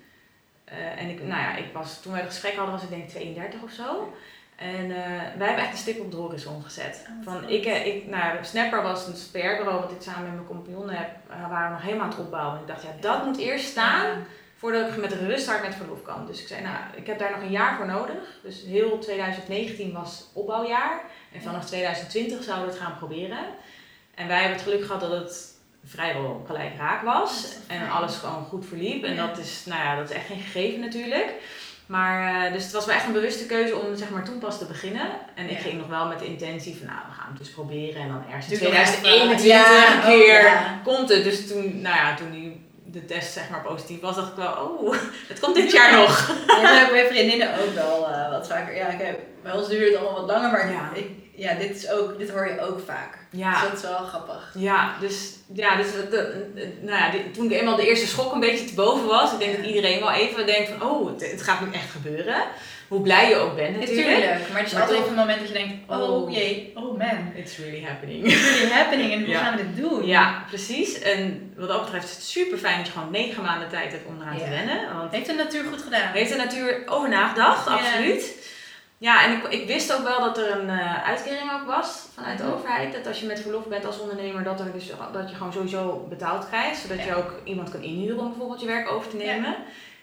Eh, 0.64 1.00
en 1.00 1.08
ik, 1.08 1.18
nou 1.18 1.40
ja, 1.40 1.56
ik 1.56 1.72
was, 1.72 2.02
toen 2.02 2.12
wij 2.12 2.20
het 2.20 2.30
gesprek 2.30 2.54
hadden, 2.54 2.74
was 2.74 2.82
ik 2.82 2.88
denk 2.88 3.02
ik 3.02 3.08
32 3.08 3.62
of 3.62 3.70
zo. 3.70 4.12
En 4.56 4.90
eh, 4.90 5.36
wij 5.36 5.46
hebben 5.46 5.64
echt 5.64 5.72
een 5.72 5.78
stip 5.78 6.00
op 6.00 6.10
de 6.10 6.16
horizon 6.16 6.62
gezet. 6.62 7.06
Oh, 7.08 7.24
Van, 7.24 7.48
ik, 7.48 7.64
eh, 7.64 7.86
ik, 7.86 8.06
nou, 8.06 8.44
Snapper 8.44 8.82
was 8.82 9.06
een 9.06 9.12
PR-bureau 9.12 9.80
wat 9.80 9.90
ik 9.90 10.02
samen 10.02 10.22
met 10.22 10.34
mijn 10.34 10.46
compagnon 10.46 10.90
heb, 10.90 11.08
waren 11.48 11.68
we 11.68 11.72
nog 11.72 11.82
helemaal 11.82 12.04
aan 12.04 12.10
het 12.10 12.18
opbouwen. 12.18 12.54
En 12.54 12.60
ik 12.60 12.66
dacht, 12.66 12.82
ja, 12.82 12.88
dat 13.00 13.24
moet 13.24 13.38
eerst 13.38 13.64
staan 13.64 14.06
Ja. 14.06 14.16
Voordat 14.64 14.88
ik 14.88 14.96
met 14.96 15.12
een 15.12 15.26
ruststart 15.28 15.62
met 15.62 15.74
verlof 15.74 16.02
kan. 16.02 16.26
Dus 16.26 16.40
ik 16.40 16.48
zei, 16.48 16.62
nou, 16.62 16.76
ik 16.94 17.06
heb 17.06 17.18
daar 17.18 17.30
nog 17.30 17.40
een 17.40 17.50
jaar 17.50 17.76
voor 17.76 17.86
nodig. 17.86 18.16
Dus 18.42 18.62
heel 18.66 18.98
2019 18.98 19.92
was 19.92 20.24
opbouwjaar. 20.32 21.00
En 21.32 21.42
vanaf 21.42 21.64
2020 21.64 22.42
zouden 22.44 22.66
we 22.66 22.72
het 22.72 22.82
gaan 22.82 22.96
proberen. 22.98 23.38
En 24.14 24.28
wij 24.28 24.36
hebben 24.38 24.56
het 24.56 24.62
geluk 24.66 24.84
gehad 24.84 25.00
dat 25.00 25.10
het 25.10 25.54
vrijwel 25.84 26.44
gelijk 26.46 26.76
raak 26.78 27.02
was. 27.02 27.46
En 27.66 27.90
alles 27.90 28.16
gewoon 28.16 28.44
goed 28.44 28.66
verliep. 28.66 29.04
En 29.04 29.16
dat 29.16 29.38
is, 29.38 29.62
nou 29.66 29.82
ja, 29.82 29.96
dat 29.96 30.10
is 30.10 30.16
echt 30.16 30.26
geen 30.26 30.40
gegeven 30.40 30.80
natuurlijk. 30.80 31.32
Maar, 31.86 32.46
eh, 32.46 32.52
dus 32.52 32.62
het 32.62 32.72
was 32.72 32.86
wel 32.86 32.94
echt 32.94 33.06
een 33.06 33.12
bewuste 33.12 33.46
keuze 33.46 33.76
om 33.76 33.96
zeg 33.96 34.10
maar 34.10 34.24
toen 34.24 34.38
pas 34.38 34.58
te 34.58 34.64
beginnen. 34.66 35.06
En 35.34 35.44
ik 35.44 35.56
Ja. 35.56 35.58
ging 35.62 35.78
nog 35.78 35.86
wel 35.88 36.06
met 36.06 36.18
de 36.18 36.26
intentie 36.26 36.76
van, 36.76 36.86
nou, 36.86 36.98
we 37.08 37.14
gaan 37.14 37.28
het 37.28 37.38
dus 37.38 37.50
proberen. 37.50 38.02
En 38.02 38.08
dan 38.08 38.24
ergens 38.28 38.52
in 38.52 38.58
Doe 38.58 38.68
nog 38.68 38.76
even. 38.78 38.92
2021 38.92 39.46
Ja, 39.46 39.94
een 39.94 40.02
keer 40.02 40.36
oh, 40.38 40.42
ja. 40.42 40.80
komt 40.84 41.08
het. 41.08 41.24
Dus 41.24 41.48
toen, 41.48 41.80
nou 41.80 41.96
ja, 41.96 42.14
toen 42.14 42.30
die, 42.30 42.63
de 42.94 43.04
test 43.04 43.32
zeg 43.32 43.50
maar 43.50 43.62
positief 43.62 44.00
was, 44.00 44.16
dacht 44.16 44.28
ik 44.30 44.36
wel, 44.36 44.52
oh, 44.52 44.94
het 45.28 45.40
komt 45.40 45.54
dit 45.54 45.72
jaar 45.72 45.92
nog. 46.00 46.32
Ja, 46.46 46.60
dat 46.62 46.70
heb 46.78 46.86
ik 46.86 46.92
bij 46.92 47.06
vriendinnen 47.06 47.48
ook 47.62 47.74
wel 47.74 48.08
eh, 48.08 48.30
wat 48.30 48.46
vaker. 48.46 48.76
Ja, 48.76 48.86
kijk, 48.94 49.18
bij 49.42 49.52
ons 49.52 49.68
duurt 49.68 49.88
het 49.92 49.96
allemaal 50.02 50.20
wat 50.26 50.30
langer, 50.30 50.50
maar 50.50 50.70
Ja. 50.72 50.90
ik, 50.94 51.08
ja, 51.36 51.54
dit, 51.54 51.76
is 51.76 51.90
ook, 51.90 52.18
dit 52.18 52.30
hoor 52.30 52.48
je 52.48 52.60
ook 52.60 52.80
vaak. 52.86 53.18
Ja. 53.30 53.50
Dus 53.52 53.60
dat 53.70 53.72
is 53.78 53.82
wel 53.82 53.98
grappig. 54.06 54.50
Ja, 54.58 54.94
dus, 55.00 55.30
ja, 55.54 55.76
dus 55.76 55.86
dat- 55.92 56.10
dat- 56.10 56.26
nou 56.80 56.98
ja, 56.98 57.10
toen 57.32 57.44
ik 57.44 57.52
eenmaal 57.52 57.76
de 57.76 57.86
eerste 57.88 58.06
schok 58.06 58.32
een 58.32 58.40
beetje 58.40 58.64
te 58.64 58.74
boven 58.74 59.06
was, 59.06 59.32
ik 59.32 59.38
denk 59.38 59.56
dat 59.56 59.66
iedereen 59.66 60.00
wel 60.00 60.10
even 60.12 60.46
denkt 60.46 60.70
van, 60.78 60.90
oh, 60.90 61.06
het, 61.10 61.30
het 61.30 61.42
gaat 61.42 61.60
nu 61.60 61.72
echt 61.72 61.90
gebeuren. 61.90 62.36
Hoe 62.88 63.00
blij 63.00 63.28
je 63.28 63.36
ook 63.36 63.56
bent 63.56 63.78
natuurlijk. 63.78 64.06
Natuurlijk, 64.08 64.48
maar 64.48 64.58
het 64.58 64.66
is 64.66 64.72
Maar 64.72 64.82
altijd 64.82 64.98
toch- 64.98 65.06
even 65.06 65.18
een 65.18 65.26
moment 65.26 65.38
dat 65.38 65.48
je 65.48 65.54
denkt, 65.54 65.74
oh, 65.90 66.10
Oh. 66.10 66.30
jee, 66.32 66.72
oh 66.74 66.98
man, 66.98 67.32
It's 67.36 67.58
really 67.58 67.84
happening. 67.84 68.24
it's 68.26 68.50
really 68.50 68.72
happening 68.72 69.12
en 69.12 69.18
hoe 69.18 69.28
Ja. 69.28 69.38
gaan 69.44 69.56
we 69.56 69.62
dit 69.62 69.76
doen? 69.84 70.06
Ja, 70.06 70.44
precies. 70.48 70.98
En 71.00 71.52
wat 71.56 71.68
dat 71.68 71.80
betreft 71.84 72.04
is 72.04 72.14
het 72.14 72.22
super 72.24 72.58
fijn 72.58 72.76
dat 72.76 72.86
je 72.86 72.92
gewoon 72.92 73.10
negen 73.10 73.42
maanden 73.42 73.68
tijd 73.68 73.92
hebt 73.92 74.06
om 74.06 74.20
eraan 74.20 74.38
te 74.38 74.48
wennen. 74.48 74.96
Want 74.96 75.12
Heeft 75.12 75.26
de 75.26 75.32
natuur 75.34 75.64
goed 75.64 75.82
gedaan? 75.82 76.12
heeft 76.12 76.30
de 76.30 76.36
natuur 76.36 76.82
over 76.86 77.08
nagedacht, 77.08 77.68
Ja. 77.68 77.74
absoluut. 77.74 78.52
Ja, 78.98 79.24
en 79.24 79.32
ik, 79.32 79.48
ik 79.60 79.66
wist 79.66 79.92
ook 79.94 80.02
wel 80.02 80.20
dat 80.20 80.38
er 80.38 80.50
een 80.60 80.68
eh, 80.70 81.08
uitkering 81.08 81.52
ook 81.52 81.66
was 81.66 82.06
vanuit 82.14 82.38
de 82.38 82.44
Mhm. 82.44 82.52
overheid. 82.52 82.92
Dat 82.92 83.06
als 83.06 83.20
je 83.20 83.26
met 83.26 83.40
verlof 83.40 83.66
bent 83.66 83.84
als 83.86 83.98
ondernemer, 84.00 84.42
dat, 84.42 84.60
er 84.60 84.72
dus, 84.72 84.90
dat 85.12 85.30
je 85.30 85.36
gewoon 85.36 85.52
sowieso 85.52 86.06
betaald 86.08 86.46
krijgt. 86.48 86.80
Zodat 86.80 87.04
je 87.04 87.14
ook 87.14 87.32
iemand 87.44 87.70
kan 87.70 87.82
inhuren 87.82 88.18
om 88.18 88.28
bijvoorbeeld 88.28 88.60
je 88.60 88.66
werk 88.66 88.90
over 88.90 89.10
te 89.10 89.16
nemen. 89.16 89.54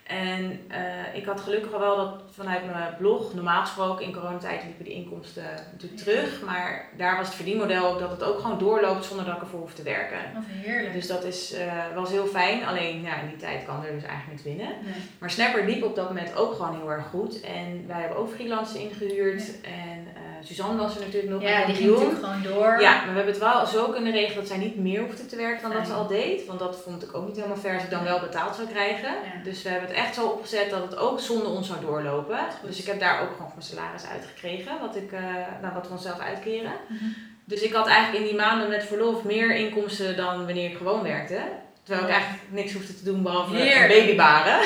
En 0.04 0.60
eh, 0.68 1.16
ik 1.16 1.26
had 1.26 1.42
gelukkig 1.42 1.72
wel 1.72 1.96
dat 1.96 2.22
vanuit 2.32 2.66
mijn 2.66 2.96
blog, 2.98 3.34
normaal 3.34 3.62
gesproken 3.62 4.06
in 4.06 4.14
coronatijd 4.14 4.64
liepen 4.64 4.86
die 4.86 4.94
inkomsten 4.94 5.44
natuurlijk 5.72 6.02
terug. 6.02 6.42
Maar 6.46 6.90
daar 6.98 7.18
was 7.18 7.26
het 7.26 7.36
verdienmodel 7.36 7.88
ook 7.88 8.00
dat 8.00 8.12
het 8.12 8.24
ook 8.24 8.40
gewoon 8.40 8.58
doorloopt 8.58 9.06
zonder 9.06 9.26
dat 9.26 9.36
ik 9.36 9.42
ervoor 9.42 9.60
hoef 9.60 9.74
te 9.74 9.84
werken. 9.84 10.20
Wat 10.34 10.44
heerlijk. 10.48 10.94
Dus 10.94 11.08
dat 11.08 11.24
is, 11.24 11.54
eh, 11.54 11.74
was 11.96 12.10
heel 12.10 12.26
fijn. 12.26 12.66
Alleen 12.66 13.02
ja, 13.02 13.22
in 13.22 13.28
die 13.28 13.38
tijd 13.38 13.66
kan 13.66 13.86
er 13.86 13.94
dus 13.94 14.04
eigenlijk 14.04 14.28
niks 14.30 14.44
winnen. 14.44 14.76
Nee. 14.84 14.94
Maar 15.20 15.30
Snapper 15.30 15.66
liep 15.66 15.84
op 15.84 15.96
dat 15.96 16.08
moment 16.08 16.36
ook 16.36 16.54
gewoon 16.54 16.76
heel 16.76 16.92
erg 16.92 17.08
goed. 17.08 17.42
En 17.42 17.88
wij 17.88 18.00
hebben 18.00 18.18
ook 18.18 18.34
freelancers 18.34 18.84
ingehuurd. 18.84 19.62
En 19.62 20.08
eh, 20.16 20.22
Suzanne 20.44 20.82
was 20.82 20.96
er 20.96 21.02
natuurlijk 21.02 21.34
nog. 21.34 21.42
Ja, 21.42 21.66
die 21.66 21.76
ging 21.76 21.90
natuurlijk 21.90 22.24
gewoon 22.24 22.44
door. 22.44 22.82
Ja, 22.82 22.96
maar 22.96 23.10
we 23.10 23.16
hebben 23.16 23.34
het 23.34 23.38
wel 23.38 23.66
zo 23.66 23.90
kunnen 23.90 24.12
regelen 24.12 24.36
dat 24.36 24.48
zij 24.48 24.58
niet 24.58 24.76
meer 24.76 25.02
hoefde 25.02 25.26
te 25.26 25.36
werken 25.36 25.62
dan 25.62 25.78
dat 25.78 25.88
ze 25.88 25.94
al 25.94 26.08
deed. 26.08 26.46
Want 26.46 26.60
dat 26.60 26.82
vond 26.84 27.04
ik 27.04 27.16
ook 27.16 27.28
niet 27.28 27.36
helemaal 27.36 27.58
fair 27.58 27.74
als 27.74 27.84
ik 27.84 27.90
dan 27.90 28.04
wel 28.04 28.20
betaald 28.20 28.56
zou 28.56 28.68
krijgen. 28.68 29.10
Ja. 29.10 29.44
Dus 29.44 29.64
we 29.64 29.70
hebben 29.70 29.90
het 29.90 29.98
echt 29.98 30.16
zo 30.16 30.28
opgezet 30.28 30.70
dat 30.70 30.82
het 30.82 30.98
ook 30.98 31.20
zonder 31.20 31.48
ons 31.48 31.68
zou 31.68 31.80
doorlopen. 31.82 32.40
Dus 32.66 32.80
ik 32.80 32.86
heb 32.86 33.00
daar 33.00 33.22
ook 33.22 33.32
gewoon 33.32 33.52
mijn 33.56 33.62
salaris 33.62 34.06
uitgekregen, 34.06 34.80
wat, 34.80 34.96
ik, 34.96 35.12
eh, 35.12 35.22
nou, 35.62 35.74
wat 35.74 35.88
we 35.88 35.94
onszelf 35.94 36.20
uitkeren. 36.20 36.74
Mhm. 36.88 37.06
Dus 37.46 37.62
ik 37.62 37.74
had 37.74 37.88
eigenlijk 37.88 38.24
in 38.24 38.30
die 38.30 38.40
maanden 38.40 38.70
met 38.70 38.86
verlof 38.86 39.24
meer 39.24 39.56
inkomsten 39.56 40.18
dan 40.18 40.46
wanneer 40.46 40.70
ik 40.70 40.78
gewoon 40.78 41.04
werkte. 41.04 41.42
Terwijl 41.84 42.08
ik 42.08 42.14
eigenlijk 42.14 42.44
niks 42.50 42.74
hoefde 42.74 42.96
te 42.96 43.04
doen 43.04 43.24
behalve 43.24 43.74
een 43.74 43.88
babybaren. 43.88 44.60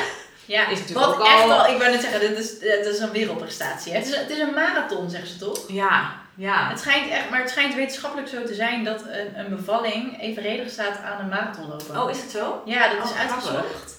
Ja, 0.46 0.68
Is 0.68 0.78
natuurlijk 0.78 1.06
wat 1.06 1.14
ook 1.18 1.26
echt 1.26 1.42
al- 1.42 1.52
al, 1.52 1.72
ik 1.72 1.78
wou 1.78 1.90
net 1.90 2.00
zeggen, 2.00 2.20
dit 2.20 2.38
is, 2.38 2.58
dit 2.58 2.86
is 2.86 2.98
een 2.98 3.10
wereldprestatie. 3.10 3.92
hè. 3.92 3.98
Het 3.98 4.06
is, 4.08 4.16
het 4.16 4.30
is 4.30 4.38
een 4.38 4.54
marathon, 4.54 5.10
zeggen 5.10 5.28
ze 5.28 5.38
toch? 5.38 5.64
Ja, 5.68 6.12
ja. 6.34 6.68
Het 6.68 6.80
schijnt 6.80 7.10
echt, 7.10 7.30
maar 7.30 7.40
het 7.40 7.50
schijnt 7.50 7.74
wetenschappelijk 7.74 8.28
zo 8.28 8.42
te 8.44 8.54
zijn 8.54 8.84
dat 8.84 9.02
een, 9.02 9.38
een 9.38 9.56
bevalling 9.56 10.22
evenredig 10.22 10.70
staat 10.70 10.98
aan 11.02 11.20
een 11.20 11.28
marathon 11.28 11.68
lopen. 11.68 12.02
Oh, 12.02 12.10
is 12.10 12.20
het 12.22 12.30
zo? 12.30 12.62
Ja, 12.64 12.88
dat 12.88 12.98
Oh, 12.98 13.04
is 13.04 13.10
grappig. 13.10 13.32
uitgezocht. 13.34 13.94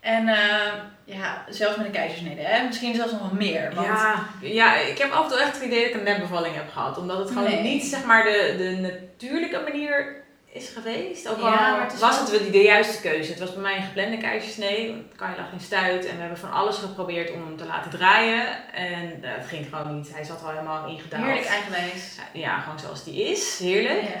En 0.00 0.28
eh, 0.28 0.72
ja, 1.04 1.44
zelfs 1.48 1.76
met 1.76 1.86
een 1.86 1.92
keizersnede, 1.92 2.40
hè? 2.42 2.66
misschien 2.66 2.94
zelfs 2.94 3.12
nog 3.12 3.20
wel 3.20 3.34
meer. 3.34 3.72
Want 3.74 3.86
Ja, 3.86 4.24
ja, 4.40 4.74
ik 4.76 4.98
heb 4.98 5.12
af 5.12 5.24
en 5.24 5.30
toe 5.30 5.40
echt 5.40 5.54
het 5.54 5.62
idee 5.64 5.80
dat 5.80 5.88
ik 5.90 5.94
een 5.96 6.02
netbevalling 6.02 6.54
heb 6.54 6.70
gehad. 6.72 6.98
Omdat 6.98 7.18
het 7.18 7.28
gewoon 7.28 7.44
Nee. 7.50 7.62
niet 7.62 7.84
zeg 7.84 8.04
maar 8.04 8.24
de, 8.24 8.54
de 8.58 8.70
natuurlijke 8.80 9.60
manier 9.68 10.21
is 10.52 10.68
geweest. 10.68 11.28
Ook 11.28 11.38
Ja, 11.40 11.72
al 11.74 11.80
het 11.80 11.98
was 11.98 12.16
wel- 12.16 12.20
het 12.26 12.40
wel 12.40 12.50
de 12.50 12.62
juiste 12.62 13.00
keuze. 13.00 13.30
Het 13.30 13.40
was 13.40 13.52
bij 13.52 13.62
mij 13.62 13.76
een 13.76 13.82
geplande 13.82 14.16
keizersnee. 14.18 14.88
want 14.90 15.02
Kanje 15.16 15.36
lag 15.36 15.52
in 15.52 15.60
stuit 15.60 16.06
en 16.06 16.14
we 16.14 16.20
hebben 16.20 16.38
van 16.38 16.52
alles 16.52 16.76
geprobeerd 16.76 17.32
om 17.32 17.40
hem 17.46 17.56
te 17.56 17.66
laten 17.66 17.90
draaien. 17.90 18.46
En 18.74 19.18
eh, 19.22 19.30
het 19.36 19.46
ging 19.46 19.66
gewoon 19.70 19.96
niet. 19.96 20.14
Hij 20.14 20.24
zat 20.24 20.42
al 20.42 20.50
helemaal 20.50 20.88
ingedaald. 20.88 21.24
heerlijk 21.24 21.46
eigenwijs. 21.46 22.18
Ja, 22.32 22.58
gewoon 22.58 22.78
zoals 22.78 23.04
die 23.04 23.30
is. 23.30 23.58
Heerlijk. 23.58 24.02
Ja. 24.02 24.20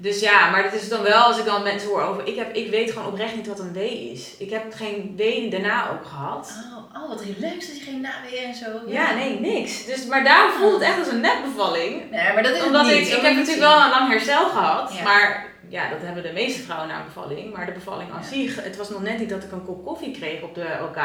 Dus 0.00 0.20
ja, 0.20 0.50
maar 0.50 0.62
het 0.64 0.72
is 0.72 0.88
dan 0.88 1.02
wel 1.02 1.22
als 1.22 1.38
ik 1.38 1.44
dan 1.44 1.62
mensen 1.62 1.88
hoor 1.88 2.02
over... 2.02 2.26
Ik, 2.26 2.36
heb, 2.36 2.54
ik 2.54 2.70
weet 2.70 2.90
gewoon 2.90 3.08
oprecht 3.08 3.36
niet 3.36 3.46
wat 3.46 3.58
een 3.58 3.72
W 3.72 3.76
is. 4.12 4.36
Ik 4.38 4.50
heb 4.50 4.74
geen 4.74 5.14
W 5.16 5.50
daarna 5.50 5.90
ook 5.90 6.06
gehad. 6.06 6.52
Oh, 6.94 7.02
oh, 7.02 7.08
wat 7.08 7.20
relaxed 7.22 7.68
dat 7.68 7.78
je 7.78 7.84
geen 7.84 8.00
naweeën 8.00 8.44
en 8.44 8.54
zo. 8.54 8.66
Ja, 8.86 9.14
nee, 9.14 9.40
niks. 9.40 9.84
Dus, 9.86 10.06
maar 10.06 10.24
daarom 10.24 10.52
voelt 10.52 10.72
het 10.72 10.82
echt 10.82 10.98
als 10.98 11.08
een 11.08 11.20
netbevalling. 11.20 12.10
Nee, 12.10 12.32
maar 12.32 12.42
dat 12.42 12.56
is 12.56 12.62
Omdat 12.62 12.86
ik, 12.86 12.98
niet. 12.98 13.06
ik 13.08 13.14
Zo 13.14 13.20
heb 13.20 13.30
je 13.32 13.38
natuurlijk 13.38 13.66
wel 13.66 13.80
een 13.84 13.90
lang 13.90 14.08
herstel 14.10 14.48
gehad. 14.48 14.92
Ja. 14.96 15.02
Maar 15.02 15.46
ja, 15.68 15.88
dat 15.88 15.98
hebben 16.02 16.22
de 16.22 16.32
meeste 16.32 16.62
vrouwen 16.62 16.88
na 16.88 16.98
een 16.98 17.04
bevalling. 17.04 17.54
Maar 17.56 17.66
de 17.66 17.72
bevalling 17.72 18.10
aan 18.12 18.20
Ja. 18.22 18.26
zich, 18.28 18.62
het 18.64 18.76
was 18.76 18.90
nog 18.90 19.02
net 19.02 19.18
niet 19.18 19.28
dat 19.30 19.42
ik 19.44 19.52
een 19.52 19.64
kop 19.64 19.84
koffie 19.84 20.10
kreeg 20.18 20.42
op 20.42 20.54
de 20.54 20.66
OK. 20.88 20.96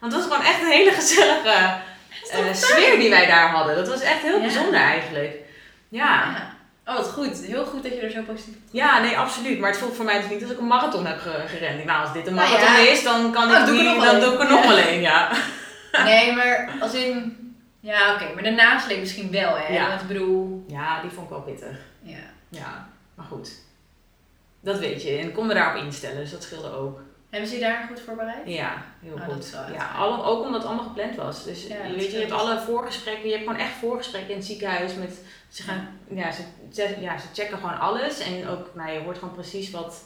Want 0.00 0.12
het 0.12 0.14
was 0.14 0.22
gewoon 0.32 0.46
echt 0.52 0.60
een 0.62 0.70
hele 0.70 0.90
gezellige 0.92 1.50
eh, 2.30 2.54
sfeer 2.54 2.98
die 2.98 3.10
wij 3.10 3.26
daar 3.26 3.48
hadden. 3.50 3.76
Dat 3.76 3.88
was 3.88 4.00
echt 4.00 4.22
heel 4.22 4.34
Ja. 4.36 4.40
bijzonder 4.40 4.80
eigenlijk. 4.80 5.34
Ja. 5.88 6.04
Ja. 6.04 6.58
Oh, 6.86 6.96
wat 6.96 7.08
goed. 7.08 7.44
Heel 7.46 7.64
goed 7.64 7.82
dat 7.82 7.92
je 7.94 8.00
er 8.00 8.10
zo 8.10 8.22
positief 8.22 8.54
ja, 8.70 8.98
nee, 9.00 9.16
absoluut. 9.18 9.58
Maar 9.58 9.70
het 9.70 9.78
voelt 9.78 9.96
voor 9.96 10.04
mij 10.04 10.20
dus 10.20 10.30
niet 10.30 10.42
als 10.42 10.50
ik 10.52 10.58
een 10.58 10.66
marathon 10.66 11.06
heb 11.06 11.18
ge- 11.18 11.44
gerend. 11.46 11.78
Ik 11.78 11.84
Nou, 11.84 12.00
als 12.00 12.12
dit 12.12 12.26
een 12.26 12.34
Nou 12.34 12.50
marathon 12.50 12.86
is, 12.86 13.02
dan 13.02 13.32
kan 13.32 13.42
Oh, 13.44 13.50
ik 13.50 13.82
nog 13.82 14.04
dan 14.04 14.20
doe 14.20 14.32
ik 14.32 14.40
er 14.40 14.48
nog 14.50 14.66
wel 14.66 14.78
een, 14.78 15.00
ja. 15.00 15.30
Nee, 16.04 16.32
maar 16.34 16.70
als 16.80 16.94
in... 16.94 17.36
Ja, 17.80 18.14
oké. 18.14 18.24
maar 18.34 18.42
de 18.42 18.50
nasleep 18.50 18.98
misschien 18.98 19.30
wel, 19.30 19.56
hè? 19.56 19.74
Ja. 19.74 19.88
Want 19.88 20.00
ik 20.00 20.06
bedoel... 20.06 20.64
Ja, 20.68 21.00
die 21.00 21.10
vond 21.10 21.24
ik 21.24 21.30
wel 21.32 21.40
pittig. 21.42 21.76
Ja. 22.02 22.16
Ja, 22.48 22.88
maar 23.14 23.26
goed. 23.26 23.50
Dat 24.60 24.78
weet 24.78 25.02
je. 25.02 25.16
En 25.16 25.32
kon 25.32 25.46
me 25.46 25.54
daarop 25.54 25.82
instellen, 25.82 26.16
dus 26.16 26.30
dat 26.30 26.42
scheelde 26.42 26.70
ook. 26.72 27.00
Hebben 27.30 27.48
ze 27.48 27.54
je 27.54 27.60
daar 27.60 27.84
goed 27.88 28.00
voorbereid? 28.00 28.46
Ja, 28.48 28.82
heel 29.02 29.12
Oh, 29.14 29.26
dat 29.26 29.32
goed. 29.34 29.74
ja, 29.74 29.90
alle, 29.96 30.22
ook 30.22 30.44
omdat 30.44 30.60
het 30.60 30.70
allemaal 30.70 30.86
gepland 30.88 31.16
was. 31.16 31.44
Dus 31.44 31.66
Ja, 31.66 31.76
je, 31.76 31.82
dat 31.82 31.96
weet 31.96 32.06
je, 32.06 32.12
je 32.12 32.18
hebt 32.18 32.32
alle 32.32 32.60
voorgesprekken, 32.60 33.24
je 33.28 33.34
hebt 33.34 33.44
gewoon 33.44 33.60
echt 33.60 33.72
voorgesprekken 33.72 34.30
in 34.30 34.36
het 34.36 34.46
ziekenhuis. 34.46 34.94
Met, 34.94 35.18
ze, 35.48 35.62
gaan, 35.62 35.98
ja, 36.08 36.30
ze, 36.32 36.42
ja, 37.00 37.18
ze 37.18 37.26
checken 37.34 37.58
gewoon 37.58 37.78
alles. 37.78 38.18
En 38.20 38.48
ook, 38.48 38.70
nou, 38.74 38.90
je 38.90 39.00
hoort 39.00 39.18
gewoon 39.18 39.34
precies 39.34 39.70
wat, 39.70 40.02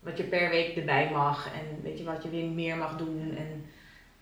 wat 0.00 0.16
je 0.16 0.22
per 0.24 0.50
week 0.50 0.76
erbij 0.76 1.10
mag. 1.12 1.46
En 1.46 1.82
weet 1.82 1.98
je, 1.98 2.04
wat 2.04 2.22
je 2.22 2.28
weer 2.30 2.44
meer 2.50 2.76
mag 2.76 2.96
doen. 2.96 3.34
En 3.38 3.66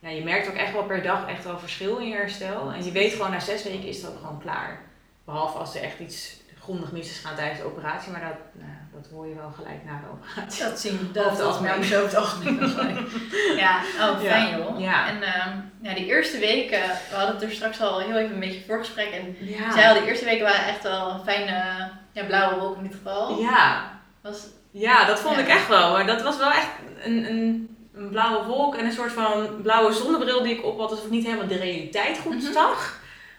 ja, 0.00 0.08
je 0.08 0.24
merkt 0.24 0.48
ook 0.48 0.54
echt 0.54 0.72
wel 0.72 0.84
per 0.84 1.02
dag 1.02 1.28
echt 1.28 1.44
wel 1.44 1.58
verschil 1.58 1.96
in 1.98 2.08
je 2.08 2.14
herstel. 2.14 2.72
En 2.72 2.84
je 2.84 2.92
weet 2.92 3.12
gewoon, 3.12 3.30
na 3.30 3.40
zes 3.40 3.62
weken 3.62 3.88
is 3.88 4.02
het 4.02 4.10
ook 4.10 4.18
gewoon 4.20 4.40
klaar. 4.40 4.80
Behalve 5.24 5.58
als 5.58 5.74
er 5.76 5.82
echt 5.82 5.98
iets 5.98 6.36
grondig 6.60 6.92
mis 6.92 7.10
is 7.10 7.18
gaan 7.18 7.36
tijdens 7.36 7.60
de 7.60 7.66
operatie. 7.66 8.12
Maar 8.12 8.20
dat, 8.20 8.38
nou, 8.64 8.70
dat 9.02 9.10
hoor 9.12 9.26
je 9.26 9.34
wel 9.34 9.52
gelijk 9.56 9.84
na 9.84 10.00
de 10.00 10.06
operatie. 10.12 10.64
Dat 10.64 10.80
zien 10.80 11.10
dat 11.12 11.24
dat 11.24 11.40
algemeen. 11.40 11.70
nou 11.70 11.84
zo 11.84 11.96
over 11.96 12.08
het 12.08 12.16
algemeen 12.18 12.58
wel 12.58 12.68
gelijk. 12.68 12.98
Ja, 13.62 13.80
oh 14.00 14.18
fijn 14.20 14.48
Ja. 14.48 14.56
joh. 14.56 14.80
Ja. 14.80 15.08
En 15.08 15.22
ehm, 15.22 15.56
ja, 15.82 15.94
die 15.94 16.06
eerste 16.06 16.38
weken, 16.38 16.80
we 17.10 17.14
hadden 17.16 17.34
het 17.34 17.44
er 17.44 17.50
straks 17.50 17.80
al 17.80 18.00
heel 18.00 18.16
even 18.16 18.34
een 18.34 18.40
beetje 18.40 18.62
voorgesprek. 18.66 19.10
En 19.10 19.36
Ja. 19.40 19.72
zij 19.72 19.88
al, 19.88 19.94
die 19.94 20.04
eerste 20.08 20.24
weken 20.24 20.44
waren 20.44 20.66
echt 20.66 20.82
wel 20.82 21.10
een 21.10 21.24
fijne 21.24 21.88
ja, 22.12 22.24
blauwe 22.24 22.58
wolk 22.60 22.76
in 22.76 22.82
dit 22.82 22.94
geval. 22.94 23.38
Ja, 23.40 23.90
Was, 24.22 24.46
Ja, 24.70 25.04
dat 25.04 25.20
vond 25.20 25.38
ik 25.38 25.48
echt 25.48 25.68
wel. 25.68 25.92
Maar 25.92 26.06
dat 26.06 26.22
was 26.22 26.36
wel 26.36 26.50
echt 26.50 26.68
een, 27.04 27.30
een, 27.30 27.76
een 27.94 28.08
blauwe 28.10 28.46
wolk 28.46 28.74
en 28.76 28.84
een 28.84 28.92
soort 28.92 29.12
van 29.12 29.48
blauwe 29.62 29.92
zonnebril 29.92 30.42
die 30.42 30.54
ik 30.58 30.64
op 30.64 30.78
had. 30.78 30.90
Alsof 30.90 31.04
ik 31.04 31.10
niet 31.10 31.24
helemaal 31.24 31.46
de 31.46 31.56
realiteit 31.58 32.18
goed 32.18 32.42
Mhm. 32.42 32.52
zag. 32.52 32.98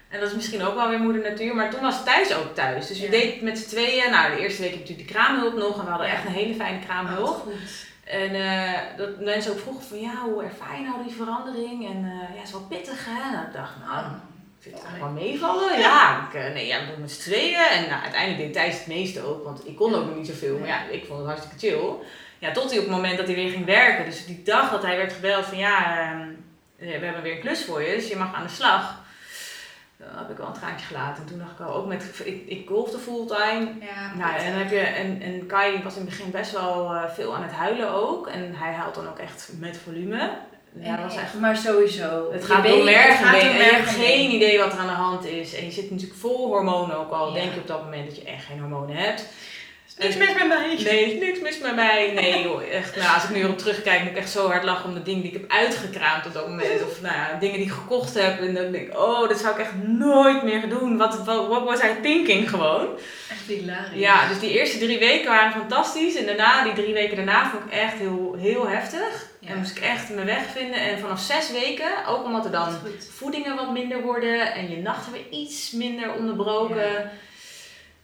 En 0.10 0.20
dat 0.20 0.30
is 0.30 0.36
misschien 0.36 0.64
ook 0.64 0.76
wel 0.76 0.90
weer 0.90 1.00
moeder 1.00 1.22
natuur. 1.22 1.56
Maar 1.56 1.70
toen 1.70 1.82
was 1.82 2.04
thuis 2.04 2.34
ook 2.36 2.56
thuis. 2.56 2.88
Dus 2.88 3.00
we 3.00 3.06
Ja. 3.06 3.12
deden 3.12 3.44
met 3.44 3.58
z'n 3.60 3.70
tweeën. 3.70 4.12
Nou, 4.12 4.36
de 4.36 4.42
eerste 4.42 4.62
week 4.62 4.72
heb 4.72 4.80
ik 4.80 4.88
natuurlijk 4.90 5.08
de 5.08 5.14
kraamhulp 5.14 5.54
nog. 5.58 5.78
En 5.80 5.84
we 5.84 5.90
hadden 5.90 6.08
Ja. 6.08 6.14
echt 6.14 6.26
een 6.26 6.32
hele 6.32 6.54
fijne 6.54 6.78
oh, 6.78 6.86
kraamhulp. 6.86 7.42
goed. 7.42 7.54
En 8.04 8.36
eh, 8.36 8.80
dat 8.98 9.20
mensen 9.20 9.52
ook 9.52 9.60
vroegen 9.60 9.84
van 9.84 10.00
ja, 10.00 10.14
hoe 10.24 10.44
ervaar 10.44 10.76
je 10.80 10.84
nou 10.88 11.04
die 11.04 11.16
verandering? 11.16 11.86
En 11.90 11.98
eh, 12.06 12.30
ja, 12.34 12.38
het 12.40 12.48
is 12.48 12.52
wel 12.52 12.66
pittig 12.70 13.06
hè? 13.10 13.38
En 13.38 13.48
ik 13.48 13.54
dacht, 13.54 13.72
nou, 13.88 14.06
ik 14.06 14.64
vind 14.64 14.76
het 14.76 14.84
eigenlijk 14.86 15.14
wel 15.16 15.24
meevallen. 15.24 15.80
Ja, 15.80 16.28
ik, 16.28 16.34
eh, 16.42 16.54
nee, 16.54 16.68
ja, 16.68 16.80
we 16.80 16.86
doen 16.92 17.02
met 17.02 17.12
z'n 17.12 17.22
tweeën. 17.30 17.66
En 17.72 17.90
nou, 17.90 18.02
uiteindelijk 18.02 18.44
deed 18.44 18.54
Thijs 18.54 18.78
het 18.78 18.88
meeste 18.88 19.22
ook, 19.26 19.44
want 19.44 19.68
ik 19.68 19.76
kon 19.76 19.96
ook 19.96 20.06
nog 20.06 20.16
niet 20.16 20.28
zoveel. 20.28 20.58
Maar 20.58 20.68
ja, 20.68 20.80
ik 20.92 21.06
vond 21.06 21.20
het 21.20 21.28
hartstikke 21.28 21.58
chill. 21.60 21.90
Ja, 22.40 22.52
tot 22.52 22.70
hij 22.70 22.80
op 22.80 22.86
het 22.86 22.96
moment 22.96 23.18
dat 23.18 23.26
hij 23.28 23.36
weer 23.36 23.52
ging 23.52 23.66
werken. 23.66 24.06
Dus 24.06 24.26
die 24.26 24.44
dag 24.44 24.72
dat 24.72 24.84
hij 24.84 24.98
werd 24.98 25.14
gebeld 25.14 25.46
van 25.46 25.58
ja, 25.58 26.00
ehm, 26.00 26.22
eh, 26.78 27.00
we 27.00 27.06
hebben 27.06 27.22
weer 27.24 27.34
een 27.36 27.40
klus 27.42 27.66
voor 27.66 27.82
je, 27.82 27.96
dus 27.96 28.08
je 28.08 28.16
mag 28.16 28.34
aan 28.34 28.44
de 28.48 28.54
slag. 28.54 29.06
Dan 30.00 30.08
heb 30.18 30.30
ik 30.30 30.38
wel 30.38 30.48
een 30.48 30.54
traantje 30.54 30.86
gelaten. 30.86 31.24
En 31.24 31.30
toen 31.30 31.38
dacht 31.40 31.52
ik 31.60 31.66
al, 31.66 31.74
ook 31.74 31.86
met, 31.88 32.22
ik, 32.24 32.44
ik 32.48 32.68
golfde 32.68 32.98
fulltime. 32.98 33.68
Ja, 33.80 34.14
Nou, 34.18 34.36
en, 34.38 34.52
dan 34.52 34.60
heb 34.62 34.70
je, 34.72 34.80
en, 34.80 35.22
en 35.22 35.46
Kai 35.46 35.84
was 35.84 35.94
in 35.96 36.02
het 36.02 36.10
begin 36.10 36.32
best 36.32 36.52
wel 36.52 36.94
eh, 36.94 37.10
veel 37.10 37.36
aan 37.36 37.44
het 37.44 37.52
huilen 37.52 37.90
ook. 37.94 38.28
En 38.28 38.56
hij 38.56 38.74
huilt 38.74 38.96
dan 38.96 39.08
ook 39.10 39.20
echt 39.20 39.50
met 39.60 39.78
volume. 39.78 40.30
Ja, 40.80 40.96
dat 40.96 41.06
was 41.06 41.16
echt 41.22 41.40
Maar 41.40 41.58
sowieso. 41.58 42.32
het 42.32 42.46
gaat 42.46 42.64
door 42.64 42.76
been- 42.76 42.84
merg 42.86 43.22
en 43.22 43.32
been. 43.32 43.56
je 43.56 43.64
hebt 43.64 43.90
geen 43.90 44.30
idee 44.32 44.58
wat 44.60 44.74
er 44.74 44.80
aan 44.80 44.88
de 44.88 44.94
hand 44.94 45.26
is. 45.26 45.56
En 45.56 45.66
je 45.66 45.72
zit 45.72 45.92
natuurlijk 45.92 46.20
vol 46.20 46.48
hormonen 46.48 46.98
ook 46.98 47.12
al. 47.12 47.28
Ja. 47.28 47.34
Denk 47.34 47.54
je 47.54 47.60
op 47.60 47.68
dat 47.68 47.84
moment 47.84 48.06
dat 48.08 48.16
je 48.18 48.24
echt 48.24 48.46
geen 48.46 48.60
hormonen 48.60 48.96
hebt. 48.96 49.26
Niks 49.98 50.16
mis 50.16 50.34
met 50.34 50.48
mij. 50.48 50.78
Nee, 50.84 51.14
is 51.14 51.20
niks 51.20 51.40
mis 51.40 51.60
met 51.60 51.76
mij. 51.76 52.12
Nee 52.14 52.44
joh, 52.44 52.64
echt. 52.64 52.96
Nou, 52.96 53.14
als 53.14 53.24
ik 53.24 53.30
nu 53.30 53.42
erop 53.42 53.58
terugkijk, 53.58 54.00
moet 54.02 54.12
ik 54.12 54.18
echt 54.18 54.30
zo 54.30 54.48
hard 54.48 54.64
lachen 54.64 54.90
om 54.90 54.94
de 54.94 55.04
dingen 55.04 55.22
die 55.22 55.32
ik 55.32 55.40
heb 55.42 55.52
uitgekraamd 55.52 56.26
op 56.26 56.34
dat 56.34 56.48
moment. 56.48 56.84
Of 56.84 57.02
nou 57.02 57.16
ja, 57.16 57.38
dingen 57.40 57.56
die 57.56 57.66
ik 57.66 57.72
gekocht 57.72 58.14
heb. 58.14 58.40
En 58.40 58.54
dan 58.54 58.72
denk 58.72 58.88
ik, 58.88 58.98
oh, 58.98 59.30
dat 59.30 59.40
zou 59.40 59.54
ik 59.54 59.60
echt 59.60 59.74
nooit 59.84 60.44
meer 60.44 60.70
doen. 60.70 60.98
Wat 60.98 61.24
what, 61.26 61.64
was 61.64 61.84
I 61.84 62.02
thinking 62.02 62.50
gewoon? 62.50 62.88
Echt 63.30 63.48
hilarisch. 63.48 64.00
Ja, 64.00 64.28
dus 64.28 64.40
die 64.40 64.60
eerste 64.60 64.78
drie 64.78 65.00
weken 65.00 65.30
waren 65.30 65.52
fantastisch. 65.52 66.16
En 66.16 66.26
daarna, 66.26 66.64
die 66.64 66.74
drie 66.74 66.94
weken 66.94 67.16
daarna, 67.16 67.50
vond 67.50 67.64
ik 67.64 67.72
echt 67.72 67.98
heel, 67.98 68.36
heel 68.40 68.68
heftig. 68.68 69.26
Ja. 69.40 69.50
En 69.50 69.58
moest 69.58 69.78
ik 69.78 69.84
echt 69.84 70.10
mijn 70.10 70.26
weg 70.26 70.44
vinden. 70.52 70.80
En 70.80 71.00
vanaf 71.00 71.20
zes 71.20 71.52
weken, 71.52 72.06
ook 72.08 72.24
omdat 72.24 72.46
er 72.46 72.52
dan 72.52 72.78
voedingen 73.16 73.56
wat 73.56 73.72
minder 73.72 74.02
worden 74.02 74.54
en 74.54 74.70
je 74.70 74.78
nachten 74.78 75.12
weer 75.12 75.30
iets 75.30 75.72
minder 75.72 76.14
onderbroken. 76.14 76.92
Ja. 76.92 77.12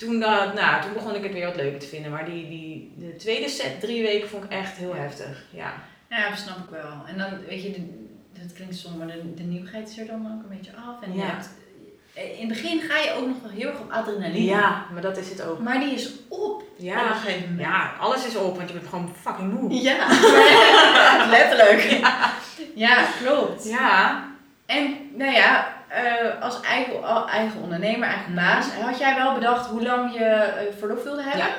Toen, 0.06 0.20
dat, 0.20 0.54
nou, 0.54 0.82
toen 0.82 0.94
begon 0.94 1.16
ik 1.16 1.24
het 1.24 1.34
weer 1.34 1.46
wat 1.46 1.56
leuker 1.56 1.80
te 1.80 1.88
vinden. 1.88 2.12
Maar 2.12 2.26
die, 2.26 2.48
die, 2.50 2.94
de 2.98 3.16
tweede 3.16 3.50
set, 3.50 3.80
drie 3.80 4.02
weken, 4.04 4.30
vond 4.30 4.44
ik 4.44 4.52
echt 4.52 4.78
heel 4.78 4.96
Ja. 4.96 5.02
heftig. 5.02 5.44
Ja. 5.50 5.74
Ja, 6.10 6.30
dat 6.30 6.38
snap 6.40 6.58
ik 6.58 6.70
wel. 6.70 6.92
En 7.08 7.18
dan, 7.18 7.30
weet 7.48 7.64
je, 7.64 7.72
de, 7.72 8.08
dat 8.42 8.54
klinkt 8.54 8.76
stom, 8.76 8.98
maar 8.98 9.08
de, 9.08 9.34
de 9.34 9.44
nieuwigheid 9.44 9.90
is 9.90 9.98
er 9.98 10.06
dan 10.06 10.26
ook 10.26 10.44
een 10.50 10.58
beetje 10.58 10.72
af. 10.88 11.02
En 11.02 11.12
je 11.14 11.18
Ja. 11.20 11.26
hebt, 11.26 11.50
in 12.14 12.40
het 12.40 12.62
begin 12.62 12.82
ga 12.82 12.98
je 12.98 13.14
ook 13.14 13.28
nog 13.28 13.42
wel 13.42 13.52
heel 13.52 13.68
erg 13.70 13.80
op 13.80 13.92
adrenaline. 13.92 14.44
ja, 14.46 14.86
maar 14.94 15.02
dat 15.02 15.18
is 15.18 15.30
het 15.30 15.42
ook. 15.44 15.60
Maar 15.60 15.80
die 15.80 15.94
is 15.94 16.10
op. 16.28 16.40
op 16.40 16.64
een 16.80 16.86
Ja, 16.86 17.16
ja, 17.58 17.94
alles 18.00 18.26
is 18.26 18.36
op, 18.36 18.56
want 18.56 18.70
je 18.70 18.76
bent 18.76 18.88
gewoon 18.90 19.12
fucking 19.22 19.54
moe. 19.54 19.74
Ja, 19.82 20.08
letterlijk. 21.38 22.02
Ja, 22.76 23.06
klopt. 23.24 23.64
Ja, 23.70 24.24
En 24.66 24.96
nou 25.16 25.32
ja, 25.32 25.74
eh, 25.94 26.42
als 26.42 26.62
eigen, 26.62 27.04
eigen 27.28 27.62
ondernemer, 27.62 28.08
eigen 28.08 28.34
baas, 28.36 28.68
had 28.72 28.98
jij 29.00 29.16
wel 29.16 29.34
bedacht 29.34 29.66
hoe 29.66 29.84
lang 29.84 30.14
je 30.14 30.24
eh, 30.26 30.66
verlof 30.80 31.04
wilde 31.04 31.22
hebben? 31.24 31.40
Ja. 31.48 31.54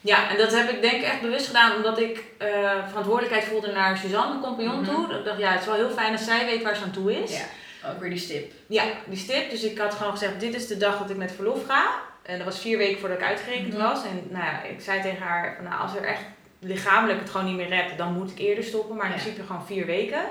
Ja, 0.00 0.30
en 0.30 0.36
dat 0.36 0.54
heb 0.54 0.68
ik 0.68 0.80
denk 0.80 0.94
ik 0.94 1.02
echt 1.02 1.20
bewust 1.20 1.46
gedaan 1.46 1.76
omdat 1.76 1.98
ik 1.98 2.24
eh, 2.38 2.48
verantwoordelijkheid 2.88 3.44
voelde 3.44 3.72
naar 3.72 3.96
Suzanne, 3.96 4.34
de 4.34 4.40
compagnon, 4.40 4.80
Mhm. 4.80 4.90
toe. 4.94 5.18
Ik 5.18 5.24
dacht, 5.24 5.38
ja, 5.38 5.50
het 5.50 5.60
is 5.60 5.66
wel 5.66 5.74
heel 5.74 5.90
fijn 5.90 6.12
als 6.12 6.24
zij 6.24 6.44
weet 6.44 6.62
waar 6.62 6.76
ze 6.76 6.82
aan 6.84 6.90
toe 6.90 7.22
is. 7.22 7.36
Ja, 7.38 7.44
ook 7.90 8.00
weer 8.00 8.10
die 8.10 8.18
stip. 8.18 8.52
Ja, 8.66 8.82
die 9.06 9.18
stip. 9.18 9.50
Dus 9.50 9.62
ik 9.62 9.78
had 9.78 9.94
gewoon 9.94 10.12
gezegd, 10.12 10.40
dit 10.40 10.54
is 10.54 10.66
de 10.66 10.76
dag 10.76 10.98
dat 10.98 11.10
ik 11.10 11.16
met 11.16 11.32
verlof 11.32 11.66
ga. 11.66 11.84
En 12.22 12.36
dat 12.36 12.46
was 12.46 12.58
vier 12.60 12.78
weken 12.78 13.00
voordat 13.00 13.18
ik 13.18 13.24
uitgerekend 13.24 13.72
Mhm. 13.72 13.82
was. 13.82 14.04
En 14.04 14.26
nou 14.30 14.44
ja, 14.44 14.62
ik 14.62 14.80
zei 14.80 15.00
tegen 15.02 15.22
haar, 15.26 15.58
nou, 15.62 15.80
als 15.82 15.94
er 15.96 16.02
echt 16.04 16.22
lichamelijk 16.58 17.20
het 17.20 17.30
gewoon 17.30 17.46
niet 17.46 17.56
meer 17.56 17.68
redt, 17.68 17.98
dan 17.98 18.12
moet 18.12 18.30
ik 18.30 18.38
eerder 18.38 18.64
stoppen. 18.64 18.96
Maar 18.96 19.06
in 19.06 19.12
Ja. 19.12 19.18
principe 19.18 19.46
gewoon 19.46 19.66
vier 19.66 19.86
weken. 19.86 20.22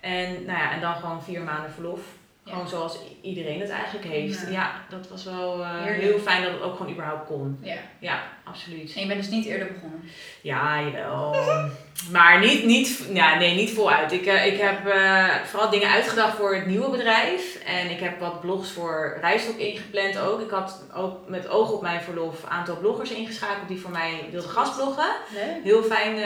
En, 0.00 0.44
nou 0.44 0.58
ja, 0.58 0.72
en 0.72 0.80
dan 0.80 0.94
gewoon 0.94 1.22
vier 1.22 1.40
maanden 1.40 1.70
verlof. 1.72 2.00
Gewoon 2.48 2.68
zoals 2.68 2.98
iedereen 3.20 3.60
het 3.60 3.70
eigenlijk 3.70 4.06
heeft. 4.06 4.40
Ja. 4.40 4.50
Ja, 4.50 4.84
dat 4.88 5.08
was 5.08 5.24
wel 5.24 5.62
eh, 5.62 5.82
heel 5.82 6.18
fijn 6.18 6.42
dat 6.42 6.52
het 6.52 6.62
ook 6.62 6.76
gewoon 6.76 6.92
überhaupt 6.92 7.26
kon. 7.26 7.58
Ja. 7.62 7.76
Ja, 8.00 8.22
absoluut. 8.44 8.94
En 8.94 9.00
je 9.00 9.06
bent 9.06 9.20
dus 9.20 9.30
niet 9.30 9.46
eerder 9.46 9.72
begonnen. 9.72 10.02
Ja, 10.40 10.82
jawel. 10.82 11.36
Maar 12.10 12.40
niet, 12.40 12.64
niet, 12.64 13.08
ja, 13.12 13.38
nee, 13.38 13.54
niet 13.54 13.70
voluit. 13.70 14.12
Ik, 14.12 14.26
eh, 14.26 14.46
ik 14.46 14.60
heb 14.60 14.86
eh, 14.86 15.34
vooral 15.44 15.70
dingen 15.70 15.88
uitgedacht 15.88 16.36
voor 16.36 16.54
het 16.54 16.66
nieuwe 16.66 16.90
bedrijf. 16.90 17.58
En 17.66 17.90
ik 17.90 18.00
heb 18.00 18.20
wat 18.20 18.40
blogs 18.40 18.70
voor 18.70 19.18
Rijstok 19.20 19.56
ingepland 19.56 20.18
ook. 20.18 20.40
Ik 20.40 20.50
had 20.50 20.84
ook 20.94 21.28
met 21.28 21.48
oog 21.48 21.72
op 21.72 21.82
mijn 21.82 22.00
verlof 22.00 22.42
een 22.42 22.48
aantal 22.48 22.76
bloggers 22.76 23.10
ingeschakeld 23.10 23.68
die 23.68 23.80
voor 23.80 23.90
mij 23.90 24.24
wilden 24.30 24.50
gastbloggen. 24.50 25.10
Leuk. 25.34 25.62
Heel 25.62 25.82
fijn, 25.82 26.16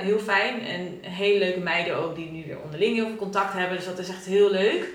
heel 0.00 0.18
fijn. 0.18 0.66
En 0.66 0.98
hele 1.00 1.38
leuke 1.38 1.60
meiden 1.60 1.96
ook 1.96 2.14
die 2.16 2.30
nu 2.30 2.44
weer 2.46 2.60
onderling 2.64 2.94
heel 2.94 3.06
veel 3.06 3.16
contact 3.16 3.52
hebben. 3.52 3.76
Dus 3.76 3.86
dat 3.86 3.98
is 3.98 4.08
echt 4.08 4.24
heel 4.24 4.50
leuk. 4.50 4.88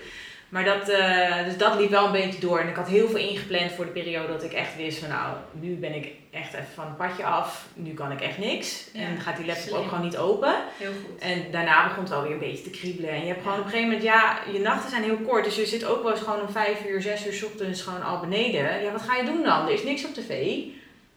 Maar 0.56 0.64
dat, 0.64 0.88
eh, 0.88 1.44
dus 1.44 1.56
dat 1.56 1.78
liep 1.78 1.90
wel 1.90 2.06
een 2.06 2.12
beetje 2.12 2.40
door. 2.40 2.58
En 2.58 2.68
ik 2.68 2.76
had 2.76 2.88
heel 2.88 3.08
veel 3.08 3.18
ingepland 3.18 3.72
voor 3.72 3.84
de 3.84 3.90
periode 3.90 4.32
dat 4.32 4.42
ik 4.42 4.52
echt 4.52 4.76
wist 4.76 4.98
van 4.98 5.08
nou, 5.08 5.36
nu 5.52 5.74
ben 5.74 5.94
ik 5.94 6.08
echt 6.30 6.54
even 6.54 6.66
van 6.74 6.84
het 6.84 6.96
padje 6.96 7.24
af. 7.24 7.66
Nu 7.74 7.94
kan 7.94 8.12
ik 8.12 8.20
echt 8.20 8.38
niks. 8.38 8.88
Ja, 8.92 9.00
en 9.00 9.20
gaat 9.20 9.36
die 9.36 9.46
laptop 9.46 9.68
slim. 9.68 9.78
ook 9.78 9.88
gewoon 9.88 10.04
niet 10.04 10.16
open. 10.16 10.54
Heel 10.78 10.92
goed. 10.92 11.20
En 11.20 11.50
daarna 11.50 11.88
begon 11.88 12.04
het 12.04 12.12
alweer 12.12 12.32
een 12.32 12.38
beetje 12.38 12.62
te 12.62 12.70
kriebelen. 12.70 13.10
En 13.10 13.20
je 13.20 13.26
hebt 13.26 13.42
gewoon 13.42 13.58
op 13.58 13.64
een 13.64 13.70
gegeven 13.70 13.92
moment, 13.92 14.06
ja, 14.06 14.38
je 14.52 14.58
nachten 14.58 14.90
zijn 14.90 15.02
heel 15.02 15.18
kort. 15.26 15.44
Dus 15.44 15.56
je 15.56 15.66
zit 15.66 15.84
ook 15.84 16.02
wel 16.02 16.12
eens 16.12 16.20
gewoon 16.20 16.40
om 16.40 16.50
vijf 16.50 16.86
uur, 16.86 17.02
zes 17.02 17.26
uur 17.26 17.44
ochtends 17.44 17.82
gewoon 17.82 18.02
al 18.02 18.20
beneden. 18.20 18.82
Ja, 18.82 18.92
wat 18.92 19.02
ga 19.02 19.16
je 19.16 19.24
doen 19.24 19.42
dan? 19.42 19.66
Er 19.66 19.72
is 19.72 19.82
niks 19.82 20.04
op 20.04 20.14
tv. 20.14 20.58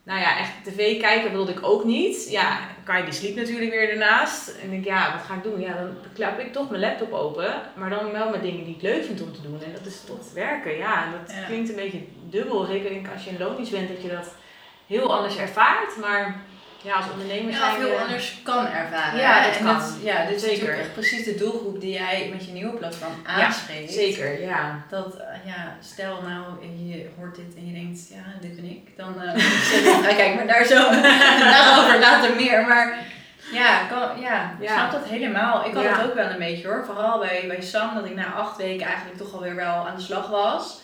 Nou 0.09 0.21
ja, 0.21 0.37
echt 0.39 0.51
tv 0.63 0.99
kijken 0.99 1.31
wilde 1.31 1.51
ik 1.51 1.59
ook 1.61 1.83
niet. 1.83 2.29
Ja, 2.29 2.59
Kai 2.83 3.03
die 3.03 3.13
sliep 3.13 3.35
natuurlijk 3.35 3.71
weer 3.71 3.89
ernaast. 3.89 4.47
En 4.63 4.71
ik 4.71 4.83
ja, 4.85 5.11
wat 5.11 5.25
ga 5.25 5.33
ik 5.33 5.43
doen? 5.43 5.59
Ja, 5.59 5.73
dan 5.73 5.95
klap 6.13 6.39
ik 6.39 6.53
toch 6.53 6.69
mijn 6.69 6.81
laptop 6.81 7.13
open. 7.13 7.61
Maar 7.75 7.89
dan 7.89 8.11
wel 8.11 8.29
met 8.29 8.41
dingen 8.41 8.65
die 8.65 8.75
ik 8.75 8.81
leuk 8.81 9.03
vind 9.05 9.21
om 9.21 9.33
te 9.33 9.41
doen. 9.41 9.61
En 9.63 9.71
dat 9.73 9.85
is 9.85 10.01
toch 10.05 10.33
werken, 10.33 10.77
ja. 10.77 11.05
En 11.05 11.11
dat 11.11 11.35
Ja. 11.35 11.45
klinkt 11.45 11.69
een 11.69 11.75
beetje 11.75 12.01
dubbel. 12.29 12.65
Zeker 12.65 12.89
denk 12.89 13.05
ik 13.07 13.13
als 13.13 13.23
je 13.23 13.29
in 13.29 13.37
bent, 13.71 13.87
dat 13.87 14.01
je 14.01 14.09
dat 14.09 14.35
heel 14.87 15.15
anders 15.15 15.37
ervaart. 15.37 15.97
Maar 15.97 16.41
ja, 16.81 16.93
als 16.95 17.05
ondernemer 17.11 17.51
Ja, 17.51 17.57
zijn 17.57 17.71
of 17.71 17.77
heel 17.77 17.89
we- 17.89 17.97
anders 18.01 18.39
kan 18.43 18.67
ervaren. 18.67 19.19
Ja, 19.19 19.43
dat 19.45 19.55
en 19.57 19.65
kan. 19.65 19.77
Dat, 19.77 19.93
ja, 20.03 20.25
dit 20.25 20.35
is 20.35 20.41
Zeker. 20.41 20.79
echt 20.79 20.93
precies 20.93 21.23
de 21.25 21.35
doelgroep 21.35 21.81
die 21.81 21.91
jij 21.93 22.29
met 22.31 22.45
je 22.45 22.51
nieuwe 22.51 22.73
platform 22.77 23.11
Ja, 23.27 23.45
aanspreekt. 23.45 23.91
Zeker, 23.93 24.41
ja. 24.41 24.83
Dat, 24.89 25.15
eh, 25.17 25.25
ja, 25.45 25.77
stel 25.81 26.21
nou, 26.21 26.43
je 26.87 27.09
hoort 27.17 27.35
dit 27.35 27.55
en 27.57 27.67
je 27.67 27.73
denkt, 27.73 27.99
ja, 28.09 28.23
dit 28.41 28.55
ben 28.55 28.65
ik. 28.65 28.97
Dan 28.97 29.13
je, 29.13 30.01
ja, 30.03 30.15
kijk 30.21 30.35
maar 30.35 30.47
daar 30.47 30.65
zo, 30.65 30.89
daarover 31.53 31.99
later 31.99 32.35
meer. 32.35 32.67
Maar 32.67 32.97
ja, 33.51 33.79
kan, 33.89 34.19
ja, 34.21 34.55
ik 34.59 34.67
Ja. 34.67 34.73
snap 34.73 34.91
dat 34.91 35.09
helemaal. 35.09 35.65
Ik 35.65 35.73
had 35.73 35.83
Ja. 35.83 35.97
het 35.97 36.05
ook 36.07 36.13
wel 36.15 36.29
een 36.29 36.37
beetje 36.37 36.67
hoor. 36.67 36.83
Vooral 36.85 37.19
bij, 37.19 37.43
bij 37.47 37.61
Sam, 37.61 37.93
dat 37.95 38.05
ik 38.05 38.15
na 38.15 38.33
acht 38.33 38.57
weken 38.57 38.85
eigenlijk 38.87 39.17
toch 39.17 39.33
alweer 39.33 39.55
wel 39.55 39.87
aan 39.87 39.95
de 39.95 40.01
slag 40.01 40.27
was. 40.29 40.79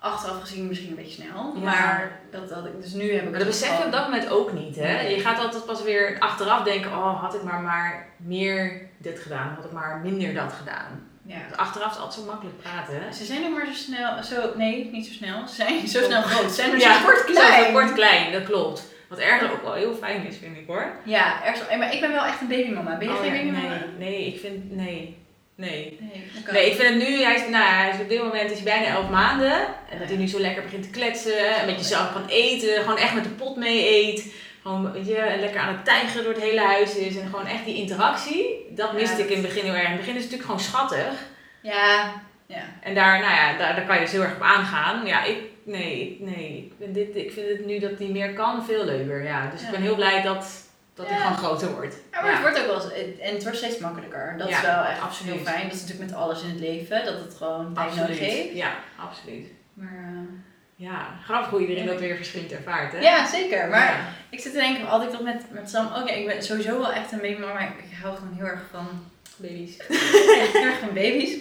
Achteraf 0.00 0.40
gezien 0.40 0.66
misschien 0.68 0.90
een 0.90 0.96
beetje 0.96 1.22
snel. 1.22 1.52
Ja. 1.54 1.60
Maar 1.64 2.20
dat, 2.30 2.48
dat 2.48 2.66
ik, 2.66 2.82
dus 2.82 2.92
nu 2.92 3.12
heb 3.12 3.22
ik 3.24 3.30
Maar 3.30 3.38
dat 3.38 3.48
besef 3.48 3.78
je 3.78 3.84
op 3.84 3.92
dat 3.92 4.04
moment 4.04 4.30
ook 4.30 4.52
niet, 4.52 4.76
hè? 4.76 5.00
Je 5.00 5.20
gaat 5.20 5.38
altijd 5.38 5.64
pas 5.66 5.82
weer 5.82 6.16
achteraf 6.18 6.62
denken, 6.62 6.90
oh, 6.90 7.20
had 7.22 7.34
ik 7.34 7.42
maar, 7.42 7.60
maar 7.60 8.06
meer 8.16 8.88
dit 8.98 9.18
gedaan, 9.18 9.54
had 9.54 9.64
ik 9.64 9.72
maar 9.72 10.00
minder 10.02 10.34
dat 10.34 10.52
gedaan. 10.52 11.08
Ja. 11.22 11.36
Dus 11.48 11.56
achteraf 11.56 11.90
is 11.92 11.98
altijd 11.98 12.20
zo 12.20 12.30
makkelijk 12.30 12.58
praten, 12.62 12.94
hè? 13.02 13.12
Ze 13.12 13.24
zijn 13.24 13.44
ook 13.44 13.50
maar 13.56 13.66
zo 13.66 13.72
snel, 13.72 14.22
zo, 14.22 14.52
nee, 14.56 14.88
niet 14.92 15.06
zo 15.06 15.12
snel. 15.12 15.46
Ze 15.48 15.54
zijn 15.54 15.88
zo 15.88 16.02
snel 16.02 16.22
groot. 16.22 16.48
Ze 16.48 16.54
zijn 16.54 16.70
maar 16.70 16.78
Ja, 16.78 16.98
zo 16.98 17.04
kort 17.04 17.18
Zo 17.18 17.24
klein. 17.32 17.72
kort 17.72 17.92
klein, 17.92 18.32
dat 18.32 18.44
klopt. 18.44 18.84
Wat 19.08 19.18
ergens 19.18 19.50
ook 19.52 19.62
wel 19.62 19.72
heel 19.74 19.94
fijn 19.94 20.26
is, 20.26 20.36
vind 20.36 20.56
ik 20.56 20.66
hoor. 20.66 20.92
Ja, 21.04 21.44
ergens, 21.44 21.76
maar 21.78 21.94
ik 21.94 22.00
ben 22.00 22.12
wel 22.12 22.24
echt 22.24 22.40
een 22.40 22.48
babymama. 22.48 22.96
Ben 22.98 23.08
je 23.08 23.14
Oh, 23.14 23.20
geen 23.20 23.34
ja, 23.34 23.52
babymama? 23.52 23.68
nee, 23.98 24.08
nee, 24.10 24.26
ik 24.26 24.40
vind, 24.40 24.70
nee, 24.72 25.19
nee. 25.60 25.98
Nee, 26.00 26.28
Nee, 26.52 26.66
ik 26.70 26.76
vind 26.80 26.88
het 26.94 27.08
nu, 27.08 27.22
hij 27.22 27.34
is, 27.34 27.48
nou, 27.48 27.64
hij 27.64 27.90
is 27.94 28.00
op 28.00 28.08
dit 28.08 28.22
moment 28.22 28.50
is 28.50 28.60
hij 28.60 28.64
bijna 28.78 28.94
11 28.94 29.08
maanden. 29.10 29.52
En 29.90 29.98
dat 29.98 30.08
hij 30.08 30.16
nu 30.16 30.26
zo 30.26 30.38
lekker 30.40 30.62
begint 30.62 30.82
te 30.82 30.90
kletsen. 30.90 31.56
En 31.56 31.66
met 31.66 31.76
jezelf 31.78 32.12
kan 32.12 32.26
eten. 32.28 32.82
Gewoon 32.82 32.98
echt 32.98 33.14
met 33.14 33.24
de 33.24 33.30
pot 33.30 33.56
mee 33.56 33.88
eet. 33.88 34.32
Gewoon, 34.62 34.92
weet 34.92 35.06
je, 35.06 35.36
lekker 35.40 35.60
aan 35.60 35.74
het 35.74 35.84
tijgeren 35.84 36.24
door 36.24 36.32
het 36.32 36.42
hele 36.42 36.60
huis 36.60 36.96
is. 36.96 37.16
En 37.16 37.26
gewoon 37.30 37.46
echt 37.46 37.64
die 37.64 37.74
interactie. 37.76 38.66
Dat 38.70 38.92
miste 38.92 39.16
Ja, 39.18 39.24
ik 39.24 39.30
in 39.30 39.38
het 39.38 39.46
begin 39.46 39.64
heel 39.64 39.74
erg. 39.74 39.84
In 39.84 39.90
het 39.90 39.98
begin 40.00 40.16
is 40.16 40.22
het 40.22 40.30
natuurlijk 40.30 40.60
gewoon 40.60 40.60
schattig. 40.88 41.12
Ja, 41.62 42.12
ja. 42.46 42.62
En 42.82 42.94
daar, 42.94 43.20
nou 43.20 43.32
ja, 43.32 43.56
daar, 43.58 43.74
daar 43.76 43.86
kan 43.86 43.94
je 43.94 44.00
dus 44.00 44.12
heel 44.12 44.22
erg 44.22 44.34
op 44.34 44.42
aangaan. 44.42 45.06
Ja, 45.06 45.24
ik, 45.24 45.36
nee, 45.64 46.16
nee. 46.20 46.56
Ik 46.66 46.72
vind, 46.78 46.94
dit, 46.94 47.16
ik 47.16 47.32
vind 47.32 47.48
het 47.48 47.66
nu 47.66 47.78
dat 47.78 47.98
hij 47.98 48.06
meer 48.08 48.32
kan 48.32 48.64
veel 48.64 48.84
leuker. 48.84 49.22
Ja, 49.24 49.50
dus 49.50 49.60
Ja. 49.60 49.66
ik 49.66 49.72
ben 49.72 49.82
heel 49.82 49.94
blij 49.94 50.22
dat, 50.22 50.46
dat 51.08 51.08
Ja. 51.10 51.16
gewoon 51.16 51.36
groter 51.38 51.70
wordt. 51.74 51.96
Ja, 52.12 52.22
maar 52.22 52.30
het 52.32 52.40
wordt 52.40 52.60
ook 52.60 52.66
wel 52.66 52.92
en 53.20 53.34
het 53.34 53.42
wordt 53.42 53.58
steeds 53.58 53.78
makkelijker. 53.78 54.34
Dat 54.38 54.48
is 54.48 54.60
wel 54.60 54.84
echt 54.84 55.00
absoluut. 55.00 55.34
heel 55.34 55.42
fijn. 55.44 55.62
Dat 55.68 55.74
is 55.76 55.80
natuurlijk 55.80 56.10
met 56.10 56.18
alles 56.18 56.42
in 56.42 56.48
het 56.48 56.60
leven, 56.60 57.04
dat 57.04 57.18
het 57.18 57.34
gewoon 57.34 57.74
tijd 57.74 57.94
nodig 57.96 58.18
heeft. 58.18 58.54
Ja, 58.54 58.70
absoluut. 58.98 59.46
Maar, 59.74 59.98
eh, 60.04 60.20
Ja, 60.76 61.06
grappig 61.24 61.50
hoe 61.50 61.60
iedereen 61.60 61.86
dat 61.86 62.00
weer 62.00 62.16
verschillend 62.16 62.52
ervaart, 62.52 62.92
hè? 62.92 62.98
ja, 62.98 63.26
zeker. 63.26 63.68
Maar 63.68 64.14
ik 64.30 64.40
zit 64.40 64.52
te 64.52 64.58
denken, 64.58 65.02
ik 65.02 65.10
dat 65.12 65.22
met, 65.22 65.42
met 65.50 65.70
Sam, 65.70 65.86
oké, 65.86 66.12
ik 66.12 66.26
ben 66.26 66.42
sowieso 66.42 66.78
wel 66.80 66.92
echt 66.92 67.12
een 67.12 67.20
babymama, 67.20 67.52
maar 67.52 67.62
ik 67.62 67.96
hou 68.02 68.16
gewoon 68.16 68.34
heel 68.36 68.46
erg 68.46 68.62
van, 68.70 68.86
baby's. 69.36 69.76
heel 70.52 70.64
erg 70.64 70.78
van 70.78 70.94
baby's. 70.94 71.36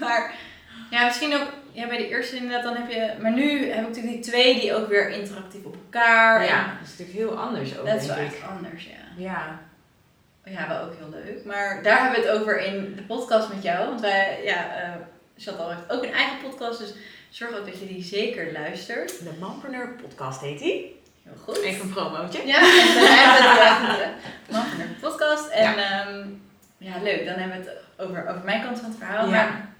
Maar 0.00 0.34
ja, 0.90 1.04
misschien 1.04 1.34
ook, 1.34 1.48
ja, 1.72 1.86
bij 1.86 1.96
de 1.96 2.08
eerste 2.08 2.36
inderdaad, 2.36 2.62
dan 2.62 2.76
heb 2.76 2.90
je, 2.90 3.22
maar 3.22 3.32
nu 3.32 3.70
heb 3.70 3.80
ik 3.80 3.86
natuurlijk 3.88 4.14
die 4.14 4.32
twee 4.32 4.60
die 4.60 4.74
ook 4.74 4.88
weer 4.88 5.10
interactief 5.10 5.64
op 5.64 5.74
elkaar. 5.74 6.44
Ja, 6.44 6.64
en 6.64 6.70
dat 6.78 6.88
is 6.88 6.98
natuurlijk 6.98 7.18
heel 7.18 7.38
anders 7.38 7.78
ook, 7.78 7.86
Dat 7.86 8.00
is 8.00 8.06
wel 8.06 8.16
echt 8.16 8.42
anders, 8.56 8.84
ja. 8.84 9.24
Ja. 9.24 9.60
Ja, 10.44 10.68
wel 10.68 10.82
ook 10.82 10.94
heel 10.98 11.10
leuk. 11.10 11.44
Maar 11.44 11.82
daar 11.82 12.02
hebben 12.02 12.20
we 12.20 12.26
het 12.26 12.40
over 12.40 12.60
in 12.60 12.94
de 12.96 13.02
podcast 13.02 13.48
met 13.48 13.62
jou. 13.62 13.88
Want 13.88 14.00
wij, 14.00 14.40
ja, 14.44 14.76
eh 14.76 14.90
Chantal 15.36 15.70
heeft 15.70 15.90
ook 15.92 16.02
een 16.02 16.12
eigen 16.12 16.38
podcast. 16.50 16.78
Dus 16.78 16.94
zorg 17.30 17.58
ook 17.58 17.66
dat 17.66 17.78
je 17.78 17.86
die 17.86 18.02
zeker 18.02 18.52
luistert. 18.52 19.18
De 19.18 19.30
Mampreneur 19.40 19.88
podcast 19.88 20.40
heet 20.40 20.58
die. 20.58 21.00
Heel 21.22 21.36
goed. 21.42 21.58
Even 21.58 21.86
een 21.86 21.92
promootje. 21.92 22.46
Ja, 22.46 22.60
de 24.48 24.56
de 24.76 24.86
podcast. 25.00 25.48
En 25.48 25.76
ja. 25.76 26.06
ja, 26.78 27.02
leuk. 27.02 27.24
Dan 27.26 27.34
hebben 27.34 27.60
we 27.60 27.70
het 27.70 27.78
over, 27.96 28.28
over 28.28 28.44
mijn 28.44 28.62
kant 28.62 28.78
van 28.78 28.88
het 28.88 28.98
verhaal. 28.98 29.24
Ja. 29.24 29.30
Maar 29.30 29.71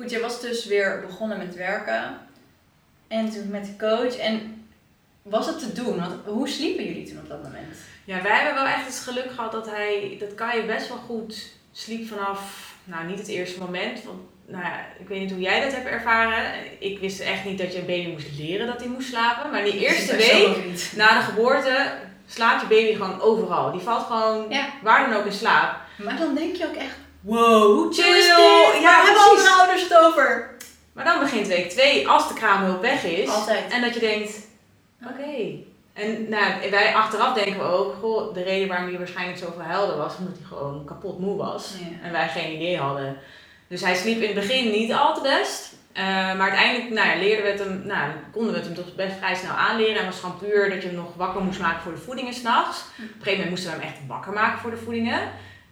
goed, 0.00 0.10
je 0.10 0.20
was 0.20 0.40
dus 0.40 0.64
weer 0.64 1.04
begonnen 1.06 1.38
met 1.38 1.54
werken. 1.54 2.18
En 3.08 3.30
toen 3.30 3.50
met 3.50 3.64
de 3.64 3.76
coach. 3.86 4.16
En 4.16 4.64
was 5.22 5.46
het 5.46 5.58
te 5.58 5.72
doen? 5.72 5.98
Want 6.00 6.14
hoe 6.26 6.48
sliepen 6.48 6.84
jullie 6.84 7.08
toen 7.08 7.18
op 7.18 7.28
dat 7.28 7.42
moment? 7.42 7.76
Ja, 8.04 8.22
wij 8.22 8.36
hebben 8.36 8.54
wel 8.54 8.66
echt 8.72 8.86
het 8.86 8.98
geluk 8.98 9.30
gehad 9.34 9.52
dat 9.52 9.70
hij, 9.70 10.16
dat 10.18 10.34
Kai 10.34 10.62
best 10.66 10.88
wel 10.88 10.96
goed 10.96 11.52
sliep 11.72 12.08
vanaf, 12.08 12.72
nou 12.84 13.06
niet 13.06 13.18
het 13.18 13.28
eerste 13.28 13.58
moment. 13.58 14.02
Want, 14.02 14.18
nou 14.46 14.64
ja, 14.64 14.86
ik 14.98 15.08
weet 15.08 15.20
niet 15.20 15.30
hoe 15.30 15.40
jij 15.40 15.60
dat 15.60 15.72
hebt 15.72 15.86
ervaren. 15.88 16.52
Ik 16.78 16.98
wist 16.98 17.20
echt 17.20 17.44
niet 17.44 17.58
dat 17.58 17.72
je 17.72 17.78
een 17.78 17.86
baby 17.86 18.10
moest 18.10 18.38
leren 18.38 18.66
dat 18.66 18.80
hij 18.80 18.88
moest 18.88 19.08
slapen. 19.08 19.50
Maar 19.50 19.64
die 19.64 19.78
eerste 19.78 20.16
week 20.16 20.56
na 20.96 21.18
de 21.18 21.24
geboorte 21.24 21.92
slaapt 22.26 22.60
je 22.60 22.66
baby 22.66 22.92
gewoon 22.92 23.20
overal. 23.20 23.72
Die 23.72 23.80
valt 23.80 24.06
gewoon 24.06 24.46
Ja. 24.48 24.68
waar 24.82 25.08
dan 25.10 25.18
ook 25.18 25.24
in 25.26 25.32
slaap. 25.32 25.76
Maar 25.96 26.16
dan 26.18 26.34
denk 26.34 26.56
je 26.56 26.66
ook 26.66 26.74
echt, 26.76 26.96
Wow, 27.20 27.62
hoe 27.62 27.92
chill 27.92 28.18
is 28.18 28.26
dit? 28.26 28.82
Ja, 28.82 29.04
hebben 29.04 29.22
precies. 29.22 29.28
andere 29.28 29.50
ouders 29.50 29.82
het 29.82 29.96
over? 29.96 30.50
Maar 30.92 31.04
dan 31.04 31.18
begint 31.18 31.46
week 31.46 31.70
2, 31.70 32.08
als 32.08 32.28
de 32.28 32.34
kraamhulp 32.34 32.80
weg 32.80 33.04
is. 33.04 33.28
Altijd. 33.28 33.72
En 33.72 33.80
dat 33.80 33.94
je 33.94 34.00
denkt, 34.00 34.32
oké. 35.04 35.68
En 35.92 36.28
nou, 36.28 36.70
wij 36.70 36.94
achteraf 36.94 37.34
denken 37.34 37.58
we 37.58 37.64
ook, 37.64 37.94
goh, 38.00 38.34
de 38.34 38.42
reden 38.42 38.68
waarom 38.68 38.88
hij 38.88 38.98
waarschijnlijk 38.98 39.38
zoveel 39.38 39.62
huilde 39.62 39.96
was 39.96 40.16
omdat 40.18 40.36
hij 40.36 40.46
gewoon 40.46 40.84
kapot 40.84 41.18
moe 41.18 41.36
was. 41.36 41.74
Ja. 41.78 42.06
En 42.06 42.12
wij 42.12 42.28
geen 42.28 42.54
idee 42.54 42.78
hadden. 42.78 43.16
Dus 43.68 43.80
hij 43.80 43.94
sliep 43.94 44.20
in 44.20 44.36
het 44.36 44.48
begin 44.48 44.70
niet 44.70 44.92
al 44.92 45.14
te 45.14 45.20
best. 45.20 45.72
Eh, 45.92 46.04
maar 46.04 46.50
uiteindelijk 46.50 46.90
nou 46.90 47.08
ja, 47.08 47.16
leerden 47.16 47.44
we 47.44 47.50
het 47.50 47.60
hem, 47.60 47.82
nou, 47.86 48.10
konden 48.32 48.52
we 48.52 48.58
het 48.58 48.66
hem 48.66 48.76
toch 48.76 48.94
best 48.94 49.16
vrij 49.16 49.34
snel 49.34 49.52
aanleren. 49.52 49.96
En 49.96 50.04
was 50.04 50.20
gewoon 50.20 50.38
puur 50.38 50.70
dat 50.70 50.82
je 50.82 50.88
hem 50.88 50.96
nog 50.96 51.14
wakker 51.16 51.42
moest 51.42 51.60
maken 51.60 51.82
voor 51.82 51.92
de 51.92 51.98
voedingen 51.98 52.34
s'nachts. 52.34 52.78
Op 52.80 52.98
een 52.98 53.08
gegeven 53.08 53.32
moment 53.32 53.50
moesten 53.50 53.70
we 53.70 53.76
hem 53.76 53.86
echt 53.88 54.06
wakker 54.06 54.32
maken 54.32 54.58
voor 54.58 54.70
de 54.70 54.76
voedingen. 54.76 55.20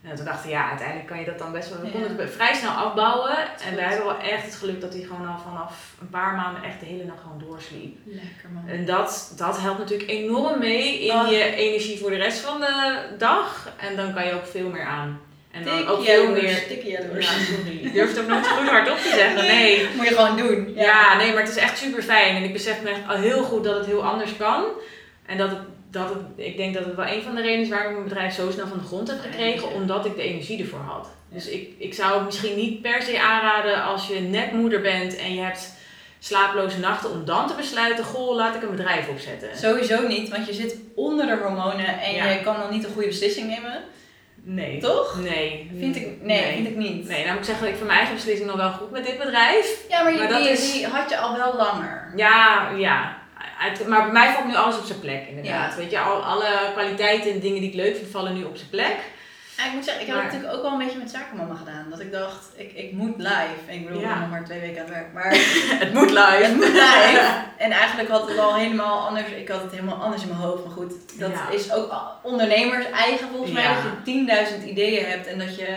En 0.02 0.14
toen 0.16 0.24
dachten 0.24 0.46
we, 0.46 0.52
ja, 0.54 0.68
uiteindelijk 0.68 1.08
kan 1.08 1.18
je 1.18 1.24
dat 1.24 1.38
dan 1.38 1.52
best 1.52 1.68
wel. 1.68 1.80
We 1.80 1.90
konden 1.90 2.16
het 2.16 2.30
vrij 2.30 2.54
snel 2.54 2.70
afbouwen. 2.70 3.36
En 3.68 3.74
wij 3.76 3.84
hebben 3.84 4.04
wel 4.06 4.18
echt 4.18 4.44
het 4.44 4.54
geluk 4.54 4.80
dat 4.80 4.92
hij 4.92 5.02
gewoon 5.02 5.26
al 5.28 5.38
vanaf 5.48 5.72
een 6.00 6.08
paar 6.08 6.34
maanden 6.34 6.62
echt 6.62 6.80
de 6.80 6.86
hele 6.86 7.04
nacht 7.04 7.20
gewoon 7.22 7.38
doorsliep. 7.48 7.96
Lekker 8.04 8.48
man. 8.52 8.68
En 8.68 8.84
dat, 8.86 9.32
dat 9.36 9.60
helpt 9.60 9.78
natuurlijk 9.78 10.10
enorm 10.10 10.58
mee 10.58 11.04
in 11.04 11.12
Oh. 11.12 11.30
je 11.30 11.54
energie 11.54 11.98
voor 11.98 12.10
de 12.10 12.16
rest 12.16 12.38
van 12.38 12.60
de 12.60 12.98
dag. 13.18 13.72
En 13.76 13.96
dan 13.96 14.14
kan 14.14 14.26
je 14.26 14.32
ook 14.32 14.46
veel 14.46 14.68
meer 14.68 14.84
aan. 14.84 15.20
En 15.50 15.64
dan 15.64 15.86
ook 15.86 16.04
veel 16.04 16.30
meer. 16.30 16.62
Dikke 16.68 16.88
Ja, 16.88 17.00
jaloers. 17.00 17.46
sorry. 17.46 17.78
Ik 17.82 17.92
durf 17.92 18.08
het 18.10 18.20
ook 18.20 18.26
nooit 18.28 18.48
goed 18.48 18.68
hardop 18.68 18.96
te 18.96 19.08
zeggen. 19.14 19.46
Nee. 19.46 19.88
Moet 19.96 20.08
je 20.08 20.14
gewoon 20.14 20.36
doen. 20.36 20.72
Ja. 20.74 21.16
nee, 21.16 21.32
maar 21.32 21.42
het 21.42 21.50
is 21.50 21.56
echt 21.56 21.78
super 21.78 22.02
fijn. 22.02 22.36
En 22.36 22.42
ik 22.42 22.52
besef 22.52 22.82
me 22.82 22.90
echt 22.90 23.08
al 23.08 23.16
heel 23.16 23.42
goed 23.42 23.64
dat 23.64 23.76
het 23.76 23.86
heel 23.86 24.04
anders 24.04 24.36
kan. 24.36 24.64
En 25.26 25.38
dat 25.38 25.50
het, 25.50 25.58
dat 25.90 26.08
het, 26.08 26.18
ik 26.46 26.56
denk 26.56 26.74
dat 26.74 26.84
het 26.84 26.94
wel 26.94 27.06
een 27.06 27.22
van 27.22 27.34
de 27.34 27.40
redenen 27.40 27.62
is 27.64 27.68
waarom 27.68 27.88
ik 27.90 27.96
mijn 27.96 28.08
bedrijf 28.08 28.34
zo 28.34 28.50
snel 28.50 28.66
van 28.66 28.78
de 28.78 28.84
grond 28.84 29.08
heb 29.08 29.20
gekregen. 29.20 29.72
Omdat 29.72 30.04
ik 30.06 30.16
de 30.16 30.22
energie 30.22 30.60
ervoor 30.60 30.80
had. 30.86 31.08
Dus 31.32 31.48
ik, 31.48 31.68
ik 31.78 31.94
zou 31.94 32.14
het 32.14 32.24
misschien 32.24 32.56
niet 32.56 32.82
per 32.82 33.02
se 33.02 33.20
aanraden 33.20 33.82
als 33.84 34.08
je 34.08 34.20
net 34.20 34.52
moeder 34.52 34.80
bent 34.80 35.16
en 35.16 35.34
je 35.34 35.40
hebt 35.40 35.72
slaaploze 36.18 36.78
nachten. 36.78 37.10
Om 37.10 37.24
dan 37.24 37.46
te 37.48 37.54
besluiten, 37.54 38.04
goh, 38.04 38.36
laat 38.36 38.54
ik 38.54 38.62
een 38.62 38.70
bedrijf 38.70 39.08
opzetten. 39.08 39.48
Sowieso 39.56 40.06
niet, 40.06 40.28
want 40.28 40.46
je 40.46 40.52
zit 40.52 40.76
onder 40.94 41.26
de 41.26 41.36
hormonen 41.42 42.00
en 42.00 42.14
Ja. 42.14 42.28
je 42.28 42.40
kan 42.42 42.56
dan 42.60 42.70
niet 42.70 42.84
een 42.84 42.92
goede 42.92 43.08
beslissing 43.08 43.46
nemen. 43.48 43.82
Nee. 44.42 44.80
Toch? 44.80 45.18
Nee. 45.22 45.70
Vind 45.78 45.96
ik, 45.96 46.22
nee, 46.22 46.54
vind 46.54 46.66
ik 46.66 46.76
niet. 46.76 47.08
Nee, 47.08 47.18
nou 47.24 47.28
moet 47.30 47.38
ik 47.38 47.44
zeggen 47.44 47.62
dat 47.64 47.72
ik 47.72 47.76
voor 47.78 47.86
mijn 47.86 47.98
eigen 47.98 48.16
beslissing 48.16 48.48
nog 48.48 48.56
wel 48.56 48.70
goed 48.72 48.90
met 48.90 49.06
dit 49.06 49.18
bedrijf. 49.18 49.84
Ja, 49.88 50.02
maar, 50.02 50.12
je, 50.12 50.18
Maar 50.18 50.28
dat 50.28 50.42
die, 50.42 50.50
is- 50.50 50.72
die 50.72 50.86
had 50.86 51.10
je 51.10 51.18
al 51.18 51.36
wel 51.36 51.56
langer. 51.56 52.12
Ja, 52.16 52.70
ja. 52.76 53.17
Uit- 53.60 53.86
maar 53.86 54.02
bij 54.02 54.12
mij 54.12 54.32
valt 54.32 54.46
nu 54.46 54.54
alles 54.56 54.78
op 54.78 54.84
zijn 54.84 55.00
plek, 55.00 55.26
inderdaad. 55.28 55.70
Ja. 55.72 55.76
Weet 55.76 55.90
je, 55.90 55.98
al, 55.98 56.22
alle 56.24 56.46
kwaliteiten 56.72 57.30
en 57.32 57.40
dingen 57.40 57.60
die 57.60 57.68
ik 57.68 57.74
leuk 57.76 57.96
vind, 57.96 58.10
vallen 58.10 58.34
nu 58.34 58.44
op 58.44 58.56
zijn 58.56 58.70
plek. 58.70 58.96
Ja, 59.56 59.66
ik 59.66 59.72
moet 59.72 59.84
zeggen, 59.84 60.02
ik 60.02 60.08
had 60.08 60.16
Maar- 60.16 60.24
het 60.24 60.32
natuurlijk 60.34 60.58
ook 60.64 60.70
wel 60.70 60.80
een 60.80 60.86
beetje 60.86 60.98
met 60.98 61.10
zakenmama 61.10 61.54
gedaan. 61.54 61.86
Dat 61.90 62.00
ik 62.00 62.12
dacht, 62.12 62.46
ik, 62.56 62.72
ik 62.72 62.92
moet 62.92 63.16
live. 63.16 63.60
En 63.66 63.74
ik 63.74 63.84
bedoel, 63.86 64.00
ik 64.00 64.06
Ja. 64.06 64.12
ben 64.12 64.20
nog 64.20 64.30
maar 64.30 64.44
twee 64.44 64.60
weken 64.60 64.78
aan 64.80 64.84
het 64.86 64.94
werk. 64.94 65.12
Maar 65.12 65.30
Het 65.84 65.92
moet 65.92 66.10
live. 66.10 66.42
het 66.42 66.54
moet 66.54 66.64
live. 66.72 67.26
En 67.64 67.70
eigenlijk 67.70 68.08
had 68.08 68.28
het 68.28 68.38
al 68.38 68.54
helemaal 68.56 69.06
anders. 69.08 69.26
Ik 69.30 69.48
had 69.48 69.62
het 69.62 69.70
helemaal 69.70 70.02
anders 70.02 70.22
in 70.22 70.28
mijn 70.28 70.40
hoofd. 70.40 70.64
Maar 70.64 70.74
goed, 70.74 71.18
dat 71.18 71.30
Ja. 71.30 71.48
is 71.50 71.72
ook 71.72 71.94
ondernemers 72.22 72.90
eigen 72.90 73.28
volgens 73.28 73.52
mij. 73.52 73.64
Dat 73.74 73.82
je 73.82 74.02
10.000 74.60 74.64
ideeën 74.68 75.04
hebt. 75.04 75.26
En 75.26 75.38
dat 75.38 75.56
je, 75.56 75.76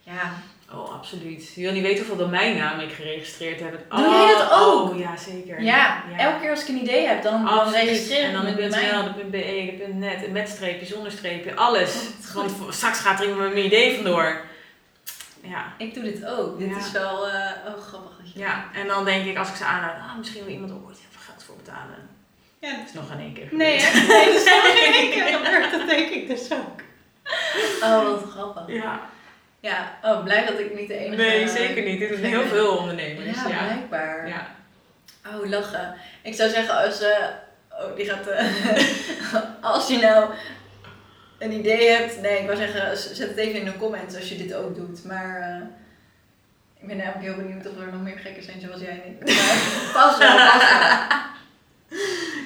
ja, 0.00 0.32
Oh, 0.78 0.92
absoluut. 0.94 1.52
Je 1.54 1.62
wil 1.62 1.72
niet 1.72 1.82
weten 1.82 2.06
hoeveel 2.06 2.24
domeinnamen 2.24 2.84
ik 2.84 2.92
geregistreerd 2.92 3.60
heb. 3.60 3.90
Doe 3.90 4.00
jij 4.00 4.34
dat 4.38 4.50
ook? 4.52 4.90
Oh, 4.90 4.98
ja, 4.98 5.16
zeker. 5.16 5.62
ja, 5.62 6.02
elke 6.18 6.40
keer 6.40 6.50
als 6.50 6.62
ik 6.62 6.68
een 6.68 6.80
idee 6.82 7.06
heb, 7.06 7.22
dan, 7.22 7.48
registreer 7.72 8.18
ik 8.20 8.24
En 8.26 8.32
dan 8.32 8.44
de 8.44 8.60
met 8.60 8.70
mij. 8.70 8.90
.nl, 8.92 9.02
de 9.14 9.24
.be, 9.24 9.74
de 9.86 9.92
.net, 9.94 10.20
het 10.20 10.32
met 10.32 10.48
streepje, 10.48 10.86
zonder 10.86 11.12
streepje, 11.12 11.54
alles. 11.56 11.94
Wat 11.94 12.32
Want 12.44 12.52
voor- 12.52 12.72
straks 12.72 12.98
gaat 12.98 13.18
er 13.20 13.24
iemand 13.26 13.42
met 13.44 13.52
mijn 13.52 13.64
idee 13.66 13.94
vandoor. 13.94 14.40
Ja. 15.42 15.72
Ik 15.78 15.94
doe 15.94 16.02
dit 16.02 16.26
ook. 16.26 16.58
Dit 16.58 16.70
Ja. 16.70 16.76
is 16.76 16.90
wel, 16.92 17.28
eh, 17.28 17.50
oh 17.66 17.80
grappig 17.82 18.12
dat 18.22 18.32
je 18.32 18.38
ja, 18.38 18.64
en 18.74 18.86
dan 18.86 19.04
denk 19.04 19.26
ik 19.26 19.38
als 19.38 19.48
ik 19.48 19.54
ze 19.56 19.64
aanhoud, 19.64 19.96
ah, 20.10 20.18
misschien 20.18 20.44
wil 20.44 20.52
iemand 20.52 20.70
er 20.70 20.76
ooit 20.76 20.96
heel 20.98 21.06
veel 21.10 21.20
geld 21.26 21.44
voor 21.44 21.56
betalen. 21.56 22.08
Ja, 22.60 22.70
Dat 22.76 22.86
is 22.86 22.92
nog 22.92 23.08
geen 23.08 23.18
één 23.20 23.32
keer 23.32 23.48
Nee, 23.50 23.78
hè? 23.80 24.00
Nee, 24.14 24.24
dat 24.26 24.34
is 24.34 24.44
nog 24.44 24.72
geen 24.78 24.92
één 24.92 25.10
keer 25.10 25.26
gebeurd. 25.26 25.70
Dat 25.70 25.88
denk 25.88 26.08
ik 26.08 26.28
dus 26.28 26.52
ook. 26.52 26.80
Oh, 27.84 28.04
wat 28.10 28.22
grappig. 28.30 28.74
Ja, 28.74 29.00
Ja, 29.70 29.98
oh, 30.02 30.22
blij 30.24 30.46
dat 30.46 30.58
ik 30.58 30.74
niet 30.78 30.88
de 30.88 30.96
enige... 30.96 31.22
nee, 31.22 31.48
zeker 31.48 31.82
niet. 31.82 31.98
Dit 31.98 32.08
doen 32.08 32.18
heel 32.18 32.46
veel 32.54 32.76
ondernemers. 32.76 33.42
Ja, 33.42 33.48
Ja, 33.48 33.64
blijkbaar. 33.64 34.28
ja. 34.28 34.46
Oh, 35.34 35.48
lachen. 35.50 35.94
Ik 36.22 36.34
zou 36.34 36.50
zeggen, 36.50 36.76
als... 36.84 37.00
eh 37.00 37.24
oh, 37.70 37.96
die 37.96 38.06
gaat... 38.06 38.26
eh, 38.26 38.44
als 39.72 39.88
je 39.88 39.98
nou 39.98 40.30
een 41.38 41.52
idee 41.52 41.88
hebt... 41.90 42.20
Nee, 42.20 42.38
ik 42.38 42.46
wou 42.46 42.56
zeggen, 42.56 42.96
zet 42.96 43.28
het 43.28 43.36
even 43.36 43.58
in 43.58 43.64
de 43.64 43.76
comments 43.76 44.16
als 44.16 44.28
je 44.28 44.36
dit 44.36 44.54
ook 44.54 44.74
doet. 44.74 45.04
Maar... 45.04 45.40
eh, 45.40 45.66
ik 46.80 46.86
ben 46.86 47.00
eigenlijk 47.00 47.34
heel 47.34 47.44
benieuwd 47.44 47.66
of 47.68 47.80
er 47.80 47.92
nog 47.92 48.02
meer 48.02 48.18
gekken 48.18 48.42
zijn 48.42 48.60
zoals 48.60 48.80
jij 48.80 48.90
en 49.04 49.10
ik. 49.10 49.18
Pas 49.94 50.18
wel, 50.18 50.36
pas 50.36 50.70
wel. 50.70 51.98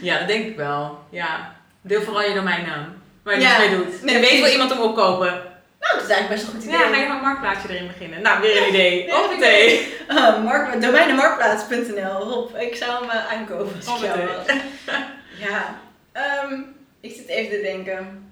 ja, 0.02 0.18
dat 0.18 0.28
denk 0.28 0.46
ik 0.46 0.56
wel. 0.56 0.98
Ja. 1.10 1.54
Deel 1.80 2.02
vooral 2.02 2.22
je 2.22 2.34
domeinnaam. 2.34 3.02
Waar 3.22 3.34
je 3.34 3.40
Ja. 3.40 3.58
mee 3.58 3.70
doet. 3.76 4.02
Nee, 4.02 4.14
en 4.14 4.20
weet 4.20 4.40
wel 4.40 4.50
iemand 4.50 4.72
om 4.72 4.78
opkopen. 4.80 5.42
Nou, 5.88 6.00
dat 6.00 6.08
is 6.10 6.14
eigenlijk 6.16 6.28
best 6.28 6.42
een 6.42 6.54
goed 6.54 6.64
idee. 6.64 6.78
Ja, 6.78 6.88
ga 6.88 6.96
je 7.00 7.06
maar 7.06 7.16
een 7.16 7.22
marktplaatsje 7.22 7.68
erin 7.68 7.86
beginnen. 7.86 8.22
Nou, 8.22 8.40
weer 8.40 8.62
een 8.62 8.68
idee. 8.68 9.06
Ja, 9.06 9.14
Hoppatee. 9.20 9.94
Uh, 10.08 10.42
markt, 10.44 10.82
domeinenmarktplaats.nl. 10.82 12.20
Rob, 12.22 12.56
ik 12.56 12.74
zou 12.76 13.00
hem 13.00 13.10
eh, 13.10 13.32
aankopen 13.32 13.74
als 13.76 14.02
ik 14.02 14.06
jou 14.06 14.18
Hoppatee. 14.20 14.56
was. 14.86 14.96
Ja, 15.38 15.80
ehm, 16.12 16.60
ik 17.00 17.14
zit 17.14 17.26
even 17.26 17.50
te 17.56 17.62
denken. 17.62 18.30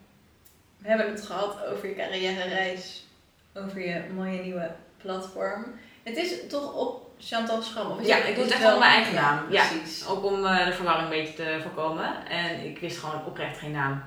We 0.79 0.89
hebben 0.89 1.11
het 1.11 1.23
gehad 1.27 1.57
over 1.73 1.89
je 1.89 1.95
carrière-reis. 1.95 3.07
Over 3.55 3.81
je 3.81 4.01
mooie 4.15 4.43
nieuwe 4.43 4.71
platform. 5.03 5.65
Het 6.03 6.17
is 6.17 6.35
toch 6.49 6.75
op 6.75 7.11
Chantal 7.21 7.63
Schram? 7.63 7.91
Of 7.91 8.01
is 8.01 8.07
Ja, 8.07 8.17
ik 8.17 8.35
doe 8.35 8.45
het 8.45 8.53
echt 8.53 8.65
onder 8.65 8.79
mijn 8.79 8.93
eigen 8.93 9.15
naam. 9.15 9.39
Ja. 9.51 9.67
precies. 9.67 10.07
Ook 10.07 10.25
om 10.25 10.47
eh, 10.47 10.67
de 10.67 10.73
verwarring 10.73 11.05
een 11.13 11.19
beetje 11.19 11.35
te 11.35 11.59
voorkomen. 11.63 12.27
En 12.29 12.65
ik 12.65 12.79
wist 12.79 12.99
gewoon 12.99 13.27
oprecht 13.27 13.59
geen 13.59 13.71
naam. 13.71 14.03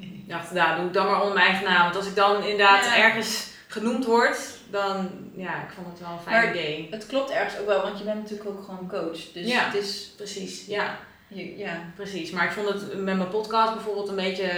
Ik 0.00 0.28
dacht, 0.28 0.52
nou, 0.52 0.76
doe 0.76 0.86
ik 0.86 0.92
dan 0.92 1.06
maar 1.06 1.20
onder 1.20 1.34
mijn 1.34 1.46
eigen 1.46 1.64
naam. 1.70 1.82
Want 1.82 1.96
als 1.96 2.06
ik 2.06 2.14
dan 2.14 2.42
inderdaad 2.42 2.84
Ja. 2.84 2.96
ergens 2.98 3.48
genoemd 3.68 4.04
word, 4.04 4.38
dan, 4.70 5.10
ja, 5.36 5.62
ik 5.62 5.70
vond 5.74 5.86
het 5.86 6.00
wel 6.00 6.10
een 6.10 6.18
fijn 6.22 6.44
Maar- 6.44 6.54
idee. 6.56 6.88
Het 6.90 7.06
klopt 7.06 7.30
ergens 7.30 7.58
ook 7.60 7.66
wel, 7.66 7.82
want 7.82 7.98
je 7.98 8.04
bent 8.04 8.20
natuurlijk 8.22 8.48
ook 8.50 8.64
gewoon 8.64 8.88
coach. 8.88 9.32
Dus 9.32 9.46
Ja. 9.46 9.64
het 9.64 9.74
is... 9.74 10.10
Precies, 10.16 10.66
ja, 10.66 10.98
je- 11.28 11.56
Ja, 11.58 11.82
precies. 11.94 12.30
Maar 12.30 12.44
ik 12.44 12.50
vond 12.50 12.68
het 12.68 12.94
met 13.02 13.16
mijn 13.16 13.28
podcast 13.28 13.74
bijvoorbeeld 13.74 14.08
een 14.08 14.14
beetje 14.16 14.50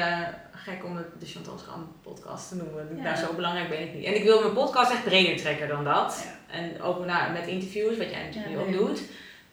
gek 0.52 0.84
om 0.84 0.96
het 0.96 1.06
de 1.20 1.26
Chantal 1.26 1.58
Schram 1.58 1.92
podcast 2.02 2.48
te 2.48 2.54
noemen. 2.56 2.88
Ja. 2.96 3.02
Nou, 3.02 3.16
zo 3.16 3.32
belangrijk 3.34 3.68
ben 3.68 3.80
ik 3.82 3.94
niet. 3.94 4.04
En 4.04 4.14
ik 4.16 4.22
wil 4.22 4.40
mijn 4.40 4.52
podcast 4.52 4.90
echt 4.92 5.04
breder 5.04 5.36
trekken 5.36 5.68
dan 5.68 5.84
dat. 5.84 6.24
Ja. 6.26 6.54
En 6.56 6.82
ook 6.82 7.06
nou, 7.06 7.32
met 7.32 7.46
interviews, 7.46 7.96
wat 7.96 8.10
jij 8.10 8.22
natuurlijk 8.24 8.54
Ja, 8.54 8.70
nu 8.70 8.78
ook 8.78 8.86
doet. 8.86 9.00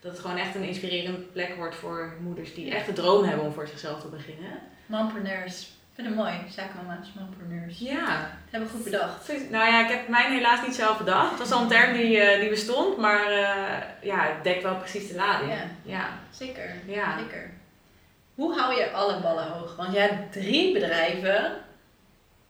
Dat 0.02 0.12
het 0.12 0.21
gewoon 0.21 0.38
echt 0.38 0.56
een 0.56 0.63
inspirerende 0.63 1.19
plek 1.19 1.56
wordt 1.56 1.75
voor 1.75 2.13
moeders 2.21 2.54
die 2.54 2.71
echt 2.71 2.86
de 2.86 2.93
droom 2.93 3.23
hebben 3.23 3.45
om 3.45 3.54
voor 3.54 3.67
zichzelf 3.67 4.02
te 4.02 4.08
beginnen. 4.08 4.52
mompreneurs. 4.86 5.78
Vind 6.00 6.12
het 6.12 6.20
mooi. 6.20 6.34
Zakenmama's, 6.50 7.08
mompreneurs. 7.16 7.80
Ja, 7.80 8.06
Dat 8.06 8.50
hebben 8.50 8.70
we 8.70 8.76
goed 8.76 8.84
bedacht. 8.84 9.50
Nou 9.50 9.72
ja, 9.72 9.84
ik 9.84 9.90
heb 9.90 10.08
mijn 10.08 10.32
helaas 10.32 10.66
niet 10.66 10.76
zelf 10.76 10.98
bedacht. 10.98 11.30
Het 11.30 11.40
was 11.40 11.52
al 11.52 11.62
een 11.62 11.68
term 11.68 11.94
die, 11.94 12.20
eh, 12.20 12.40
die 12.40 12.50
bestond, 12.50 12.98
maar 12.98 13.26
eh, 13.26 13.78
ja, 14.02 14.22
het 14.22 14.44
dekt 14.44 14.64
wel 14.64 14.76
precies 14.76 15.08
de 15.08 15.16
lading. 15.16 15.52
Ja. 15.52 15.58
Ja, 15.82 16.10
Zeker. 16.32 16.74
ja. 16.86 17.18
Zeker. 17.18 17.52
Hoe 18.36 18.60
hou 18.60 18.76
je 18.76 18.92
alle 18.92 19.20
ballen 19.22 19.48
hoog? 19.48 19.76
Want 19.76 19.94
je 19.94 20.00
hebt 20.00 20.32
drie 20.32 20.74
bedrijven 20.74 21.52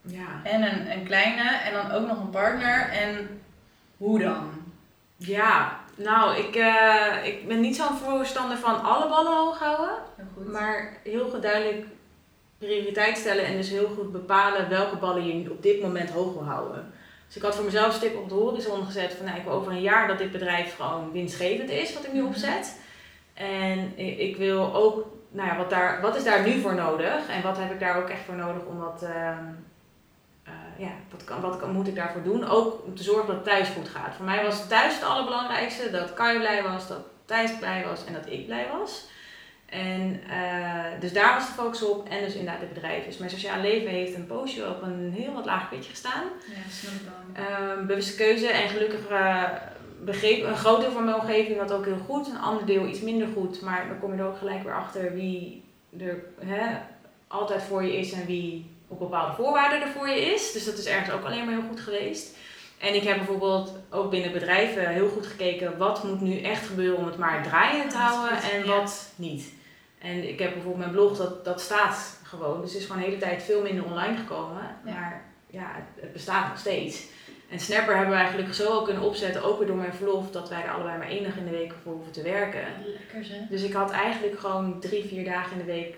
ja. 0.01 0.27
en 0.43 0.61
een, 0.61 0.91
een 0.91 1.03
kleine 1.03 1.49
en 1.49 1.73
dan 1.73 1.91
ook 1.91 2.07
nog 2.07 2.19
een 2.19 2.29
partner. 2.29 2.89
En 2.89 3.41
hoe 3.97 4.19
dan? 4.19 4.51
Ja, 5.17 5.79
nou, 5.95 6.37
ik, 6.37 6.55
eh, 6.55 7.25
ik 7.25 7.47
ben 7.47 7.59
niet 7.59 7.75
zo'n 7.75 7.97
voorstander 7.97 8.57
van 8.57 8.83
alle 8.83 9.09
ballen 9.09 9.37
hoog 9.37 9.59
houden, 9.59 9.95
Heel 10.15 10.51
maar 10.51 10.97
heel 11.03 11.39
duidelijk 11.41 11.85
prioriteit 12.59 13.17
stellen 13.17 13.45
en 13.45 13.55
dus 13.55 13.69
heel 13.69 13.87
goed 13.97 14.11
bepalen 14.11 14.69
welke 14.69 14.95
ballen 14.95 15.41
je 15.41 15.51
op 15.51 15.61
dit 15.63 15.81
moment 15.81 16.09
hoog 16.09 16.33
wil 16.33 16.43
houden. 16.43 16.91
Dus 17.27 17.35
ik 17.35 17.41
had 17.41 17.55
voor 17.55 17.65
mezelf 17.65 17.87
een 17.87 17.93
stip 17.93 18.15
op 18.17 18.29
de 18.29 18.35
horizon 18.35 18.85
gezet 18.85 19.13
van 19.13 19.25
nou, 19.25 19.37
ik 19.37 19.43
wil 19.43 19.53
over 19.53 19.71
een 19.71 19.81
jaar 19.81 20.07
dat 20.07 20.17
dit 20.17 20.31
bedrijf 20.31 20.75
gewoon 20.75 21.11
winstgevend 21.11 21.69
is, 21.69 21.93
wat 21.93 22.05
ik 22.05 22.13
nu 22.13 22.19
Mhm. 22.19 22.27
opzet. 22.27 22.79
En 23.33 23.97
ik 24.19 24.37
wil 24.37 24.73
ook, 24.75 25.07
nou 25.31 25.47
ja, 25.47 25.57
wat, 25.57 25.69
daar, 25.69 26.01
wat 26.01 26.15
is 26.15 26.23
daar 26.23 26.47
nu 26.47 26.59
voor 26.59 26.75
nodig 26.75 27.27
en 27.29 27.41
wat 27.41 27.57
heb 27.57 27.71
ik 27.71 27.79
daar 27.79 27.97
ook 27.97 28.09
echt 28.09 28.21
voor 28.25 28.35
nodig 28.35 28.65
om 28.65 28.79
dat, 28.79 29.01
ehm, 29.03 29.43
eh, 30.43 30.51
ja, 30.77 30.91
wat, 31.11 31.23
kan, 31.23 31.41
wat 31.41 31.57
kan, 31.59 31.71
moet 31.71 31.87
ik 31.87 31.95
daarvoor 31.95 32.23
doen? 32.23 32.47
Ook 32.47 32.83
om 32.85 32.95
te 32.95 33.03
zorgen 33.03 33.27
dat 33.27 33.35
het 33.35 33.45
thuis 33.45 33.69
goed 33.69 33.89
gaat. 33.89 34.15
Voor 34.15 34.25
mij 34.25 34.43
was 34.43 34.67
thuis 34.67 34.93
het 34.93 35.03
allerbelangrijkste, 35.03 35.91
dat 35.91 36.13
Kai 36.13 36.37
blij 36.37 36.63
was, 36.63 36.87
dat 36.87 37.01
Thijs 37.25 37.57
blij 37.59 37.85
was 37.89 38.05
en 38.05 38.13
dat 38.13 38.25
ik 38.29 38.45
blij 38.45 38.67
was. 38.79 39.07
En 39.69 40.21
eh, 40.29 40.99
dus 40.99 41.13
daar 41.13 41.33
was 41.33 41.47
de 41.47 41.53
focus 41.53 41.83
op 41.83 42.09
en 42.09 42.23
dus 42.23 42.33
inderdaad 42.33 42.61
het 42.61 42.73
bedrijf. 42.73 43.05
Dus 43.05 43.17
mijn 43.17 43.31
sociaal 43.31 43.61
leven 43.61 43.89
heeft 43.89 44.15
een 44.15 44.25
poosje 44.25 44.69
op 44.69 44.81
een 44.81 45.13
heel 45.15 45.33
wat 45.33 45.45
laag 45.45 45.69
pitje 45.69 45.89
gestaan. 45.89 46.23
Ja, 46.47 46.71
snap 46.71 46.93
ik 46.93 47.01
wel. 47.01 47.45
Ehm, 47.45 47.85
bewuste 47.85 48.15
keuze 48.15 48.47
en 48.47 48.69
gelukkig 48.69 49.07
eh, 49.07 49.43
begreep 50.03 50.43
een 50.43 50.57
groot 50.57 50.81
deel 50.81 50.91
van 50.91 51.03
mijn 51.03 51.19
omgeving 51.19 51.57
dat 51.57 51.71
ook 51.71 51.85
heel 51.85 52.01
goed, 52.05 52.27
een 52.27 52.39
ander 52.39 52.65
deel 52.65 52.87
iets 52.87 53.01
minder 53.01 53.27
goed. 53.33 53.61
Maar 53.61 53.87
dan 53.87 53.99
kom 53.99 54.13
je 54.13 54.19
er 54.19 54.27
ook 54.27 54.37
gelijk 54.37 54.63
weer 54.63 54.75
achter 54.75 55.13
wie 55.13 55.63
er 55.99 56.23
hè, 56.39 56.77
altijd 57.27 57.63
voor 57.63 57.83
je 57.83 57.97
is 57.97 58.11
en 58.11 58.25
wie 58.25 58.69
op 58.87 58.99
bepaalde 58.99 59.35
voorwaarden 59.35 59.81
er 59.81 59.87
voor 59.87 60.09
je 60.09 60.21
is. 60.21 60.51
Dus 60.51 60.65
dat 60.65 60.77
is 60.77 60.85
ergens 60.85 61.11
ook 61.11 61.25
alleen 61.25 61.45
maar 61.45 61.53
heel 61.53 61.69
goed 61.69 61.79
geweest. 61.79 62.37
En 62.77 62.95
ik 62.95 63.03
heb 63.03 63.17
bijvoorbeeld 63.17 63.73
ook 63.89 64.09
binnen 64.09 64.31
bedrijven 64.31 64.89
heel 64.89 65.09
goed 65.09 65.25
gekeken 65.27 65.77
wat 65.77 66.03
moet 66.03 66.21
nu 66.21 66.41
echt 66.41 66.67
gebeuren 66.67 66.97
om 66.97 67.05
het 67.05 67.17
maar 67.17 67.43
draaiend 67.43 67.91
te 67.91 67.97
houden 67.97 68.37
en 68.51 68.67
wat 68.67 69.11
niet. 69.15 69.57
En 69.99 70.29
ik 70.29 70.39
heb 70.39 70.53
bijvoorbeeld 70.53 70.83
mijn 70.83 70.91
blog, 70.91 71.17
dat, 71.17 71.45
dat 71.45 71.61
staat 71.61 72.19
gewoon. 72.23 72.61
Dus 72.61 72.71
het 72.71 72.81
is 72.81 72.87
gewoon 72.87 73.01
de 73.01 73.07
hele 73.07 73.21
tijd 73.21 73.43
veel 73.43 73.61
minder 73.61 73.85
online 73.85 74.17
gekomen. 74.17 74.61
Ja. 74.85 74.93
Maar 74.93 75.21
ja, 75.47 75.71
het, 75.73 76.01
het 76.01 76.13
bestaat 76.13 76.47
nog 76.47 76.57
steeds. 76.57 77.07
En 77.49 77.59
Snapper 77.59 77.95
hebben 77.95 78.15
wij 78.15 78.29
gelukkig 78.29 78.55
zo 78.55 78.73
ook 78.73 78.85
kunnen 78.85 79.03
opzetten, 79.03 79.43
ook 79.43 79.57
weer 79.57 79.67
door 79.67 79.77
mijn 79.77 79.93
verlof, 79.93 80.31
dat 80.31 80.49
wij 80.49 80.63
er 80.63 80.71
allebei 80.71 80.97
maar 80.97 81.07
één 81.07 81.23
dag 81.23 81.37
in 81.37 81.45
de 81.45 81.51
week 81.51 81.73
voor 81.83 81.93
hoeven 81.93 82.11
te 82.11 82.21
werken. 82.21 82.65
Lekker 82.85 83.25
zeg. 83.25 83.47
Dus 83.49 83.63
ik 83.63 83.73
had 83.73 83.91
eigenlijk 83.91 84.39
gewoon 84.39 84.79
drie, 84.79 85.05
vier 85.05 85.25
dagen 85.25 85.51
in 85.51 85.57
de 85.57 85.71
week 85.71 85.95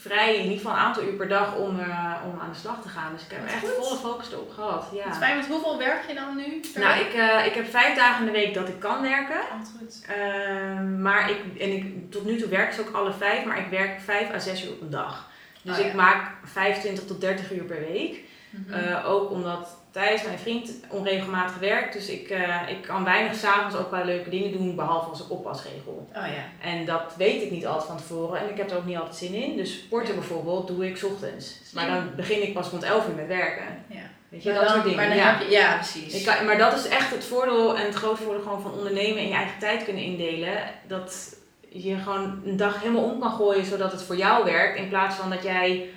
vrij, 0.00 0.34
in 0.36 0.42
ieder 0.42 0.56
geval 0.56 0.72
een 0.72 0.78
aantal 0.78 1.02
uur 1.02 1.12
per 1.12 1.28
dag 1.28 1.54
om, 1.56 1.80
eh, 1.80 2.14
om 2.24 2.40
aan 2.40 2.50
de 2.52 2.58
slag 2.58 2.82
te 2.82 2.88
gaan. 2.88 3.12
Dus 3.12 3.22
ik 3.24 3.30
heb 3.30 3.40
Wat 3.40 3.50
echt 3.50 3.60
goed. 3.60 3.84
volle 3.86 3.98
focus 3.98 4.32
erop 4.32 4.50
gehad. 4.50 4.84
Het 4.90 4.98
Ja. 5.04 5.12
fijn, 5.14 5.36
met 5.36 5.46
hoeveel 5.46 5.78
werk 5.78 6.08
je 6.08 6.14
dan 6.14 6.36
nu? 6.36 6.60
Nou, 6.74 7.00
ik, 7.00 7.12
eh, 7.14 7.46
ik 7.46 7.52
heb 7.54 7.70
vijf 7.70 7.96
dagen 7.96 8.26
in 8.26 8.32
de 8.32 8.38
week 8.38 8.54
dat 8.54 8.68
ik 8.68 8.78
kan 8.78 9.02
werken. 9.02 9.40
Altijd 9.52 9.72
goed. 9.78 10.04
Ehm, 10.08 11.02
maar 11.02 11.30
ik, 11.30 11.38
en 11.60 11.72
ik, 11.76 12.10
tot 12.10 12.24
nu 12.24 12.36
toe 12.36 12.48
werk 12.48 12.74
ik 12.74 12.88
ook 12.88 12.94
alle 12.94 13.12
vijf, 13.12 13.44
maar 13.44 13.58
ik 13.58 13.70
werk 13.70 14.00
vijf 14.00 14.32
à 14.34 14.38
zes 14.38 14.64
uur 14.64 14.70
op 14.72 14.80
een 14.80 14.90
dag. 14.90 15.26
Dus 15.62 15.76
Oh, 15.76 15.82
ja. 15.82 15.88
ik 15.88 15.94
maak 15.94 16.30
25 16.44 17.04
tot 17.04 17.20
30 17.20 17.52
uur 17.52 17.64
per 17.64 17.80
week. 17.80 18.20
Mhm. 18.50 18.72
Eh, 18.74 19.08
ook 19.10 19.30
omdat 19.30 19.77
Thijs, 19.98 20.22
mijn 20.22 20.38
vriend, 20.38 20.70
onregelmatig 20.88 21.58
werkt. 21.58 21.92
Dus 21.92 22.08
ik, 22.08 22.28
eh, 22.30 22.56
ik 22.68 22.82
kan 22.82 23.04
weinig 23.04 23.34
s'avonds 23.34 23.76
ook 23.76 23.90
wel 23.90 24.04
leuke 24.04 24.30
dingen 24.30 24.52
doen, 24.52 24.76
behalve 24.76 25.08
als 25.10 25.20
ik 25.20 25.30
oppasregel. 25.30 26.08
oh 26.16 26.22
ja. 26.26 26.68
En 26.70 26.84
dat 26.84 27.14
weet 27.16 27.42
ik 27.42 27.50
niet 27.50 27.66
altijd 27.66 27.86
van 27.86 27.96
tevoren 27.96 28.40
en 28.40 28.48
ik 28.50 28.56
heb 28.56 28.70
er 28.70 28.76
ook 28.76 28.84
niet 28.84 28.96
altijd 28.96 29.16
zin 29.16 29.34
in. 29.34 29.56
Dus 29.56 29.72
sporten 29.74 30.14
bijvoorbeeld 30.14 30.66
doe 30.66 30.86
ik 30.86 30.96
's 30.96 31.02
ochtends. 31.02 31.60
Maar 31.74 31.86
dan 31.86 32.10
begin 32.16 32.42
ik 32.42 32.54
pas 32.54 32.68
rond 32.68 32.82
11 32.82 33.08
uur 33.08 33.14
met 33.14 33.26
werken. 33.26 33.64
Ja. 33.86 33.96
Weet 34.28 34.42
je, 34.42 34.50
Maar 34.50 34.58
dat 34.58 34.68
dan- 34.68 34.72
soort 34.72 34.84
dingen. 34.88 34.98
Maar 34.98 35.08
dan 35.08 35.24
ja. 35.24 35.32
heb 35.38 35.40
je, 35.48 35.50
ja, 35.54 35.74
precies. 35.74 36.24
Kan, 36.24 36.44
maar 36.46 36.58
dat 36.58 36.72
is 36.78 36.88
echt 36.88 37.10
het 37.10 37.24
voordeel 37.24 37.76
en 37.78 37.84
het 37.84 37.94
grote 37.94 38.22
voordeel 38.22 38.42
gewoon 38.42 38.60
van 38.62 38.72
ondernemen 38.72 39.18
en 39.18 39.28
je 39.28 39.34
eigen 39.34 39.58
tijd 39.58 39.84
kunnen 39.84 40.02
indelen. 40.02 40.52
Dat 40.86 41.36
je 41.68 41.96
gewoon 41.96 42.42
een 42.44 42.56
dag 42.56 42.80
helemaal 42.80 43.04
om 43.04 43.20
kan 43.20 43.32
gooien 43.32 43.64
zodat 43.64 43.92
het 43.92 44.02
voor 44.02 44.16
jou 44.16 44.44
werkt. 44.44 44.78
In 44.78 44.88
plaats 44.88 45.16
van 45.16 45.30
dat 45.30 45.42
jij 45.42 45.88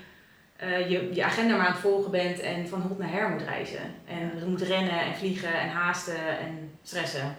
eh, 0.61 0.89
je, 0.89 1.09
je 1.13 1.23
agenda 1.23 1.55
maar 1.55 1.65
aan 1.65 1.71
het 1.71 1.81
volgen 1.81 2.11
bent 2.11 2.39
en 2.39 2.67
van 2.67 2.81
hot 2.81 2.97
naar 2.97 3.11
her 3.11 3.29
moet 3.29 3.41
reizen. 3.41 3.95
En 4.07 4.49
moet 4.49 4.61
rennen 4.61 4.99
en 4.99 5.15
vliegen 5.15 5.53
en 5.59 5.69
haasten 5.69 6.37
en 6.39 6.71
stressen. 6.83 7.35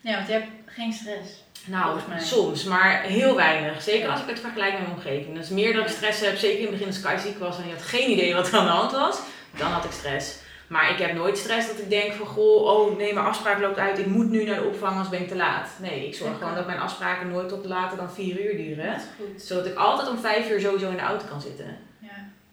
Ja, 0.00 0.14
want 0.14 0.26
je 0.26 0.32
hebt 0.32 0.46
geen 0.66 0.92
stress. 0.92 1.44
Nou, 1.66 2.00
soms, 2.18 2.64
maar 2.64 3.02
heel 3.02 3.36
weinig. 3.36 3.82
Zeker 3.82 4.08
als 4.08 4.20
ik 4.20 4.28
het 4.28 4.40
vergelijk 4.40 4.72
met 4.72 4.82
mijn 4.82 4.94
omgeving. 4.94 5.36
Dus 5.36 5.48
meer 5.48 5.72
dat 5.72 5.84
ik 5.84 5.90
stress 5.90 6.20
heb, 6.20 6.36
zeker 6.36 6.58
in 6.58 6.62
het 6.62 6.70
begin 6.70 6.86
als 6.86 6.96
Sky 6.96 7.16
ziek 7.18 7.38
was 7.38 7.58
en 7.58 7.66
je 7.66 7.72
had 7.72 7.82
geen 7.82 8.10
idee 8.10 8.34
wat 8.34 8.48
er 8.48 8.58
aan 8.58 8.64
de 8.64 8.70
hand 8.70 8.92
was, 8.92 9.20
dan 9.56 9.70
had 9.70 9.84
ik 9.84 9.92
stress. 9.92 10.36
Maar 10.66 10.90
ik 10.90 10.98
heb 10.98 11.14
nooit 11.14 11.38
stress 11.38 11.66
dat 11.66 11.78
ik 11.78 11.90
denk 11.90 12.12
van, 12.12 12.26
goh, 12.26 12.62
oh 12.62 12.96
nee, 12.96 13.14
mijn 13.14 13.26
afspraak 13.26 13.60
loopt 13.60 13.78
uit, 13.78 13.98
ik 13.98 14.06
moet 14.06 14.30
nu 14.30 14.44
naar 14.44 14.60
de 14.60 14.66
opvang, 14.66 14.98
als 14.98 15.08
ben 15.08 15.20
ik 15.20 15.28
te 15.28 15.36
laat. 15.36 15.68
Nee, 15.80 16.06
ik 16.06 16.14
zorg 16.14 16.38
gewoon 16.38 16.54
dat 16.54 16.66
mijn 16.66 16.80
afspraken 16.80 17.28
nooit 17.28 17.48
tot 17.48 17.64
later 17.64 17.96
dan 17.96 18.12
vier 18.12 18.40
uur 18.44 18.56
duren. 18.56 19.00
Zodat 19.36 19.66
ik 19.66 19.74
altijd 19.74 20.08
om 20.08 20.18
vijf 20.18 20.50
uur 20.50 20.60
sowieso 20.60 20.88
in 20.88 20.96
de 20.96 21.02
auto 21.02 21.24
kan 21.26 21.40
zitten. 21.40 21.90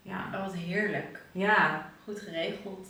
Ja. 0.10 0.38
Oh, 0.38 0.46
wat 0.46 0.56
heerlijk. 0.56 1.22
Ja. 1.32 1.92
Goed 2.04 2.20
geregeld. 2.20 2.88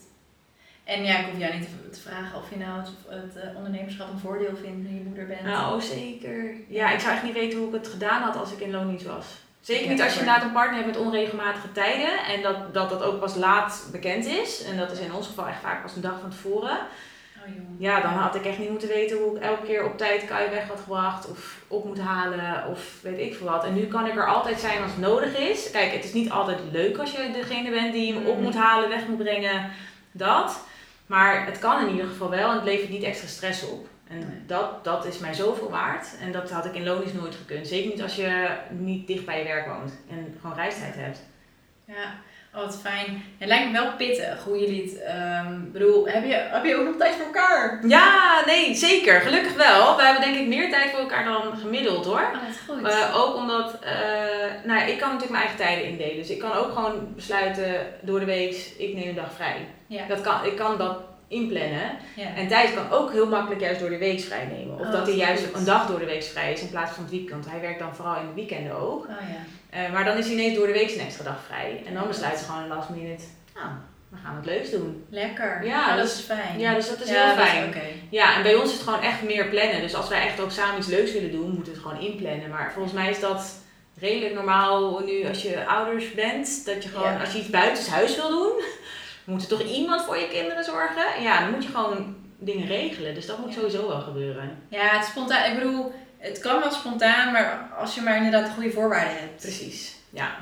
En 0.83 1.03
ja, 1.03 1.19
ik 1.19 1.25
hoef 1.25 1.39
jou 1.39 1.53
niet 1.53 1.67
te, 1.91 1.99
vragen 2.01 2.37
of 2.37 2.49
je 2.49 2.57
nou 2.57 2.79
het, 2.79 2.89
het 3.07 3.43
uh, 3.43 3.55
ondernemerschap 3.55 4.09
een 4.09 4.19
voordeel 4.19 4.55
vindt 4.55 4.89
nu 4.89 4.95
je 4.95 5.03
moeder 5.03 5.27
bent. 5.27 5.41
Nou, 5.41 5.81
zeker. 5.81 6.53
Ja, 6.67 6.91
ik 6.91 6.99
zou 6.99 7.13
echt 7.13 7.23
niet 7.23 7.33
weten 7.33 7.59
hoe 7.59 7.67
ik 7.67 7.73
het 7.73 7.87
gedaan 7.87 8.21
had 8.21 8.35
als 8.35 8.51
ik 8.51 8.59
in 8.59 8.71
loondienst 8.71 9.05
was. 9.05 9.25
Zeker 9.61 9.89
niet 9.89 10.01
als 10.01 10.13
je 10.13 10.19
inderdaad 10.19 10.43
een 10.43 10.51
partner 10.51 10.75
hebt 10.75 10.95
met 10.95 11.05
onregelmatige 11.05 11.71
tijden 11.71 12.25
en 12.25 12.41
dat, 12.41 12.73
dat 12.73 12.89
dat 12.89 13.03
ook 13.03 13.19
pas 13.19 13.35
laat 13.35 13.87
bekend 13.91 14.25
is. 14.25 14.63
En 14.63 14.77
dat 14.77 14.91
is 14.91 14.99
in 14.99 15.13
ons 15.13 15.27
geval 15.27 15.47
echt 15.47 15.61
vaak 15.61 15.81
pas 15.81 15.95
een 15.95 16.01
dag 16.01 16.19
van 16.19 16.29
tevoren. 16.29 16.77
Ja, 17.77 18.01
dan 18.01 18.11
had 18.11 18.35
ik 18.35 18.45
echt 18.45 18.57
niet 18.59 18.69
moeten 18.69 18.87
weten 18.87 19.17
hoe 19.17 19.35
ik 19.35 19.41
elke 19.41 19.65
keer 19.65 19.85
op 19.85 19.97
tijd 19.97 20.25
Kai 20.25 20.49
weg 20.49 20.67
had 20.67 20.79
gebracht 20.79 21.29
of 21.29 21.57
op 21.67 21.85
moet 21.85 21.99
halen 21.99 22.67
of 22.67 22.99
weet 23.01 23.19
ik 23.19 23.35
veel 23.35 23.47
wat. 23.47 23.63
En 23.63 23.73
nu 23.73 23.85
kan 23.85 24.05
ik 24.05 24.15
er 24.15 24.27
altijd 24.27 24.59
zijn 24.59 24.81
als 24.81 24.91
het 24.91 25.01
nodig 25.01 25.37
is. 25.37 25.71
Kijk, 25.71 25.91
het 25.91 26.03
is 26.03 26.13
niet 26.13 26.29
altijd 26.29 26.59
leuk 26.71 26.97
als 26.97 27.11
je 27.11 27.31
degene 27.33 27.69
bent 27.69 27.93
die 27.93 28.13
hem 28.13 28.25
op 28.25 28.37
mm. 28.37 28.43
moet 28.43 28.55
halen, 28.55 28.89
weg 28.89 29.07
moet 29.07 29.17
brengen, 29.17 29.71
dat. 30.11 30.63
Maar 31.05 31.45
het 31.45 31.59
kan 31.59 31.87
in 31.87 31.91
ieder 31.91 32.07
geval 32.07 32.29
wel 32.29 32.49
en 32.49 32.55
het 32.55 32.63
levert 32.63 32.89
niet 32.89 33.03
extra 33.03 33.27
stress 33.27 33.67
op. 33.67 33.87
En 34.07 34.43
dat, 34.47 34.83
dat 34.83 35.05
is 35.05 35.19
mij 35.19 35.33
zoveel 35.33 35.69
waard. 35.69 36.07
En 36.21 36.31
dat 36.31 36.51
had 36.51 36.65
ik 36.65 36.75
in 36.75 36.83
Lonisch 36.83 37.13
nooit 37.13 37.35
gekund. 37.35 37.67
Zeker 37.67 37.89
niet 37.89 38.01
als 38.01 38.15
je 38.15 38.57
niet 38.69 39.07
dicht 39.07 39.25
bij 39.25 39.37
je 39.37 39.43
werk 39.43 39.67
woont 39.67 39.93
en 40.09 40.37
gewoon 40.41 40.55
reistijd 40.55 40.95
hebt. 40.95 41.21
Ja, 41.85 42.13
oh, 42.53 42.61
wat 42.61 42.79
fijn. 42.83 43.23
Het 43.37 43.47
lijkt 43.47 43.65
me 43.65 43.71
wel 43.71 43.95
pittig 43.95 44.43
hoe 44.43 44.59
jullie 44.59 44.81
het. 44.81 45.01
Um, 45.45 45.71
bedoel, 45.71 46.07
heb 46.07 46.25
je, 46.25 46.33
heb 46.33 46.65
je 46.65 46.75
ook 46.75 46.85
nog 46.85 46.95
tijd 46.97 47.15
voor 47.15 47.25
elkaar? 47.25 47.79
Ja, 47.87 48.43
nee, 48.45 48.75
zeker. 48.75 49.21
Gelukkig 49.21 49.55
wel. 49.55 49.95
We 49.95 50.03
hebben 50.03 50.21
denk 50.21 50.37
ik 50.37 50.47
meer 50.47 50.69
tijd 50.69 50.89
voor 50.89 50.99
elkaar 50.99 51.23
dan 51.23 51.57
gemiddeld 51.57 52.05
hoor. 52.05 52.21
Oh, 52.21 52.33
dat 52.33 52.41
is 52.49 52.59
goed. 52.67 52.81
Uh, 52.81 53.17
ook 53.17 53.35
omdat, 53.35 53.79
uh, 53.83 53.89
nou 54.63 54.89
ik 54.89 54.97
kan 54.97 55.07
natuurlijk 55.07 55.31
mijn 55.31 55.43
eigen 55.43 55.57
tijden 55.57 55.85
indelen. 55.85 56.15
Dus 56.15 56.29
ik 56.29 56.39
kan 56.39 56.53
ook 56.53 56.73
gewoon 56.73 57.13
besluiten 57.15 57.87
door 58.01 58.19
de 58.19 58.25
week, 58.25 58.73
ik 58.77 58.93
neem 58.93 59.09
een 59.09 59.15
dag 59.15 59.33
vrij. 59.33 59.67
Ja. 59.87 60.07
Dat 60.07 60.21
kan, 60.21 60.45
ik 60.45 60.55
kan 60.55 60.77
dat 60.77 60.97
inplannen. 61.29 61.97
Ja. 62.15 62.35
En 62.35 62.47
Thijs 62.47 62.73
kan 62.73 62.91
ook 62.91 63.11
heel 63.11 63.27
makkelijk 63.27 63.61
juist 63.61 63.79
door 63.79 63.89
de 63.89 63.97
week 63.97 64.19
vrij 64.19 64.45
nemen. 64.45 64.79
Of 64.79 64.85
oh, 64.85 64.91
dat 64.91 65.07
hij 65.07 65.15
juist 65.15 65.43
een 65.53 65.65
dag 65.65 65.87
door 65.87 65.99
de 65.99 66.05
week 66.05 66.23
vrij 66.23 66.53
is 66.53 66.61
in 66.61 66.69
plaats 66.69 66.91
van 66.91 67.03
het 67.03 67.11
weekend. 67.11 67.49
Hij 67.49 67.61
werkt 67.61 67.79
dan 67.79 67.95
vooral 67.95 68.15
in 68.15 68.27
de 68.27 68.33
weekenden 68.33 68.75
ook. 68.75 69.03
Oh, 69.03 69.09
ja. 69.09 69.87
Uh, 69.87 69.93
maar 69.93 70.05
dan 70.05 70.17
is 70.17 70.25
hij 70.25 70.33
ineens 70.33 70.55
door 70.55 70.67
de 70.67 70.73
week 70.73 70.91
een 70.91 70.99
extra 70.99 71.23
dag 71.23 71.43
vrij. 71.45 71.83
En 71.85 71.93
dan 71.93 72.07
besluit 72.07 72.37
ze 72.37 72.45
gewoon 72.45 72.67
last 72.67 72.89
minute, 72.89 73.23
nou, 73.55 73.67
we 74.09 74.17
gaan 74.23 74.35
het 74.35 74.45
leuks 74.45 74.69
doen. 74.69 75.05
Lekker. 75.09 75.65
Ja, 75.65 75.95
dat, 75.95 76.05
is 76.05 76.19
fijn. 76.19 76.59
Ja, 76.59 76.73
dus 76.73 76.89
dat 76.89 77.01
is 77.01 77.09
heel 77.09 77.35
fijn. 77.35 77.73
Ja, 78.09 78.35
en 78.35 78.43
bij 78.43 78.55
ons 78.55 78.69
is 78.69 78.73
het 78.73 78.83
gewoon 78.83 79.01
echt 79.01 79.23
meer 79.23 79.49
plannen. 79.49 79.81
Dus 79.81 79.95
als 79.95 80.09
wij 80.09 80.27
echt 80.27 80.39
ook 80.39 80.51
samen 80.51 80.77
iets 80.77 80.87
leuks 80.87 81.11
willen 81.11 81.31
doen, 81.31 81.51
moeten 81.51 81.73
we 81.73 81.79
het 81.79 81.87
gewoon 81.87 82.11
inplannen. 82.11 82.49
Maar 82.49 82.71
volgens 82.73 82.93
mij 82.93 83.09
is 83.09 83.19
dat 83.19 83.53
redelijk 83.99 84.33
normaal 84.33 84.99
nu 84.99 85.27
als 85.27 85.41
je 85.41 85.65
ouders 85.65 86.13
bent. 86.13 86.65
Dat 86.65 86.83
je 86.83 86.89
gewoon, 86.89 87.19
als 87.19 87.31
je 87.31 87.39
iets 87.39 87.49
buitenshuis 87.49 88.15
wil 88.15 88.29
doen 88.29 88.63
moet 89.29 89.41
er 89.41 89.47
toch 89.47 89.61
iemand 89.61 90.01
voor 90.01 90.17
je 90.17 90.27
kinderen 90.27 90.63
zorgen? 90.63 91.21
Ja, 91.21 91.39
dan 91.39 91.51
moet 91.51 91.63
je 91.63 91.69
gewoon 91.69 92.15
dingen 92.37 92.67
regelen. 92.67 93.13
Dus 93.13 93.25
dat 93.25 93.39
moet 93.39 93.53
sowieso 93.53 93.87
wel 93.87 94.01
gebeuren. 94.01 94.63
Ja, 94.69 94.97
het 94.97 95.05
spontaan. 95.05 95.51
Ik 95.51 95.57
bedoel, 95.57 95.91
het 96.17 96.39
kan 96.39 96.59
wel 96.59 96.71
spontaan, 96.71 97.31
maar 97.31 97.69
als 97.77 97.95
je 97.95 98.01
maar 98.01 98.15
inderdaad 98.15 98.45
de 98.45 98.51
goede 98.51 98.71
voorwaarden 98.71 99.19
hebt. 99.19 99.41
Precies, 99.41 99.95
ja. 100.09 100.35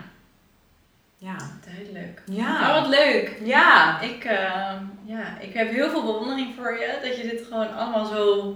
Ja. 1.19 1.37
Duidelijk. 1.65 2.21
Ja. 2.25 2.69
Oh, 2.69 2.81
wat 2.81 2.89
leuk. 2.89 3.37
Ja. 3.43 4.01
Ik, 4.01 4.25
uh, 4.25 4.73
ja, 5.03 5.39
ik 5.39 5.53
heb 5.53 5.71
heel 5.71 5.89
veel 5.89 6.05
bewondering 6.05 6.55
voor 6.55 6.71
je. 6.79 6.99
Dat 7.01 7.17
je 7.17 7.27
dit 7.27 7.45
gewoon 7.47 7.75
allemaal 7.75 8.05
zo 8.05 8.51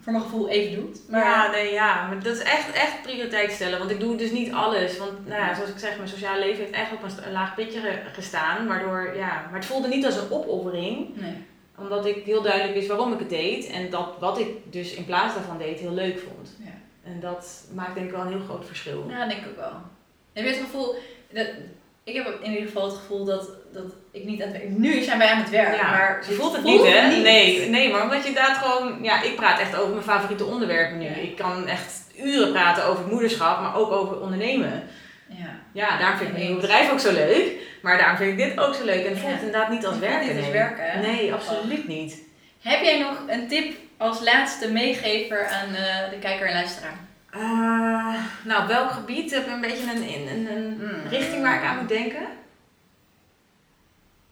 voor 0.00 0.12
mijn 0.12 0.24
gevoel 0.24 0.48
even 0.48 0.80
doet. 0.80 1.00
Maar 1.08 1.24
ja, 1.24 1.50
nee, 1.50 1.72
ja. 1.72 2.06
Maar 2.06 2.22
dat 2.22 2.36
is 2.36 2.42
echt, 2.42 2.72
echt 2.72 3.02
prioriteit 3.02 3.52
stellen. 3.52 3.78
Want 3.78 3.90
ik 3.90 4.00
doe 4.00 4.16
dus 4.16 4.30
niet 4.30 4.52
alles. 4.52 4.98
Want 4.98 5.26
nou 5.26 5.40
ja, 5.40 5.54
zoals 5.54 5.70
ik 5.70 5.78
zeg, 5.78 5.96
mijn 5.96 6.08
sociale 6.08 6.38
leven 6.38 6.58
heeft 6.58 6.74
echt 6.74 6.92
op 6.92 7.02
een, 7.02 7.32
laag 7.32 7.54
pitje 7.54 8.00
gestaan. 8.12 8.66
Waardoor, 8.66 9.16
ja. 9.16 9.46
Maar 9.50 9.58
het 9.58 9.66
voelde 9.66 9.88
niet 9.88 10.04
als 10.04 10.16
een 10.16 10.30
opoffering. 10.30 11.16
Nee. 11.16 11.34
Omdat 11.78 12.06
ik 12.06 12.24
heel 12.24 12.42
duidelijk 12.42 12.74
wist 12.74 12.88
waarom 12.88 13.12
ik 13.12 13.18
het 13.18 13.30
deed. 13.30 13.66
En 13.66 13.90
dat 13.90 14.16
wat 14.18 14.38
ik 14.38 14.48
dus 14.72 14.94
in 14.94 15.04
plaats 15.04 15.34
daarvan 15.34 15.58
deed 15.58 15.78
heel 15.78 15.94
leuk 15.94 16.18
vond. 16.18 16.56
Ja. 16.58 17.10
En 17.10 17.20
dat 17.20 17.68
maakt 17.74 17.94
denk 17.94 18.06
ik 18.06 18.12
wel 18.12 18.20
een 18.20 18.32
heel 18.32 18.44
groot 18.48 18.66
verschil. 18.66 19.06
Ja, 19.08 19.26
denk 19.26 19.44
ik 19.44 19.56
wel. 19.56 19.72
Heb 20.32 20.44
je 20.44 20.50
het 20.50 20.60
gevoel... 20.60 20.94
Dat, 21.30 21.46
ik 22.06 22.14
heb 22.14 22.38
in 22.42 22.50
ieder 22.50 22.66
geval 22.66 22.84
het 22.84 22.96
gevoel 22.96 23.24
dat, 23.24 23.50
dat 23.72 23.84
ik 24.10 24.24
niet 24.24 24.42
aan 24.42 24.48
het 24.48 24.56
werk 24.56 24.78
Nu 24.78 25.02
zijn 25.02 25.18
wij 25.18 25.28
aan 25.28 25.40
het 25.40 25.50
werk, 25.50 25.76
ja, 25.76 25.90
maar 25.90 26.24
je 26.28 26.34
voelt 26.34 26.52
het 26.52 26.64
niet, 26.64 26.82
hè? 26.82 27.16
Nee, 27.16 27.68
nee, 27.68 27.90
maar 27.90 28.02
omdat 28.02 28.22
je 28.22 28.28
inderdaad 28.28 28.56
gewoon... 28.56 28.98
Ja, 29.02 29.22
ik 29.22 29.36
praat 29.36 29.60
echt 29.60 29.76
over 29.76 29.90
mijn 29.90 30.04
favoriete 30.04 30.44
onderwerpen 30.44 30.98
nu. 30.98 31.06
Ik 31.06 31.36
kan 31.36 31.66
echt 31.66 32.04
uren 32.16 32.52
praten 32.52 32.84
over 32.84 33.06
moederschap, 33.06 33.60
maar 33.60 33.76
ook 33.76 33.90
over 33.90 34.20
ondernemen. 34.20 34.82
Ja, 35.28 35.60
ja 35.72 35.98
daarom 35.98 36.18
vind 36.18 36.30
ik 36.30 36.36
mijn 36.36 36.60
bedrijf 36.60 36.90
ook 36.90 37.00
zo 37.00 37.12
leuk. 37.12 37.52
Maar 37.82 37.98
daarom 37.98 38.16
vind 38.16 38.30
ik 38.30 38.48
dit 38.48 38.58
ook 38.60 38.74
zo 38.74 38.84
leuk. 38.84 39.04
En 39.04 39.10
het 39.10 39.18
voelt 39.18 39.38
inderdaad 39.38 39.70
niet 39.70 39.86
als 39.86 39.98
werken. 39.98 40.34
Niet 40.34 40.44
als 40.44 40.52
werken, 40.52 41.00
Nee, 41.00 41.32
absoluut 41.32 41.88
niet. 41.88 42.18
Heb 42.62 42.82
jij 42.82 42.98
nog 42.98 43.22
een 43.26 43.48
tip 43.48 43.74
als 43.96 44.20
laatste 44.20 44.72
meegever 44.72 45.46
aan 45.46 45.68
uh, 45.68 46.10
de 46.10 46.18
kijker 46.20 46.46
en 46.46 46.54
luisteraar? 46.54 47.05
Uh, 47.38 48.14
nou, 48.44 48.68
welk 48.68 48.90
gebied? 48.90 49.30
Heb 49.30 49.44
je 49.44 49.50
een 49.50 49.60
beetje 49.60 49.92
een, 49.92 50.02
een, 50.02 50.56
een 50.56 50.78
hmm. 50.78 51.08
richting 51.08 51.42
waar 51.42 51.62
ik 51.62 51.68
aan 51.68 51.76
moet 51.76 51.88
denken? 51.88 52.26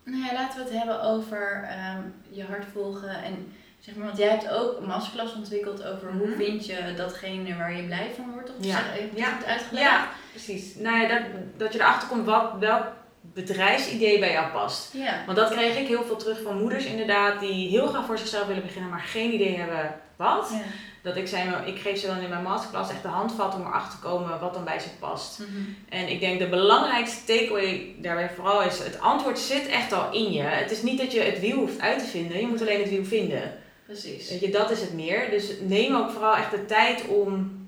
Nou 0.04 0.24
ja, 0.24 0.32
laten 0.32 0.58
we 0.58 0.64
het 0.64 0.78
hebben 0.78 1.02
over 1.02 1.68
um, 1.96 2.14
je 2.28 2.44
hart 2.44 2.64
volgen. 2.72 3.22
En 3.22 3.52
zeg 3.80 3.94
maar, 3.94 4.06
want 4.06 4.18
jij 4.18 4.28
hebt 4.28 4.50
ook 4.50 4.78
een 4.78 4.86
masterclass 4.86 5.34
ontwikkeld 5.34 5.84
over 5.84 6.12
hoe 6.12 6.26
mhm. 6.26 6.36
vind 6.36 6.66
je 6.66 6.94
datgene 6.96 7.56
waar 7.56 7.76
je 7.76 7.82
blij 7.82 8.10
van 8.16 8.32
wordt. 8.32 8.50
Of 8.50 8.64
ja. 8.64 8.70
Zeg, 8.70 9.08
ja. 9.14 9.36
het 9.36 9.44
uitgelegd? 9.44 9.86
Ja, 9.86 10.08
precies. 10.30 10.74
Nou 10.74 11.00
ja, 11.00 11.08
dat, 11.08 11.22
dat 11.56 11.72
je 11.72 11.78
erachter 11.78 12.08
komt 12.08 12.26
wat, 12.26 12.52
welk 12.58 12.86
bedrijfsidee 13.34 14.18
bij 14.18 14.32
jou 14.32 14.50
past. 14.52 14.92
Ja. 14.92 15.22
Want 15.26 15.38
dat 15.38 15.50
kreeg 15.50 15.78
ik 15.78 15.86
heel 15.86 16.04
veel 16.04 16.16
terug 16.16 16.42
van 16.42 16.58
moeders 16.58 16.84
inderdaad, 16.84 17.40
die 17.40 17.68
heel 17.68 17.86
graag 17.86 18.06
voor 18.06 18.18
zichzelf 18.18 18.46
willen 18.46 18.62
beginnen, 18.62 18.90
maar 18.90 19.00
geen 19.00 19.34
idee 19.34 19.56
hebben 19.56 19.94
wat. 20.16 20.48
Ja. 20.52 20.62
Dat 21.02 21.16
ik 21.16 21.26
zei, 21.26 21.50
ik 21.64 21.78
geef 21.78 21.98
ze 22.00 22.06
dan 22.06 22.18
in 22.18 22.28
mijn 22.28 22.42
masterclass 22.42 22.90
echt 22.90 23.02
de 23.02 23.08
handvat 23.08 23.54
om 23.54 23.60
erachter 23.60 23.98
te 23.98 24.06
komen 24.06 24.40
wat 24.40 24.54
dan 24.54 24.64
bij 24.64 24.78
ze 24.78 24.88
past. 24.98 25.38
Mhm. 25.38 25.48
En 25.88 26.08
ik 26.08 26.20
denk 26.20 26.38
de 26.38 26.48
belangrijkste 26.48 27.24
takeaway 27.24 27.94
daarbij 27.98 28.30
vooral 28.34 28.62
is, 28.62 28.78
het 28.78 29.00
antwoord 29.00 29.38
zit 29.38 29.66
echt 29.66 29.92
al 29.92 30.12
in 30.12 30.32
je. 30.32 30.42
Het 30.42 30.70
is 30.70 30.82
niet 30.82 30.98
dat 30.98 31.12
je 31.12 31.20
het 31.20 31.40
wiel 31.40 31.56
hoeft 31.56 31.80
uit 31.80 31.98
te 31.98 32.04
vinden, 32.04 32.40
je 32.40 32.46
moet 32.46 32.60
alleen 32.60 32.80
het 32.80 32.90
wiel 32.90 33.04
vinden. 33.04 33.52
Precies. 33.86 34.30
Weet 34.30 34.40
je, 34.40 34.50
dat 34.50 34.70
is 34.70 34.80
het 34.80 34.94
meer. 34.94 35.30
Dus 35.30 35.52
neem 35.60 35.94
ook 35.94 36.10
vooral 36.10 36.36
echt 36.36 36.50
de 36.50 36.64
tijd 36.64 37.06
om 37.08 37.62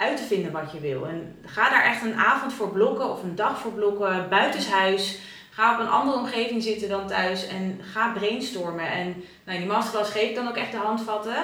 uit 0.00 0.16
te 0.16 0.22
vinden 0.22 0.52
wat 0.52 0.72
je 0.72 0.80
wil. 0.80 1.06
En 1.06 1.36
ga 1.44 1.70
daar 1.70 1.84
echt 1.84 2.02
een 2.02 2.14
avond 2.14 2.52
voor 2.52 2.68
blokken 2.68 3.10
of 3.10 3.22
een 3.22 3.34
dag 3.34 3.58
voor 3.58 3.72
blokken, 3.72 4.28
buitenshuis. 4.28 5.18
Ga 5.50 5.72
op 5.72 5.80
een 5.80 5.88
andere 5.88 6.18
omgeving 6.18 6.62
zitten 6.62 6.88
dan 6.88 7.06
thuis 7.06 7.48
en 7.48 7.80
ga 7.92 8.12
brainstormen. 8.12 8.90
En 8.90 9.24
nou, 9.44 9.58
die 9.58 9.66
masterclass 9.66 10.10
geef 10.10 10.28
ik 10.28 10.34
dan 10.34 10.48
ook 10.48 10.56
echt 10.56 10.72
de 10.72 10.78
handvatten. 10.78 11.36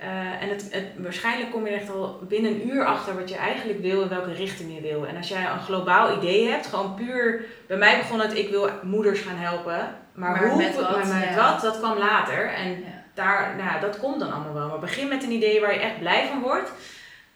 Uh, 0.00 0.42
en 0.42 0.48
het, 0.48 0.68
het, 0.70 0.84
waarschijnlijk 0.96 1.50
kom 1.50 1.66
je 1.66 1.72
echt 1.72 1.90
al 1.90 2.20
binnen 2.28 2.50
een 2.50 2.70
uur 2.70 2.84
achter 2.84 3.16
wat 3.16 3.28
je 3.28 3.36
eigenlijk 3.36 3.80
wil 3.80 4.02
en 4.02 4.08
welke 4.08 4.32
richting 4.32 4.74
je 4.74 4.80
wil. 4.80 5.06
En 5.06 5.16
als 5.16 5.28
jij 5.28 5.50
een 5.50 5.60
globaal 5.60 6.16
idee 6.16 6.48
hebt, 6.48 6.66
gewoon 6.66 6.94
puur. 6.94 7.44
Bij 7.66 7.76
mij 7.76 7.98
begon 7.98 8.20
het, 8.20 8.38
ik 8.38 8.48
wil 8.48 8.70
moeders 8.82 9.20
gaan 9.20 9.36
helpen. 9.36 9.96
Maar, 10.12 10.48
hoe, 10.48 10.56
met 10.56 10.74
wat, 10.74 10.96
met 10.96 11.34
wat, 11.36 11.60
dat 11.60 11.78
kwam 11.78 11.98
later. 11.98 12.52
En 12.52 12.84
daar, 13.14 13.54
nou, 13.56 13.80
dat 13.80 13.98
komt 13.98 14.20
dan 14.20 14.32
allemaal 14.32 14.54
wel. 14.54 14.68
Maar 14.68 14.78
begin 14.78 15.08
met 15.08 15.22
een 15.22 15.32
idee 15.32 15.60
waar 15.60 15.74
je 15.74 15.80
echt 15.80 15.98
blij 15.98 16.26
van 16.26 16.40
wordt. 16.40 16.72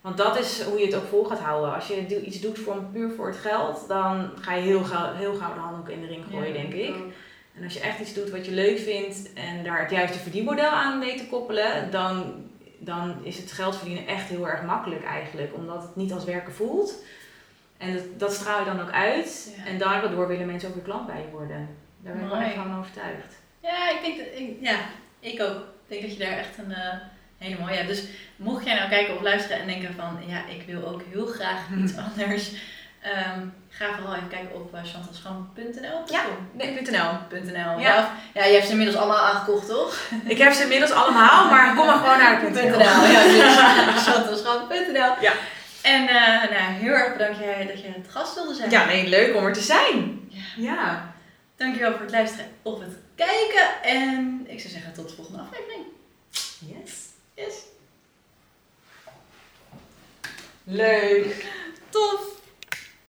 Want 0.02 0.16
dat 0.16 0.38
is 0.38 0.62
hoe 0.62 0.78
je 0.78 0.86
het 0.86 0.94
ook 0.94 1.06
vol 1.06 1.24
gaat 1.24 1.38
houden. 1.38 1.74
Als 1.74 1.86
je 1.86 2.24
iets 2.24 2.40
doet 2.40 2.58
voor, 2.58 2.82
puur 2.92 3.10
voor 3.10 3.26
het 3.26 3.36
geld, 3.36 3.88
dan 3.88 4.30
ga 4.40 4.54
je 4.54 4.62
heel 4.62 4.84
gauw, 4.84 5.14
heel 5.14 5.34
gauw 5.34 5.54
de 5.54 5.60
handdoek 5.60 5.88
in 5.88 6.00
de 6.00 6.06
ring 6.06 6.24
gooien, 6.30 6.52
denk 6.52 6.72
ik. 6.72 6.94
En 7.56 7.64
als 7.64 7.72
je 7.72 7.80
echt 7.80 8.00
iets 8.00 8.14
doet 8.14 8.30
wat 8.30 8.46
je 8.46 8.52
leuk 8.52 8.78
vindt 8.78 9.32
en 9.32 9.64
daar 9.64 9.80
het 9.80 9.90
juiste 9.90 10.18
verdienmodel 10.18 10.70
aan 10.70 10.98
mee 10.98 11.16
te 11.16 11.26
koppelen, 11.26 11.90
dan, 11.90 12.34
dan 12.78 13.14
is 13.22 13.36
het 13.36 13.52
geld 13.52 13.76
verdienen 13.76 14.06
echt 14.06 14.28
heel 14.28 14.48
erg 14.48 14.62
makkelijk 14.62 15.04
eigenlijk. 15.04 15.54
Omdat 15.54 15.82
het 15.82 15.96
niet 15.96 16.12
als 16.12 16.24
werken 16.24 16.52
voelt. 16.52 17.04
En 17.76 17.94
dat, 17.94 18.04
dat 18.16 18.32
straal 18.32 18.58
je 18.58 18.64
dan 18.64 18.80
ook 18.80 18.92
uit. 18.92 19.56
En 19.66 19.78
daardoor 19.78 20.28
willen 20.28 20.46
mensen 20.46 20.68
ook 20.68 20.74
weer 20.74 20.84
klant 20.84 21.06
bij 21.06 21.20
je 21.20 21.30
worden. 21.30 21.68
Daar 22.00 22.12
ben 22.12 22.22
ik 22.22 22.30
wel 22.30 22.40
echt 22.40 22.54
van 22.54 22.78
overtuigd. 22.78 23.34
Ja, 23.60 23.90
ik 23.90 23.98
denk 24.02 24.18
dat, 24.18 24.26
ik, 24.40 24.56
ja, 24.60 24.78
ik 25.20 25.40
ook. 25.40 25.56
Ik 25.56 25.88
denk 25.88 26.02
dat 26.02 26.12
je 26.12 26.24
daar 26.24 26.38
echt 26.38 26.58
een... 26.58 26.70
Uh 26.70 26.94
Hele 27.42 27.58
mooie. 27.58 27.74
Ja, 27.74 27.82
dus 27.82 28.02
mocht 28.36 28.64
jij 28.64 28.74
nou 28.74 28.88
kijken 28.88 29.14
of 29.14 29.22
luisteren 29.22 29.60
en 29.60 29.66
denken 29.66 29.94
van 29.94 30.18
ja, 30.26 30.42
ik 30.48 30.62
wil 30.66 30.86
ook 30.86 31.02
heel 31.12 31.26
graag 31.26 31.58
iets 31.82 31.92
anders. 31.96 32.50
Ehm, 33.02 33.40
ga 33.68 33.94
vooral 33.94 34.14
even 34.14 34.28
kijken 34.28 34.54
op 34.54 34.74
uh, 34.74 34.80
chantalschram.nl. 34.84 36.02
Ja, 36.06 36.22
nee, 36.52 36.80
.nl. 36.82 37.40
.nl. 37.42 37.78
Ja. 37.80 38.16
Ja, 38.34 38.44
je 38.44 38.52
hebt 38.52 38.64
ze 38.64 38.70
inmiddels 38.70 38.96
allemaal 38.96 39.18
aangekocht, 39.18 39.68
toch? 39.68 39.98
Ik 40.24 40.38
heb 40.38 40.52
ze 40.52 40.62
inmiddels 40.62 40.90
allemaal, 40.90 41.50
maar 41.50 41.74
kom 41.74 41.86
maar 41.86 41.98
gewoon 41.98 42.18
naar 42.18 42.40
de 42.40 42.46
.nl. 42.50 42.78
Ja, 42.78 43.22
dus 43.24 44.02
chantalschram.nl. 44.06 45.14
Ja. 45.20 45.32
En 45.82 46.02
uh, 46.02 46.50
nou, 46.50 46.72
heel 46.72 46.92
erg 46.92 47.12
bedankt 47.12 47.38
jij 47.38 47.66
dat 47.66 47.80
je 47.80 47.88
het 47.88 48.06
gast 48.08 48.34
wilde 48.34 48.54
zijn. 48.54 48.70
Ja, 48.70 48.84
nee, 48.84 49.08
leuk 49.08 49.36
om 49.36 49.44
er 49.44 49.52
te 49.52 49.60
zijn. 49.60 50.20
Ja. 50.28 50.42
ja. 50.56 51.14
Dankjewel 51.56 51.92
voor 51.92 52.00
het 52.00 52.10
luisteren 52.10 52.46
of 52.62 52.80
het 52.80 52.96
kijken. 53.14 53.82
En 53.82 54.44
ik 54.46 54.60
zou 54.60 54.72
zeggen 54.72 54.92
tot 54.92 55.08
de 55.08 55.14
volgende 55.14 55.40
aflevering. 55.40 55.84
Yes. 56.58 57.01
Yes. 57.36 57.68
Leuk. 60.66 61.34
Tof. 61.90 62.31